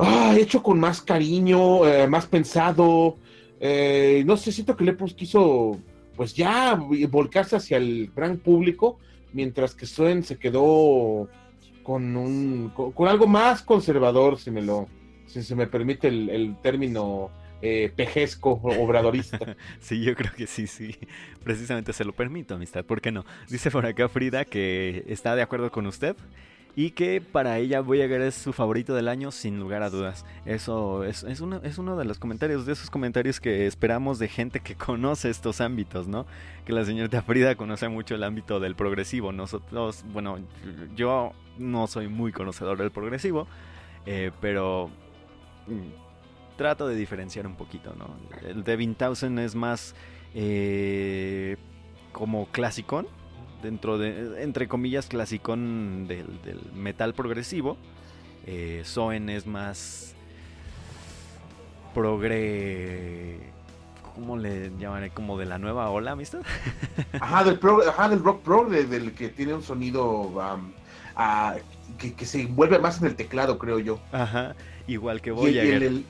Ah, 0.00 0.34
hecho 0.38 0.62
con 0.62 0.80
más 0.80 1.00
cariño, 1.02 1.86
eh, 1.86 2.06
más 2.06 2.26
pensado. 2.26 3.16
eh, 3.60 4.22
no 4.26 4.36
sé, 4.36 4.52
siento 4.52 4.76
que 4.76 4.84
Lepros 4.84 5.14
quiso, 5.14 5.78
pues 6.16 6.34
ya, 6.34 6.74
volcarse 7.10 7.56
hacia 7.56 7.76
el 7.76 8.10
gran 8.14 8.38
público, 8.38 8.98
mientras 9.32 9.74
que 9.74 9.86
Suen 9.86 10.22
se 10.22 10.38
quedó 10.38 11.28
con 11.82 12.16
un 12.16 12.72
con, 12.74 13.08
algo 13.08 13.26
más 13.26 13.62
conservador, 13.62 14.38
si 14.38 14.50
me 14.50 14.62
lo 14.62 14.88
si 15.26 15.42
se 15.42 15.54
me 15.54 15.66
permite 15.66 16.08
el, 16.08 16.56
término 16.62 17.30
eh, 17.62 17.92
pejesco 17.94 18.60
obradorista. 18.62 19.38
Sí, 19.80 20.02
yo 20.02 20.14
creo 20.14 20.32
que 20.36 20.46
sí, 20.46 20.66
sí. 20.66 20.96
Precisamente 21.44 21.92
se 21.92 22.04
lo 22.04 22.12
permito, 22.12 22.54
amistad. 22.54 22.84
¿Por 22.84 23.00
qué 23.00 23.12
no? 23.12 23.24
Dice 23.48 23.70
por 23.70 23.86
acá 23.86 24.08
Frida 24.08 24.44
que 24.44 25.04
está 25.06 25.36
de 25.36 25.42
acuerdo 25.42 25.70
con 25.70 25.86
usted 25.86 26.16
y 26.76 26.92
que 26.92 27.20
para 27.20 27.58
ella 27.58 27.80
Voyager 27.80 28.20
es 28.22 28.34
su 28.34 28.52
favorito 28.52 28.94
del 28.94 29.08
año 29.08 29.30
sin 29.30 29.58
lugar 29.58 29.82
a 29.82 29.90
dudas. 29.90 30.24
Eso 30.44 31.04
es, 31.04 31.24
es, 31.24 31.40
uno, 31.40 31.60
es 31.62 31.78
uno 31.78 31.96
de 31.96 32.04
los 32.04 32.18
comentarios, 32.18 32.66
de 32.66 32.72
esos 32.72 32.90
comentarios 32.90 33.40
que 33.40 33.66
esperamos 33.66 34.18
de 34.18 34.28
gente 34.28 34.60
que 34.60 34.74
conoce 34.76 35.30
estos 35.30 35.60
ámbitos, 35.60 36.06
¿no? 36.06 36.26
Que 36.64 36.72
la 36.72 36.84
señorita 36.84 37.22
Frida 37.22 37.54
conoce 37.56 37.88
mucho 37.88 38.14
el 38.14 38.22
ámbito 38.22 38.60
del 38.60 38.76
progresivo. 38.76 39.32
Nosotros, 39.32 40.04
bueno, 40.12 40.38
yo 40.94 41.32
no 41.58 41.86
soy 41.86 42.08
muy 42.08 42.32
conocedor 42.32 42.78
del 42.78 42.90
progresivo, 42.90 43.46
eh, 44.06 44.30
pero 44.40 44.90
mm, 45.66 46.56
trato 46.56 46.86
de 46.86 46.94
diferenciar 46.94 47.46
un 47.46 47.56
poquito, 47.56 47.94
¿no? 47.96 48.16
El 48.48 48.64
Devin 48.64 48.94
Townsend 48.94 49.38
es 49.40 49.54
más 49.54 49.94
eh, 50.34 51.56
como 52.12 52.46
clasicón, 52.46 53.06
dentro 53.62 53.98
de, 53.98 54.42
entre 54.42 54.68
comillas, 54.68 55.06
clasicón 55.06 56.06
del, 56.08 56.26
del 56.42 56.60
metal 56.74 57.14
progresivo. 57.14 57.76
Eh, 58.46 58.82
Soen 58.84 59.28
es 59.30 59.46
más 59.46 60.14
progre... 61.94 63.38
¿Cómo 64.14 64.36
le 64.36 64.70
llamaré? 64.78 65.10
Como 65.10 65.38
de 65.38 65.46
la 65.46 65.58
nueva 65.58 65.88
ola, 65.90 66.12
amistad. 66.12 66.40
Ajá, 67.20 67.44
del, 67.44 67.58
pro- 67.58 67.88
ajá, 67.88 68.08
del 68.08 68.18
rock 68.22 68.42
pro, 68.42 68.64
de- 68.68 68.84
del 68.84 69.12
que 69.12 69.28
tiene 69.28 69.54
un 69.54 69.62
sonido 69.62 70.04
um, 70.10 70.72
que, 71.96 72.12
que 72.14 72.26
se 72.26 72.42
envuelve 72.42 72.78
más 72.80 73.00
en 73.00 73.06
el 73.06 73.14
teclado, 73.16 73.56
creo 73.56 73.78
yo. 73.78 74.00
Ajá, 74.12 74.54
igual 74.86 75.20
que 75.22 75.30
Y, 75.30 75.32
y 75.32 75.36
Voyager. 75.36 75.74
en 75.74 75.82
el- 75.82 76.04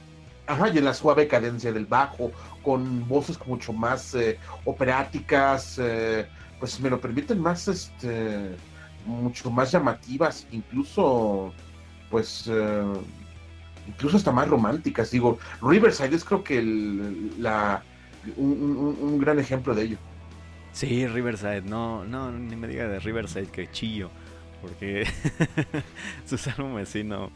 ajá, 0.47 0.69
y 0.71 0.79
en 0.79 0.85
la 0.87 0.95
suave 0.95 1.29
cadencia 1.29 1.73
del 1.73 1.87
bajo, 1.87 2.33
con 2.63 3.07
voces 3.07 3.39
mucho 3.47 3.73
más 3.73 4.15
eh, 4.15 4.39
operáticas, 4.65 5.79
eh, 5.81 6.27
pues 6.61 6.79
me 6.81 6.91
lo 6.91 7.01
permiten, 7.01 7.41
más 7.41 7.67
este 7.69 8.57
mucho 9.07 9.51
más 9.51 9.73
llamativas, 9.73 10.47
incluso 10.53 11.53
pues 12.11 12.49
eh, 12.53 12.85
incluso 13.89 14.19
hasta 14.19 14.31
más 14.33 14.47
románticas. 14.49 15.11
Digo, 15.11 15.39
Riverside 15.63 16.15
es 16.15 16.25
creo 16.25 16.45
que 16.45 16.59
el- 16.59 17.33
la 17.43 17.83
un 18.37 19.19
gran 19.19 19.39
ejemplo 19.39 19.75
de 19.75 19.83
ello. 19.85 19.99
Sí, 20.73 21.07
Riverside, 21.07 21.63
no, 21.63 22.05
no, 22.05 22.31
ni 22.31 22.55
me 22.55 22.69
diga 22.69 22.87
de 22.87 23.01
Riverside 23.01 23.47
que 23.47 23.71
chillo, 23.71 24.11
porque 24.61 25.05
sus 26.27 26.47
álbumes 26.47 26.89
sí, 26.91 27.03
no, 27.03 27.31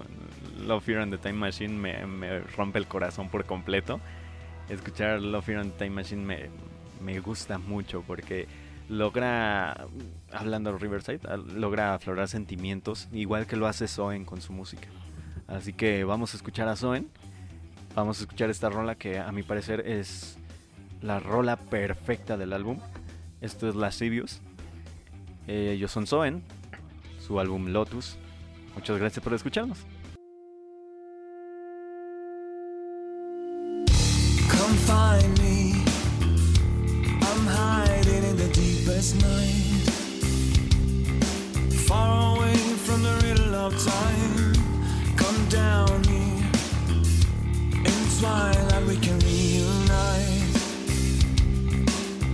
Love 0.66 0.84
Fear 0.84 1.00
and 1.00 1.12
the 1.12 1.18
Time 1.18 1.38
Machine 1.40 1.74
me, 1.76 2.06
me 2.06 2.40
rompe 2.40 2.78
el 2.78 2.86
corazón 2.86 3.28
por 3.28 3.44
completo. 3.44 4.00
Escuchar 4.68 5.20
Love 5.20 5.44
Fear 5.44 5.58
and 5.60 5.72
the 5.72 5.78
Time 5.78 5.90
Machine 5.96 6.24
me, 6.24 6.48
me 7.02 7.18
gusta 7.20 7.58
mucho 7.58 8.02
porque 8.06 8.46
logra, 8.88 9.86
hablando 10.32 10.72
de 10.72 10.78
Riverside, 10.78 11.20
logra 11.54 11.94
aflorar 11.94 12.28
sentimientos, 12.28 13.08
igual 13.12 13.46
que 13.46 13.56
lo 13.56 13.66
hace 13.66 13.88
Soen 13.88 14.24
con 14.24 14.40
su 14.40 14.52
música. 14.52 14.88
Así 15.46 15.72
que 15.72 16.04
vamos 16.04 16.34
a 16.34 16.36
escuchar 16.36 16.68
a 16.68 16.76
Soen, 16.76 17.08
vamos 17.94 18.18
a 18.18 18.22
escuchar 18.22 18.50
esta 18.50 18.70
rola 18.70 18.94
que 18.94 19.18
a 19.18 19.30
mi 19.32 19.42
parecer 19.42 19.80
es 19.86 20.38
la 21.02 21.20
rola 21.20 21.56
perfecta 21.56 22.36
del 22.36 22.52
álbum. 22.52 22.78
Esto 23.40 23.68
es 23.68 23.74
Lascivious. 23.74 24.40
Eh, 25.46 25.72
ellos 25.74 25.90
son 25.90 26.06
Soen, 26.06 26.42
su 27.20 27.38
álbum 27.38 27.68
Lotus. 27.68 28.16
Muchas 28.74 28.98
gracias 28.98 29.22
por 29.22 29.34
escucharnos. 29.34 29.78
night, 39.12 39.90
far 41.86 42.36
away 42.36 42.54
from 42.86 43.02
the 43.02 43.14
riddle 43.22 43.54
of 43.54 43.72
time. 43.84 44.54
Come 45.16 45.48
down 45.50 46.00
me 46.02 46.42
in 47.84 48.00
twilight, 48.18 48.84
we 48.86 48.96
can 48.96 49.18
reunite, 49.18 50.56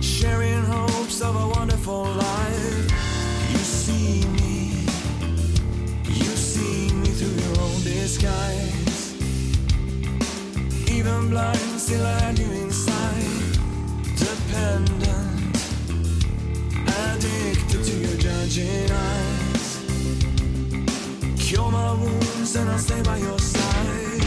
sharing 0.01 0.63
hopes 0.63 1.19
of 1.21 1.35
a 1.35 1.47
wonderful 1.59 2.03
life. 2.03 2.91
You 3.51 3.57
see 3.57 4.25
me, 4.27 4.85
you 6.05 6.35
see 6.37 6.93
me 6.93 7.07
through 7.07 7.35
your 7.43 7.59
own 7.59 7.83
disguise. 7.83 9.13
Even 10.89 11.29
blind, 11.29 11.79
still 11.81 12.05
I 12.05 12.19
had 12.19 12.39
you 12.39 12.49
inside, 12.63 13.57
dependent 14.15 15.30
addicted 17.09 17.83
to 17.83 17.93
your 18.05 18.17
judging 18.17 18.91
eyes. 18.91 19.67
Cure 21.39 21.71
my 21.71 21.93
wounds 21.93 22.55
and 22.55 22.69
I'll 22.69 22.77
stay 22.77 23.01
by 23.01 23.17
your 23.17 23.39
side. 23.39 24.20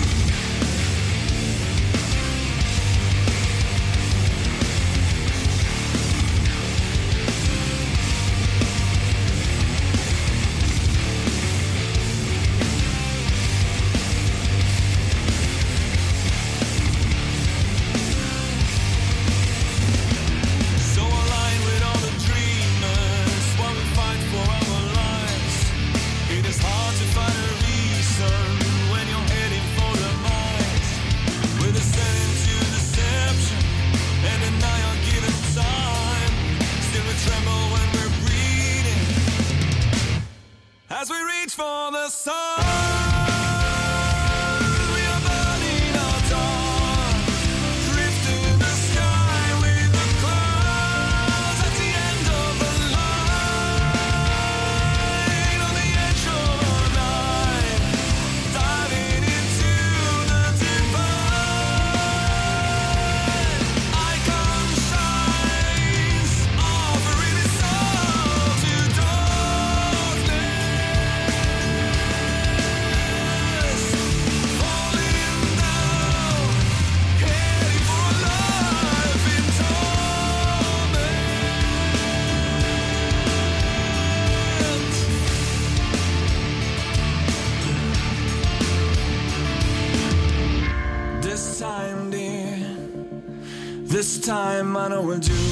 Lana 94.84 95.00
will 95.00 95.18
do 95.18 95.43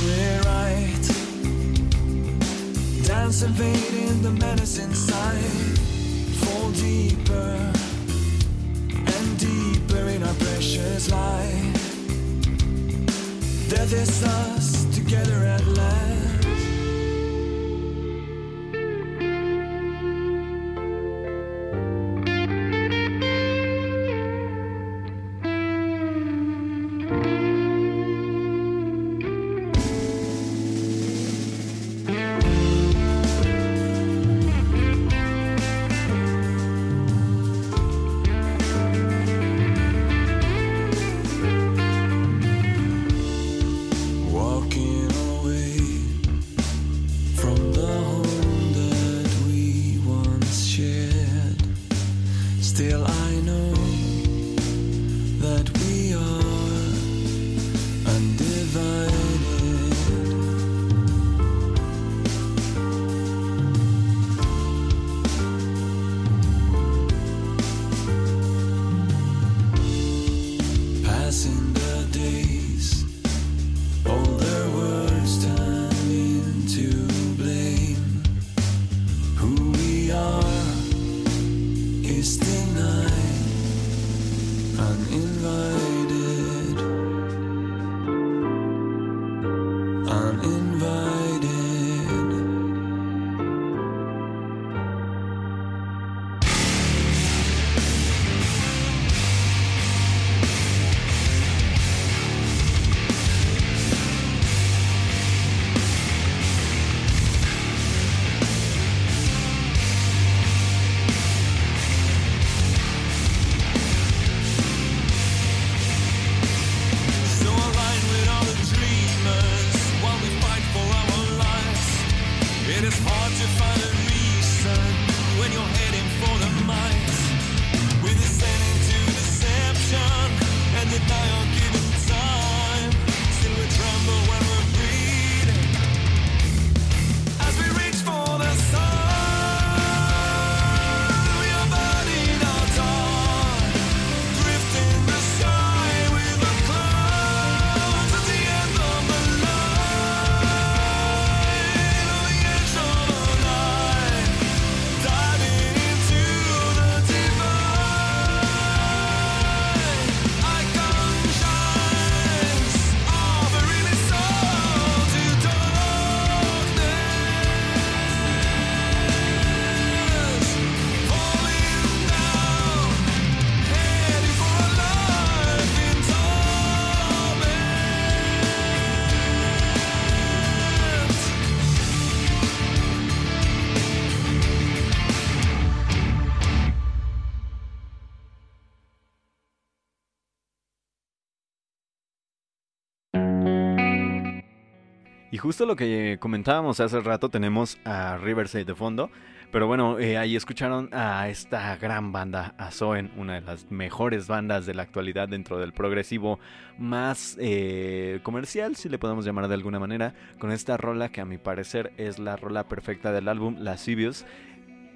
justo 195.43 195.67
lo 195.67 195.75
que 195.75 196.19
comentábamos 196.21 196.79
hace 196.79 197.01
rato, 197.01 197.29
tenemos 197.29 197.77
a 197.85 198.17
Riverside 198.17 198.65
de 198.65 198.77
fondo. 198.77 199.11
Pero 199.51 199.67
bueno, 199.67 199.99
eh, 199.99 200.17
ahí 200.17 200.37
escucharon 200.37 200.89
a 200.93 201.29
esta 201.29 201.77
gran 201.77 202.13
banda, 202.13 202.55
a 202.57 202.71
Zoen, 202.71 203.11
una 203.17 203.35
de 203.35 203.43
las 203.43 203.71
mejores 203.71 204.29
bandas 204.29 204.65
de 204.65 204.73
la 204.73 204.83
actualidad 204.83 205.29
dentro 205.29 205.59
del 205.59 205.73
progresivo 205.73 206.39
más 206.79 207.37
eh, 207.39 208.21
comercial, 208.23 208.77
si 208.77 208.89
le 208.89 208.99
podemos 208.99 209.27
llamar 209.27 209.49
de 209.49 209.55
alguna 209.55 209.79
manera, 209.79 210.15
con 210.39 210.53
esta 210.53 210.79
rola 210.79 211.11
que 211.11 211.21
a 211.21 211.27
mi 211.27 211.37
parecer 211.37 211.93
es 211.99 212.19
la 212.19 212.37
rola 212.37 212.65
perfecta 212.65 213.13
del 213.13 213.29
álbum, 213.29 213.57
Lascivious. 213.59 214.25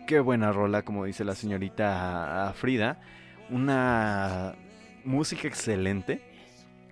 Qué 0.06 0.20
buena 0.20 0.52
rola, 0.52 0.82
como 0.82 1.04
dice 1.04 1.24
la 1.24 1.34
señorita 1.34 2.54
Frida. 2.56 3.00
Una 3.50 4.54
música 5.04 5.48
excelente 5.48 6.22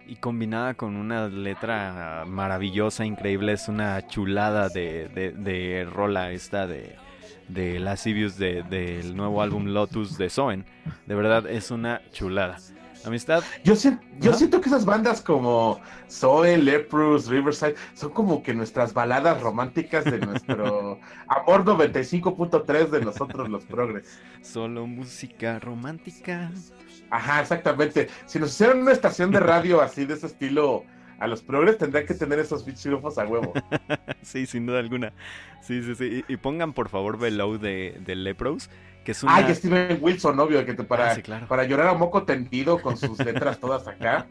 y 0.06 0.16
combinada 0.16 0.74
con 0.74 0.96
una 0.96 1.28
letra 1.28 2.24
maravillosa, 2.26 3.04
increíble. 3.04 3.52
Es 3.52 3.68
una 3.68 4.06
chulada 4.06 4.68
de, 4.68 5.08
de, 5.08 5.32
de 5.32 5.84
rola 5.90 6.30
esta 6.32 6.66
de, 6.66 6.96
de 7.48 7.78
Lascivious 7.80 8.36
de- 8.36 8.62
del 8.62 9.16
nuevo 9.16 9.42
álbum 9.42 9.66
Lotus 9.66 10.16
de 10.18 10.30
Zoen. 10.30 10.64
De 11.06 11.14
verdad 11.14 11.46
es 11.48 11.70
una 11.70 12.00
chulada. 12.12 12.58
Amistad. 13.06 13.44
Yo, 13.62 13.76
siento 13.76 14.62
que 14.62 14.68
esas 14.70 14.86
bandas 14.86 15.20
como 15.20 15.78
Zoe, 16.10 16.56
Leprous, 16.56 17.26
Riverside 17.28 17.74
son 17.92 18.10
como 18.12 18.42
que 18.42 18.54
nuestras 18.54 18.94
baladas 18.94 19.42
románticas 19.42 20.06
de 20.06 20.20
nuestro 20.20 20.98
amor 21.28 21.64
95.3 21.66 22.88
de 22.88 23.04
nosotros 23.04 23.50
los 23.50 23.64
progres. 23.66 24.18
Solo 24.40 24.86
música 24.86 25.58
romántica. 25.60 26.50
Ajá, 27.14 27.40
exactamente. 27.42 28.08
Si 28.26 28.38
nos 28.38 28.50
hicieran 28.50 28.80
una 28.82 28.92
estación 28.92 29.30
de 29.30 29.40
radio 29.40 29.80
así 29.80 30.04
de 30.04 30.14
ese 30.14 30.26
estilo 30.26 30.84
a 31.20 31.26
los 31.28 31.42
progres, 31.42 31.78
tendría 31.78 32.04
que 32.04 32.14
tener 32.14 32.38
esos 32.40 32.64
bichos 32.64 33.18
a 33.18 33.24
huevo. 33.26 33.52
sí, 34.22 34.46
sin 34.46 34.66
duda 34.66 34.80
alguna. 34.80 35.12
Sí, 35.62 35.82
sí, 35.82 35.94
sí. 35.94 36.24
Y, 36.28 36.32
y 36.32 36.36
pongan 36.36 36.72
por 36.72 36.88
favor 36.88 37.18
Below 37.18 37.58
de, 37.58 37.98
de 38.04 38.16
Lepros, 38.16 38.68
que 39.04 39.12
es 39.12 39.22
una... 39.22 39.36
Ay, 39.36 39.54
Steven 39.54 39.98
Wilson, 40.00 40.40
obvio, 40.40 40.64
que 40.66 40.74
te, 40.74 40.82
para, 40.82 41.12
Ah, 41.12 41.14
sí, 41.14 41.22
claro. 41.22 41.46
para 41.46 41.64
llorar 41.64 41.86
a 41.88 41.94
moco 41.94 42.24
tendido 42.24 42.82
con 42.82 42.96
sus 42.96 43.18
letras 43.24 43.60
todas 43.60 43.86
acá, 43.86 44.26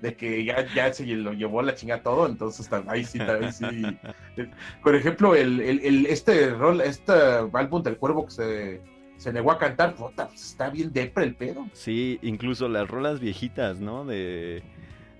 de 0.00 0.14
que 0.14 0.44
ya, 0.44 0.64
ya 0.74 0.92
se 0.92 1.04
lo 1.06 1.32
llevó 1.32 1.60
la 1.62 1.74
chinga 1.74 2.02
todo, 2.02 2.26
entonces 2.26 2.70
ahí 2.86 3.04
sí, 3.04 3.18
ahí 3.20 3.50
sí. 3.52 3.98
Por 4.82 4.94
ejemplo, 4.94 5.34
el, 5.34 5.60
el, 5.60 5.80
el- 5.80 6.06
este 6.06 6.50
rol, 6.50 6.80
este 6.82 7.12
álbum 7.52 7.82
del 7.82 7.96
cuervo 7.96 8.26
que 8.26 8.30
se, 8.30 8.80
se 9.18 9.32
negó 9.32 9.52
a 9.52 9.58
cantar, 9.58 9.94
puta, 9.94 10.28
pues, 10.28 10.42
está 10.46 10.70
bien 10.70 10.92
depre 10.92 11.24
el 11.24 11.34
pedo. 11.34 11.66
Sí, 11.74 12.18
incluso 12.22 12.68
las 12.68 12.88
rolas 12.88 13.20
viejitas, 13.20 13.80
¿no? 13.80 14.04
De, 14.04 14.62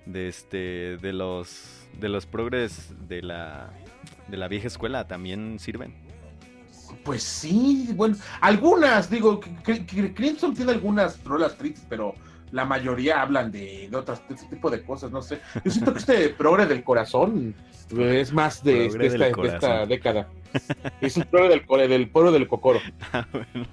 de 0.05 0.27
este, 0.27 0.97
de 0.97 1.13
los, 1.13 1.87
de 1.99 2.09
los 2.09 2.25
progres 2.25 2.93
de 3.07 3.21
la, 3.21 3.71
de 4.27 4.37
la 4.37 4.47
vieja 4.47 4.67
escuela 4.67 5.07
también 5.07 5.59
sirven. 5.59 5.93
Pues 7.03 7.21
sí, 7.21 7.89
bueno, 7.93 8.15
algunas, 8.41 9.09
digo, 9.09 9.39
Crimson 9.63 10.55
tiene 10.55 10.71
algunas 10.71 11.23
rolas 11.23 11.55
tristes, 11.55 11.85
pero 11.87 12.15
la 12.51 12.65
mayoría 12.65 13.21
hablan 13.21 13.51
de, 13.51 13.87
de 13.91 13.95
otras, 13.95 14.27
de 14.27 14.35
ese 14.35 14.47
tipo 14.47 14.71
de 14.71 14.81
cosas, 14.81 15.11
no 15.11 15.21
sé. 15.21 15.39
Yo 15.63 15.71
siento 15.71 15.93
que 15.93 15.99
este 15.99 16.29
progre 16.29 16.65
del 16.65 16.83
corazón 16.83 17.53
es 17.95 18.33
más 18.33 18.63
de, 18.63 18.87
esta, 18.87 19.81
de 19.81 19.87
década. 19.87 20.29
Es 21.01 21.17
el 21.17 21.25
progre 21.25 21.49
del, 21.49 21.89
del 21.89 22.09
pueblo 22.09 22.31
del 22.31 22.47
cocoro. 22.47 22.79
Ah, 23.11 23.25
bueno. 23.31 23.65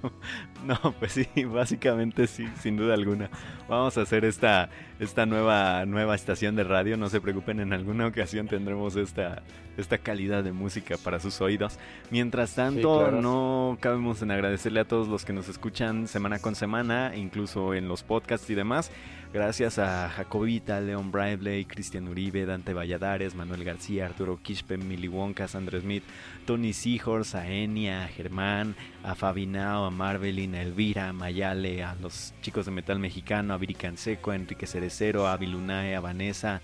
No, 0.65 0.95
pues 0.99 1.13
sí, 1.13 1.45
básicamente 1.45 2.27
sí, 2.27 2.49
sin 2.61 2.77
duda 2.77 2.95
alguna. 2.95 3.31
Vamos 3.69 3.99
a 3.99 4.03
hacer 4.03 4.25
esta, 4.25 4.71
esta 4.99 5.27
nueva, 5.27 5.85
nueva 5.85 6.15
estación 6.15 6.57
de 6.57 6.65
radio. 6.65 6.97
No 6.97 7.09
se 7.09 7.21
preocupen, 7.21 7.61
en 7.61 7.73
alguna 7.73 8.07
ocasión 8.07 8.49
tendremos 8.49 8.97
esta, 8.97 9.43
esta 9.77 9.99
calidad 9.99 10.43
de 10.43 10.53
música 10.53 10.97
para 10.97 11.21
sus 11.21 11.41
oídos. 11.41 11.79
Mientras 12.11 12.55
tanto, 12.55 12.99
claro. 12.99 13.21
no 13.21 13.77
cabemos 13.81 14.23
en 14.23 14.31
agradecerle 14.31 14.81
a 14.81 14.85
todos 14.85 15.09
los 15.09 15.25
que 15.25 15.33
nos 15.33 15.49
escuchan 15.49 16.09
semana 16.09 16.39
con 16.39 16.55
semana, 16.55 17.13
incluso 17.15 17.75
en 17.75 17.89
los 17.89 18.03
podcasts 18.03 18.49
y 18.51 18.55
demás. 18.55 18.91
Gracias 19.33 19.79
a 19.79 20.09
Jacobita, 20.09 20.81
Leon 20.81 21.11
Bradley, 21.13 21.65
Cristian 21.67 22.09
Uribe, 22.09 22.47
Dante 22.47 22.73
Valladares, 22.73 23.35
Manuel 23.35 23.65
García, 23.65 24.07
Arturo 24.07 24.39
Quispe, 24.41 24.79
Milly 24.79 25.09
Wonka, 25.09 25.47
Sandra 25.47 25.79
Smith, 25.81 26.05
Tony 26.47 26.66
Seahorse, 26.73 27.39
a 27.39 27.51
Enia, 27.51 28.05
a 28.05 28.09
Germán, 28.09 28.75
a 29.03 29.15
Fabinao, 29.15 29.85
a 29.85 29.91
Marvelin, 29.91 30.55
a 30.55 30.63
Elvira, 30.63 31.09
a 31.09 31.13
Mayale, 31.13 31.83
a 31.83 31.95
los 31.95 32.35
chicos 32.43 32.67
de 32.67 32.73
Metal 32.73 32.99
Mexicano, 32.99 33.55
a 33.55 33.59
Viri 33.59 33.75
Canseco, 33.75 34.31
a 34.31 34.37
Enrique 34.37 34.67
Cerecero, 34.67 35.27
a 35.27 35.37
Vilunae, 35.37 35.95
a 35.95 36.01
Vanessa, 36.01 36.61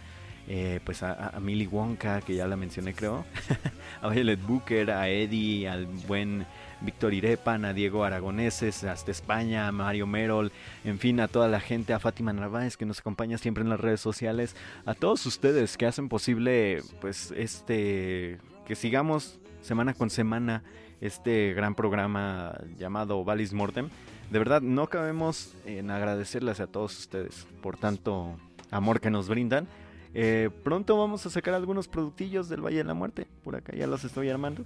eh, 0.49 0.81
pues 0.85 1.03
a, 1.03 1.13
a 1.13 1.41
Wonka, 1.71 2.21
que 2.21 2.35
ya 2.35 2.47
la 2.47 2.57
mencioné 2.57 2.95
creo, 2.95 3.25
a 4.03 4.09
Violet 4.09 4.41
Booker, 4.43 4.91
a 4.91 5.09
Eddie, 5.09 5.69
al 5.69 5.87
buen 5.87 6.47
Víctor 6.81 7.15
Irepan, 7.15 7.65
a 7.65 7.73
Diego 7.73 8.05
Aragoneses, 8.05 8.85
hasta 8.85 9.11
España, 9.11 9.69
a 9.69 9.73
Mario 9.73 10.07
Merol, 10.07 10.51
en 10.85 10.99
fin, 10.99 11.21
a 11.21 11.29
toda 11.29 11.49
la 11.49 11.61
gente, 11.61 11.93
a 11.93 12.01
Fátima 12.01 12.33
Narváez 12.33 12.77
que 12.77 12.87
nos 12.87 13.01
acompaña 13.01 13.39
siempre 13.39 13.63
en 13.63 13.71
las 13.71 13.81
redes 13.81 14.01
sociales, 14.01 14.57
a 14.85 14.95
todos 14.95 15.25
ustedes 15.27 15.77
que 15.77 15.87
hacen 15.87 16.09
posible, 16.09 16.83
pues, 17.01 17.33
este, 17.37 18.39
que 18.67 18.75
sigamos 18.75 19.39
semana 19.63 19.95
con 19.95 20.11
semana 20.11 20.63
este 21.01 21.55
gran 21.55 21.75
programa 21.75 22.59
llamado 22.77 23.25
Valis 23.25 23.53
Mortem. 23.53 23.89
De 24.31 24.39
verdad, 24.39 24.61
no 24.61 24.89
cabemos 24.89 25.55
en 25.65 25.91
agradecerles 25.91 26.61
a 26.61 26.67
todos 26.67 26.99
ustedes 26.99 27.47
por 27.63 27.77
tanto 27.77 28.37
amor 28.71 29.01
que 29.01 29.11
nos 29.11 29.29
brindan. 29.29 29.67
Eh, 30.15 30.51
pronto 30.63 30.99
vamos 30.99 31.25
a 31.25 31.31
sacar 31.31 31.55
algunos 31.55 31.89
productillos 31.89 32.49
del 32.49 32.61
Valle 32.61 32.79
de 32.79 32.85
la 32.85 32.95
Muerte. 32.95 33.27
Por 33.43 33.57
acá 33.57 33.75
ya 33.75 33.87
los 33.87 34.05
estoy 34.05 34.29
armando. 34.29 34.65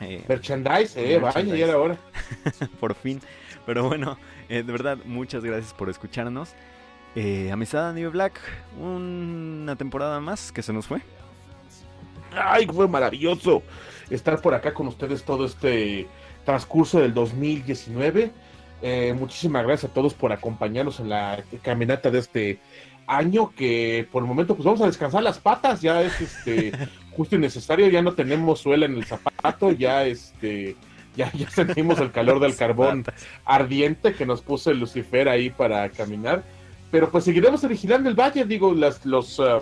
Eh, 0.00 0.24
Merchandise, 0.28 0.94
eh, 0.96 1.18
vaya, 1.18 1.42
ya 1.42 1.66
era 1.66 1.78
hora. 1.78 1.96
por 2.80 2.94
fin. 2.94 3.20
Pero 3.66 3.88
bueno, 3.88 4.18
eh, 4.48 4.62
de 4.62 4.72
verdad, 4.72 4.98
muchas 5.04 5.44
gracias 5.44 5.72
por 5.72 5.88
escucharnos. 5.88 6.54
Eh, 7.14 7.50
Amistad 7.52 7.94
New 7.94 8.10
Black, 8.10 8.40
una 8.78 9.76
temporada 9.76 10.20
más 10.20 10.50
que 10.50 10.62
se 10.62 10.72
nos 10.72 10.86
fue. 10.86 11.00
Ay, 12.32 12.66
fue 12.66 12.88
maravilloso 12.88 13.62
estar 14.10 14.40
por 14.40 14.54
acá 14.54 14.74
con 14.74 14.86
ustedes 14.86 15.24
todo 15.24 15.46
este 15.46 16.06
transcurso 16.44 17.00
del 17.00 17.14
2019. 17.14 18.30
Eh, 18.82 19.14
muchísimas 19.18 19.64
gracias 19.64 19.90
a 19.90 19.94
todos 19.94 20.14
por 20.14 20.32
acompañarnos 20.32 21.00
en 21.00 21.08
la 21.08 21.42
caminata 21.62 22.10
de 22.10 22.18
este 22.18 22.60
año 23.06 23.52
que 23.54 24.06
por 24.10 24.22
el 24.22 24.28
momento 24.28 24.54
pues 24.54 24.64
vamos 24.64 24.80
a 24.80 24.86
descansar 24.86 25.22
las 25.22 25.38
patas, 25.38 25.80
ya 25.80 26.02
es 26.02 26.20
este 26.20 26.72
justo 27.16 27.36
y 27.36 27.38
necesario, 27.38 27.88
ya 27.88 28.02
no 28.02 28.14
tenemos 28.14 28.60
suela 28.60 28.86
en 28.86 28.94
el 28.94 29.04
zapato, 29.04 29.70
ya 29.72 30.04
este 30.04 30.76
ya, 31.16 31.30
ya 31.32 31.48
sentimos 31.48 32.00
el 32.00 32.10
calor 32.10 32.40
del 32.40 32.56
carbón 32.56 33.04
ardiente 33.44 34.14
que 34.14 34.26
nos 34.26 34.42
puso 34.42 34.70
el 34.70 34.80
Lucifer 34.80 35.28
ahí 35.28 35.50
para 35.50 35.88
caminar, 35.90 36.44
pero 36.90 37.10
pues 37.10 37.24
seguiremos 37.24 37.66
vigilando 37.66 38.08
el 38.08 38.18
valle, 38.18 38.44
digo, 38.44 38.74
las 38.74 39.04
los 39.06 39.38
ah, 39.40 39.60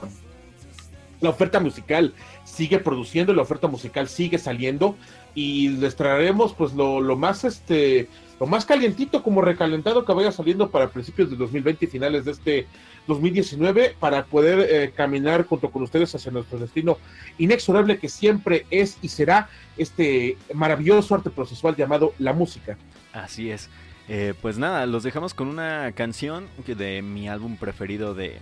la 1.23 1.31
oferta 1.31 1.61
musical 1.61 2.13
sigue 2.45 2.79
produciendo, 2.79 3.33
la 3.33 3.43
oferta 3.43 3.69
musical 3.69 4.09
sigue 4.09 4.39
saliendo 4.39 4.97
y 5.35 5.69
les 5.69 5.97
traeremos 5.97 6.53
pues 6.53 6.75
lo, 6.75 7.01
más 7.17 7.45
este 7.45 8.09
lo 8.39 8.47
más 8.47 8.67
calientito 8.67 9.23
como 9.23 9.41
recalentado 9.41 10.05
que 10.05 10.13
vaya 10.13 10.33
saliendo 10.33 10.71
para 10.71 10.91
principios 10.91 11.31
de 11.31 11.37
2020 11.37 11.85
y 11.85 11.89
finales 11.89 12.25
de 12.25 12.33
este 12.33 12.67
2019 13.07 13.97
para 13.99 14.25
poder 14.25 14.69
eh, 14.69 14.93
caminar 14.95 15.47
junto 15.47 15.71
con 15.71 15.83
ustedes 15.83 16.15
hacia 16.15 16.33
nuestro 16.33 16.59
destino 16.59 16.99
inexorable 17.39 17.99
que 17.99 18.09
siempre 18.09 18.67
es 18.71 18.99
y 19.01 19.09
será 19.09 19.49
este 19.79 20.37
maravilloso 20.53 21.15
arte 21.15 21.31
procesual 21.31 21.77
llamado 21.77 22.15
la 22.19 22.33
música. 22.33 22.77
Así 23.13 23.51
es. 23.51 23.71
Eh, 24.09 24.35
pues 24.43 24.59
nada, 24.59 24.85
los 24.87 25.05
dejamos 25.05 25.33
con 25.33 25.47
una 25.47 25.93
canción 25.93 26.49
de 26.67 27.03
mi 27.03 27.29
álbum 27.29 27.57
preferido 27.57 28.15
de 28.15 28.41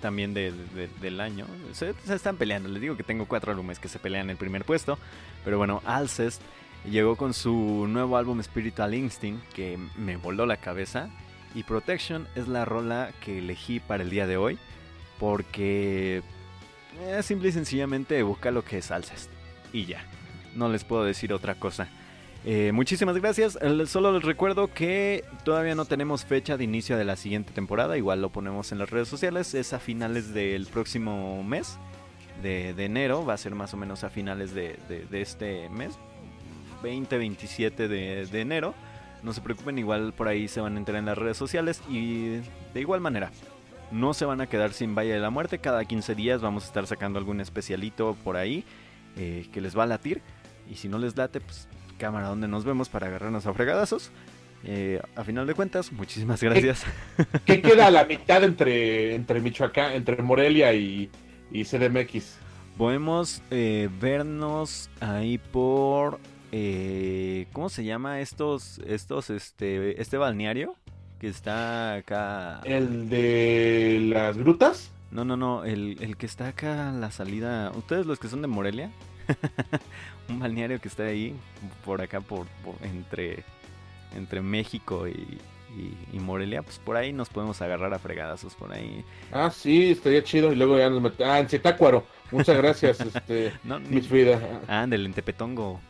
también 0.00 0.34
de, 0.34 0.50
de- 0.52 0.88
del 1.00 1.20
año. 1.20 1.46
Se, 1.72 1.94
están 2.12 2.36
peleando, 2.36 2.68
les 2.68 2.80
digo 2.80 2.96
que 2.96 3.02
tengo 3.02 3.26
cuatro 3.26 3.52
álbumes 3.52 3.78
que 3.78 3.88
se 3.88 3.98
pelean 3.98 4.30
el 4.30 4.36
primer 4.36 4.64
puesto. 4.64 4.98
Pero 5.44 5.58
bueno, 5.58 5.82
Alcest 5.84 6.40
llegó 6.90 7.16
con 7.16 7.34
su 7.34 7.86
nuevo 7.88 8.16
álbum 8.16 8.42
Spiritual 8.42 8.94
Instinct 8.94 9.44
que 9.52 9.78
me 9.96 10.16
voló 10.16 10.46
la 10.46 10.56
cabeza. 10.56 11.08
Y 11.54 11.64
Protection 11.64 12.26
es 12.36 12.46
la 12.48 12.64
rola 12.64 13.10
que 13.24 13.38
elegí 13.38 13.80
para 13.80 14.02
el 14.02 14.10
día 14.10 14.26
de 14.26 14.36
hoy. 14.36 14.58
Porque 15.18 16.22
eh, 17.02 17.22
simple 17.22 17.50
y 17.50 17.52
sencillamente 17.52 18.18
evoca 18.18 18.50
lo 18.50 18.64
que 18.64 18.78
es 18.78 18.90
Alcest. 18.90 19.30
Y 19.72 19.84
ya, 19.84 20.02
no 20.54 20.68
les 20.68 20.84
puedo 20.84 21.04
decir 21.04 21.32
otra 21.32 21.54
cosa. 21.56 21.88
Eh, 22.44 22.72
muchísimas 22.72 23.16
gracias. 23.18 23.58
Solo 23.86 24.12
les 24.12 24.22
recuerdo 24.22 24.72
que 24.72 25.24
todavía 25.44 25.74
no 25.74 25.84
tenemos 25.84 26.24
fecha 26.24 26.56
de 26.56 26.64
inicio 26.64 26.96
de 26.96 27.04
la 27.04 27.16
siguiente 27.16 27.52
temporada. 27.52 27.98
Igual 27.98 28.22
lo 28.22 28.30
ponemos 28.30 28.72
en 28.72 28.78
las 28.78 28.90
redes 28.90 29.08
sociales. 29.08 29.54
Es 29.54 29.72
a 29.72 29.78
finales 29.78 30.32
del 30.32 30.66
próximo 30.66 31.42
mes 31.44 31.78
de, 32.42 32.70
enero. 32.78 33.26
Va 33.26 33.34
a 33.34 33.38
ser 33.38 33.54
más 33.54 33.74
o 33.74 33.76
menos 33.76 34.04
a 34.04 34.10
finales 34.10 34.54
de, 34.54 34.78
este 35.12 35.68
mes. 35.68 35.98
20-27 36.82 37.74
de, 37.88 38.26
de 38.26 38.40
enero. 38.40 38.74
No 39.22 39.34
se 39.34 39.42
preocupen, 39.42 39.78
igual 39.78 40.14
por 40.14 40.28
ahí 40.28 40.48
se 40.48 40.62
van 40.62 40.76
a 40.76 40.78
enterar 40.78 41.00
en 41.00 41.06
las 41.06 41.18
redes 41.18 41.36
sociales. 41.36 41.82
Y 41.90 42.40
de 42.72 42.80
igual 42.80 43.02
manera, 43.02 43.30
no 43.90 44.14
se 44.14 44.24
van 44.24 44.40
a 44.40 44.46
quedar 44.46 44.72
sin 44.72 44.94
Valle 44.94 45.12
de 45.12 45.20
la 45.20 45.28
Muerte. 45.28 45.58
Cada 45.58 45.84
15 45.84 46.14
días 46.14 46.40
vamos 46.40 46.64
a 46.64 46.66
estar 46.68 46.86
sacando 46.86 47.18
algún 47.18 47.42
especialito 47.42 48.16
por 48.24 48.38
ahí 48.38 48.64
eh, 49.16 49.46
que 49.52 49.60
les 49.60 49.76
va 49.76 49.82
a 49.82 49.86
latir. 49.86 50.22
Y 50.70 50.76
si 50.76 50.88
no 50.88 50.98
les 50.98 51.16
late, 51.16 51.40
pues 51.40 51.68
cámara 52.00 52.28
donde 52.28 52.48
nos 52.48 52.64
vemos 52.64 52.88
para 52.88 53.06
agarrarnos 53.06 53.46
a 53.46 53.52
fregadazos. 53.52 54.10
Eh, 54.64 55.00
a 55.14 55.22
final 55.24 55.46
de 55.46 55.54
cuentas, 55.54 55.92
muchísimas 55.92 56.42
gracias. 56.42 56.84
¿Qué 57.44 57.62
queda 57.62 57.86
a 57.86 57.90
la 57.90 58.04
mitad 58.04 58.42
entre, 58.42 59.14
entre 59.14 59.40
Michoacán, 59.40 59.92
entre 59.92 60.20
Morelia 60.22 60.72
y, 60.72 61.10
y 61.52 61.64
CDMX? 61.64 62.38
Podemos 62.76 63.42
eh, 63.50 63.88
vernos 64.00 64.90
ahí 65.00 65.38
por... 65.38 66.18
eh, 66.52 67.46
¿Cómo 67.52 67.68
se 67.68 67.84
llama 67.84 68.20
estos, 68.20 68.80
estos, 68.86 69.30
este, 69.30 70.00
este 70.00 70.16
balneario? 70.16 70.74
Que 71.18 71.28
está 71.28 71.94
acá... 71.94 72.60
¿El 72.64 73.10
de 73.10 73.98
las 74.08 74.38
grutas? 74.38 74.90
No, 75.10 75.24
no, 75.24 75.36
no, 75.36 75.64
el, 75.64 75.98
el 76.00 76.16
que 76.16 76.24
está 76.26 76.48
acá 76.48 76.90
a 76.90 76.92
la 76.92 77.10
salida... 77.10 77.70
¿Ustedes 77.74 78.06
los 78.06 78.18
que 78.18 78.28
son 78.28 78.40
de 78.42 78.48
Morelia? 78.48 78.90
Un 80.28 80.38
balneario 80.38 80.80
que 80.80 80.88
está 80.88 81.04
ahí, 81.04 81.34
por 81.84 82.00
acá, 82.00 82.20
por, 82.20 82.46
por- 82.64 82.76
entre, 82.82 83.42
entre 84.16 84.40
México 84.40 85.08
y, 85.08 85.38
y- 85.76 85.96
y 86.12 86.18
Morelia. 86.20 86.62
Pues 86.62 86.78
por 86.78 86.96
ahí 86.96 87.12
nos 87.12 87.28
podemos 87.28 87.60
agarrar 87.62 87.92
a 87.94 87.98
fregadazos, 87.98 88.54
por 88.54 88.72
ahí. 88.72 89.04
Ah, 89.32 89.50
sí, 89.50 89.90
estaría 89.90 90.22
chido. 90.22 90.52
Y 90.52 90.56
luego 90.56 90.78
ya 90.78 90.88
nos 90.90 91.02
metemos. 91.02 91.32
Ah, 91.32 91.40
en 91.40 91.48
Zitácuaro. 91.48 92.04
Muchas 92.30 92.56
gracias, 92.56 93.00
este, 93.00 93.52
No, 93.64 93.78
ni- 93.80 93.88
Miss 93.96 94.06
Frida. 94.08 94.40
Ah, 94.68 94.86
del 94.88 95.06
en 95.06 95.14
Tepetongo. 95.14 95.80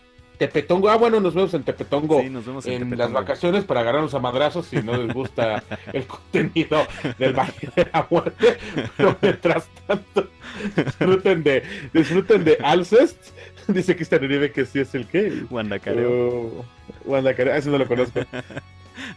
Tepetongo. 0.40 0.88
Ah, 0.88 0.96
bueno, 0.96 1.20
nos 1.20 1.34
vemos 1.34 1.52
en 1.52 1.62
Tepetongo. 1.64 2.22
Sí, 2.22 2.30
nos 2.30 2.46
vemos 2.46 2.64
en 2.66 2.90
en 2.90 2.96
las 2.98 3.12
vacaciones 3.12 3.64
para 3.64 3.80
agarrarnos 3.80 4.14
a 4.14 4.20
madrazos 4.20 4.64
si 4.66 4.76
no 4.82 4.96
les 4.96 5.12
gusta 5.12 5.62
el 5.92 6.06
contenido 6.06 6.86
del 7.18 7.34
Valle 7.34 7.68
de 7.76 7.86
la 7.92 8.06
Muerte. 8.08 8.56
Pero 8.96 9.16
mientras 9.20 9.68
tanto, 9.86 10.28
disfruten 10.74 11.42
de, 11.42 11.62
disfruten 11.92 12.42
de 12.44 12.56
Alcest. 12.62 13.18
Dice 13.68 13.94
Cristian 13.94 14.24
Uribe 14.24 14.50
que 14.50 14.64
sí 14.64 14.78
es 14.80 14.94
el 14.94 15.06
qué. 15.06 15.44
Guandacareo. 15.50 16.10
Oh, 16.10 16.64
Guandacareo, 17.04 17.54
ese 17.54 17.68
no 17.70 17.76
lo 17.76 17.86
conozco. 17.86 18.20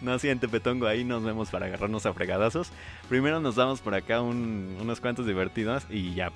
No, 0.02 0.18
sí, 0.18 0.30
en 0.30 0.40
Tepetongo, 0.40 0.88
ahí 0.88 1.04
nos 1.04 1.24
vemos 1.24 1.50
para 1.50 1.66
agarrarnos 1.66 2.06
a 2.06 2.14
fregadazos. 2.14 2.72
Primero 3.10 3.42
nos 3.42 3.56
damos 3.56 3.82
por 3.82 3.94
acá 3.96 4.22
un- 4.22 4.78
unos 4.80 5.02
cuantos 5.02 5.26
divertidos 5.26 5.84
y 5.90 6.14
ya 6.14 6.32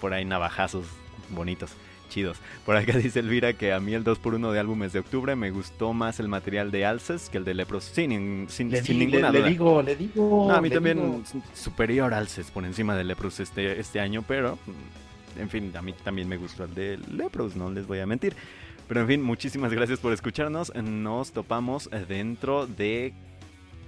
por 0.00 0.12
ahí 0.12 0.26
navajazos 0.26 0.84
bonitos, 1.30 1.70
chidos. 2.12 2.38
Por 2.64 2.76
acá 2.76 2.96
dice 2.98 3.20
Elvira 3.20 3.52
que 3.54 3.72
a 3.72 3.80
mí 3.80 3.94
el 3.94 4.04
2x1 4.04 4.52
de 4.52 4.58
álbumes 4.60 4.92
de 4.92 5.00
octubre 5.00 5.34
me 5.34 5.50
gustó 5.50 5.92
más 5.92 6.20
el 6.20 6.28
material 6.28 6.70
de 6.70 6.84
Alces 6.86 7.28
que 7.30 7.38
el 7.38 7.44
de 7.44 7.54
Lepros. 7.54 7.84
Sin, 7.84 8.46
sin, 8.48 8.70
Le, 8.70 8.82
sin 8.82 8.98
di- 8.98 9.06
ninguna 9.06 9.30
le- 9.30 9.38
le 9.38 9.38
duda. 9.40 9.48
digo, 9.50 9.82
le 9.82 9.96
digo. 9.96 10.44
No, 10.48 10.54
a 10.54 10.60
mí 10.60 10.68
le 10.68 10.74
también 10.74 10.98
digo. 10.98 11.22
superior 11.54 12.14
Alces 12.14 12.50
por 12.50 12.64
encima 12.64 12.94
de 12.96 13.04
Lepros 13.04 13.40
este, 13.40 13.80
este 13.80 13.98
año, 14.00 14.22
pero 14.28 14.58
mm, 15.36 15.40
en 15.40 15.48
fin, 15.50 15.72
a 15.76 15.82
mí 15.82 15.94
también 16.04 16.28
me 16.28 16.36
gustó 16.36 16.64
el 16.64 16.74
de 16.74 16.98
Lepros, 17.10 17.56
no 17.56 17.70
les 17.70 17.86
voy 17.86 17.98
a 18.00 18.06
mentir. 18.06 18.36
Pero 18.88 19.00
en 19.00 19.06
fin, 19.06 19.22
muchísimas 19.22 19.72
gracias 19.72 19.98
por 20.00 20.12
escucharnos. 20.12 20.74
Nos 20.74 21.32
topamos 21.32 21.88
eh, 21.92 22.04
dentro 22.06 22.66
de 22.66 23.14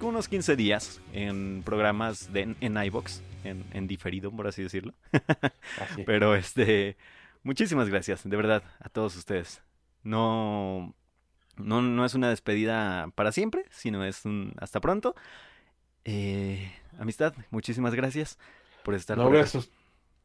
unos 0.01 0.27
15 0.27 0.55
días 0.55 0.99
en 1.13 1.61
programas 1.63 2.33
de, 2.33 2.55
en 2.59 2.83
iBox, 2.85 3.21
en, 3.43 3.63
en 3.73 3.87
diferido, 3.87 4.31
por 4.31 4.47
así 4.47 4.63
decirlo. 4.63 4.93
Así. 5.79 6.03
Pero 6.05 6.35
este, 6.35 6.95
muchísimas 7.45 7.89
gracias, 7.89 8.29
de 8.29 8.37
verdad, 8.37 8.63
a 8.81 8.89
todos 8.89 9.15
ustedes. 9.17 9.63
No, 10.03 10.95
no, 11.57 11.81
no 11.81 12.05
es 12.05 12.15
una 12.15 12.29
despedida 12.29 13.09
para 13.15 13.31
siempre, 13.33 13.65
sino 13.71 14.05
es 14.05 14.25
un 14.25 14.53
hasta 14.59 14.81
pronto. 14.81 15.15
Eh, 16.05 16.71
amistad, 16.99 17.35
muchísimas 17.51 17.95
gracias 17.95 18.39
por 18.83 18.95
estar 18.95 19.19
No, 19.19 19.23
por 19.23 19.31
gracias. 19.31 19.71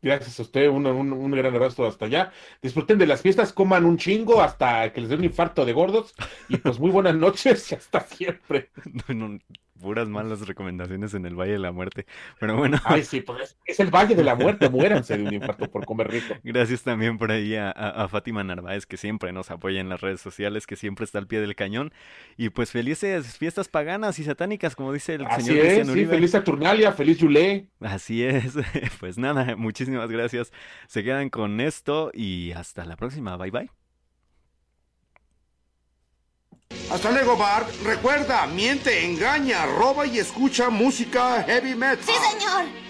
Gracias 0.02 0.38
a 0.40 0.42
usted, 0.44 0.68
un, 0.68 0.86
un, 0.86 1.12
un 1.12 1.30
gran 1.32 1.54
abrazo 1.54 1.86
hasta 1.86 2.06
allá. 2.06 2.32
Disfruten 2.62 2.98
de 2.98 3.06
las 3.06 3.22
fiestas, 3.22 3.52
coman 3.52 3.84
un 3.84 3.98
chingo 3.98 4.42
hasta 4.42 4.92
que 4.92 5.00
les 5.02 5.10
dé 5.10 5.16
un 5.16 5.24
infarto 5.24 5.64
de 5.66 5.74
gordos. 5.74 6.14
Y 6.48 6.58
pues 6.58 6.78
muy 6.80 6.90
buenas 6.90 7.14
noches 7.16 7.70
y 7.72 7.74
hasta 7.76 8.00
siempre. 8.02 8.70
No, 9.08 9.14
no, 9.28 9.38
puras 9.80 10.08
malas 10.08 10.46
recomendaciones 10.46 11.14
en 11.14 11.26
el 11.26 11.34
Valle 11.34 11.52
de 11.52 11.58
la 11.58 11.72
Muerte. 11.72 12.06
Pero 12.38 12.56
bueno, 12.56 12.78
Ay, 12.84 13.02
sí, 13.04 13.20
pues 13.20 13.56
es, 13.64 13.80
el 13.80 13.90
Valle 13.90 14.14
de 14.14 14.22
la 14.24 14.34
Muerte, 14.34 14.68
muéranse 14.70 15.16
de 15.18 15.24
un 15.24 15.34
infarto 15.34 15.70
por 15.70 15.84
comer 15.84 16.08
rico. 16.10 16.34
gracias 16.44 16.82
también 16.82 17.18
por 17.18 17.32
ahí 17.32 17.56
a, 17.56 17.70
a- 17.70 18.04
a 18.04 18.08
Fátima 18.08 18.44
Narváez, 18.44 18.86
que 18.86 18.96
siempre 18.96 19.32
nos 19.32 19.50
apoya 19.50 19.80
en 19.80 19.88
las 19.88 20.00
redes 20.00 20.20
sociales, 20.20 20.66
que 20.66 20.76
siempre 20.76 21.04
está 21.04 21.18
al 21.18 21.26
pie 21.26 21.40
del 21.40 21.54
cañón. 21.56 21.92
Y 22.36 22.50
pues 22.50 22.70
felices 22.70 23.36
fiestas 23.38 23.68
paganas 23.68 24.18
y 24.18 24.24
satánicas, 24.24 24.76
como 24.76 24.92
dice 24.92 25.14
el 25.14 25.26
Así 25.26 25.42
señor 25.46 25.66
es, 25.66 25.74
Cristian 25.74 25.96
sí, 25.96 26.06
feliz 26.06 26.30
Saturnalia, 26.32 26.92
feliz 26.92 27.18
Yulé. 27.18 27.68
Así 27.80 28.22
es. 28.24 28.54
Pues 29.00 29.16
nada, 29.18 29.56
muchísimas 29.56 30.10
gracias. 30.10 30.52
Se 30.86 31.02
quedan 31.02 31.30
con 31.30 31.60
esto 31.60 32.10
y 32.12 32.52
hasta 32.52 32.84
la 32.84 32.96
próxima. 32.96 33.36
Bye 33.36 33.50
bye. 33.50 33.79
Hasta 36.90 37.12
luego, 37.12 37.36
Bart. 37.36 37.68
Recuerda, 37.84 38.46
miente, 38.48 39.06
engaña, 39.06 39.64
roba 39.64 40.06
y 40.06 40.18
escucha 40.18 40.70
música 40.70 41.44
heavy 41.46 41.76
metal. 41.76 42.04
¡Sí, 42.04 42.12
señor! 42.30 42.89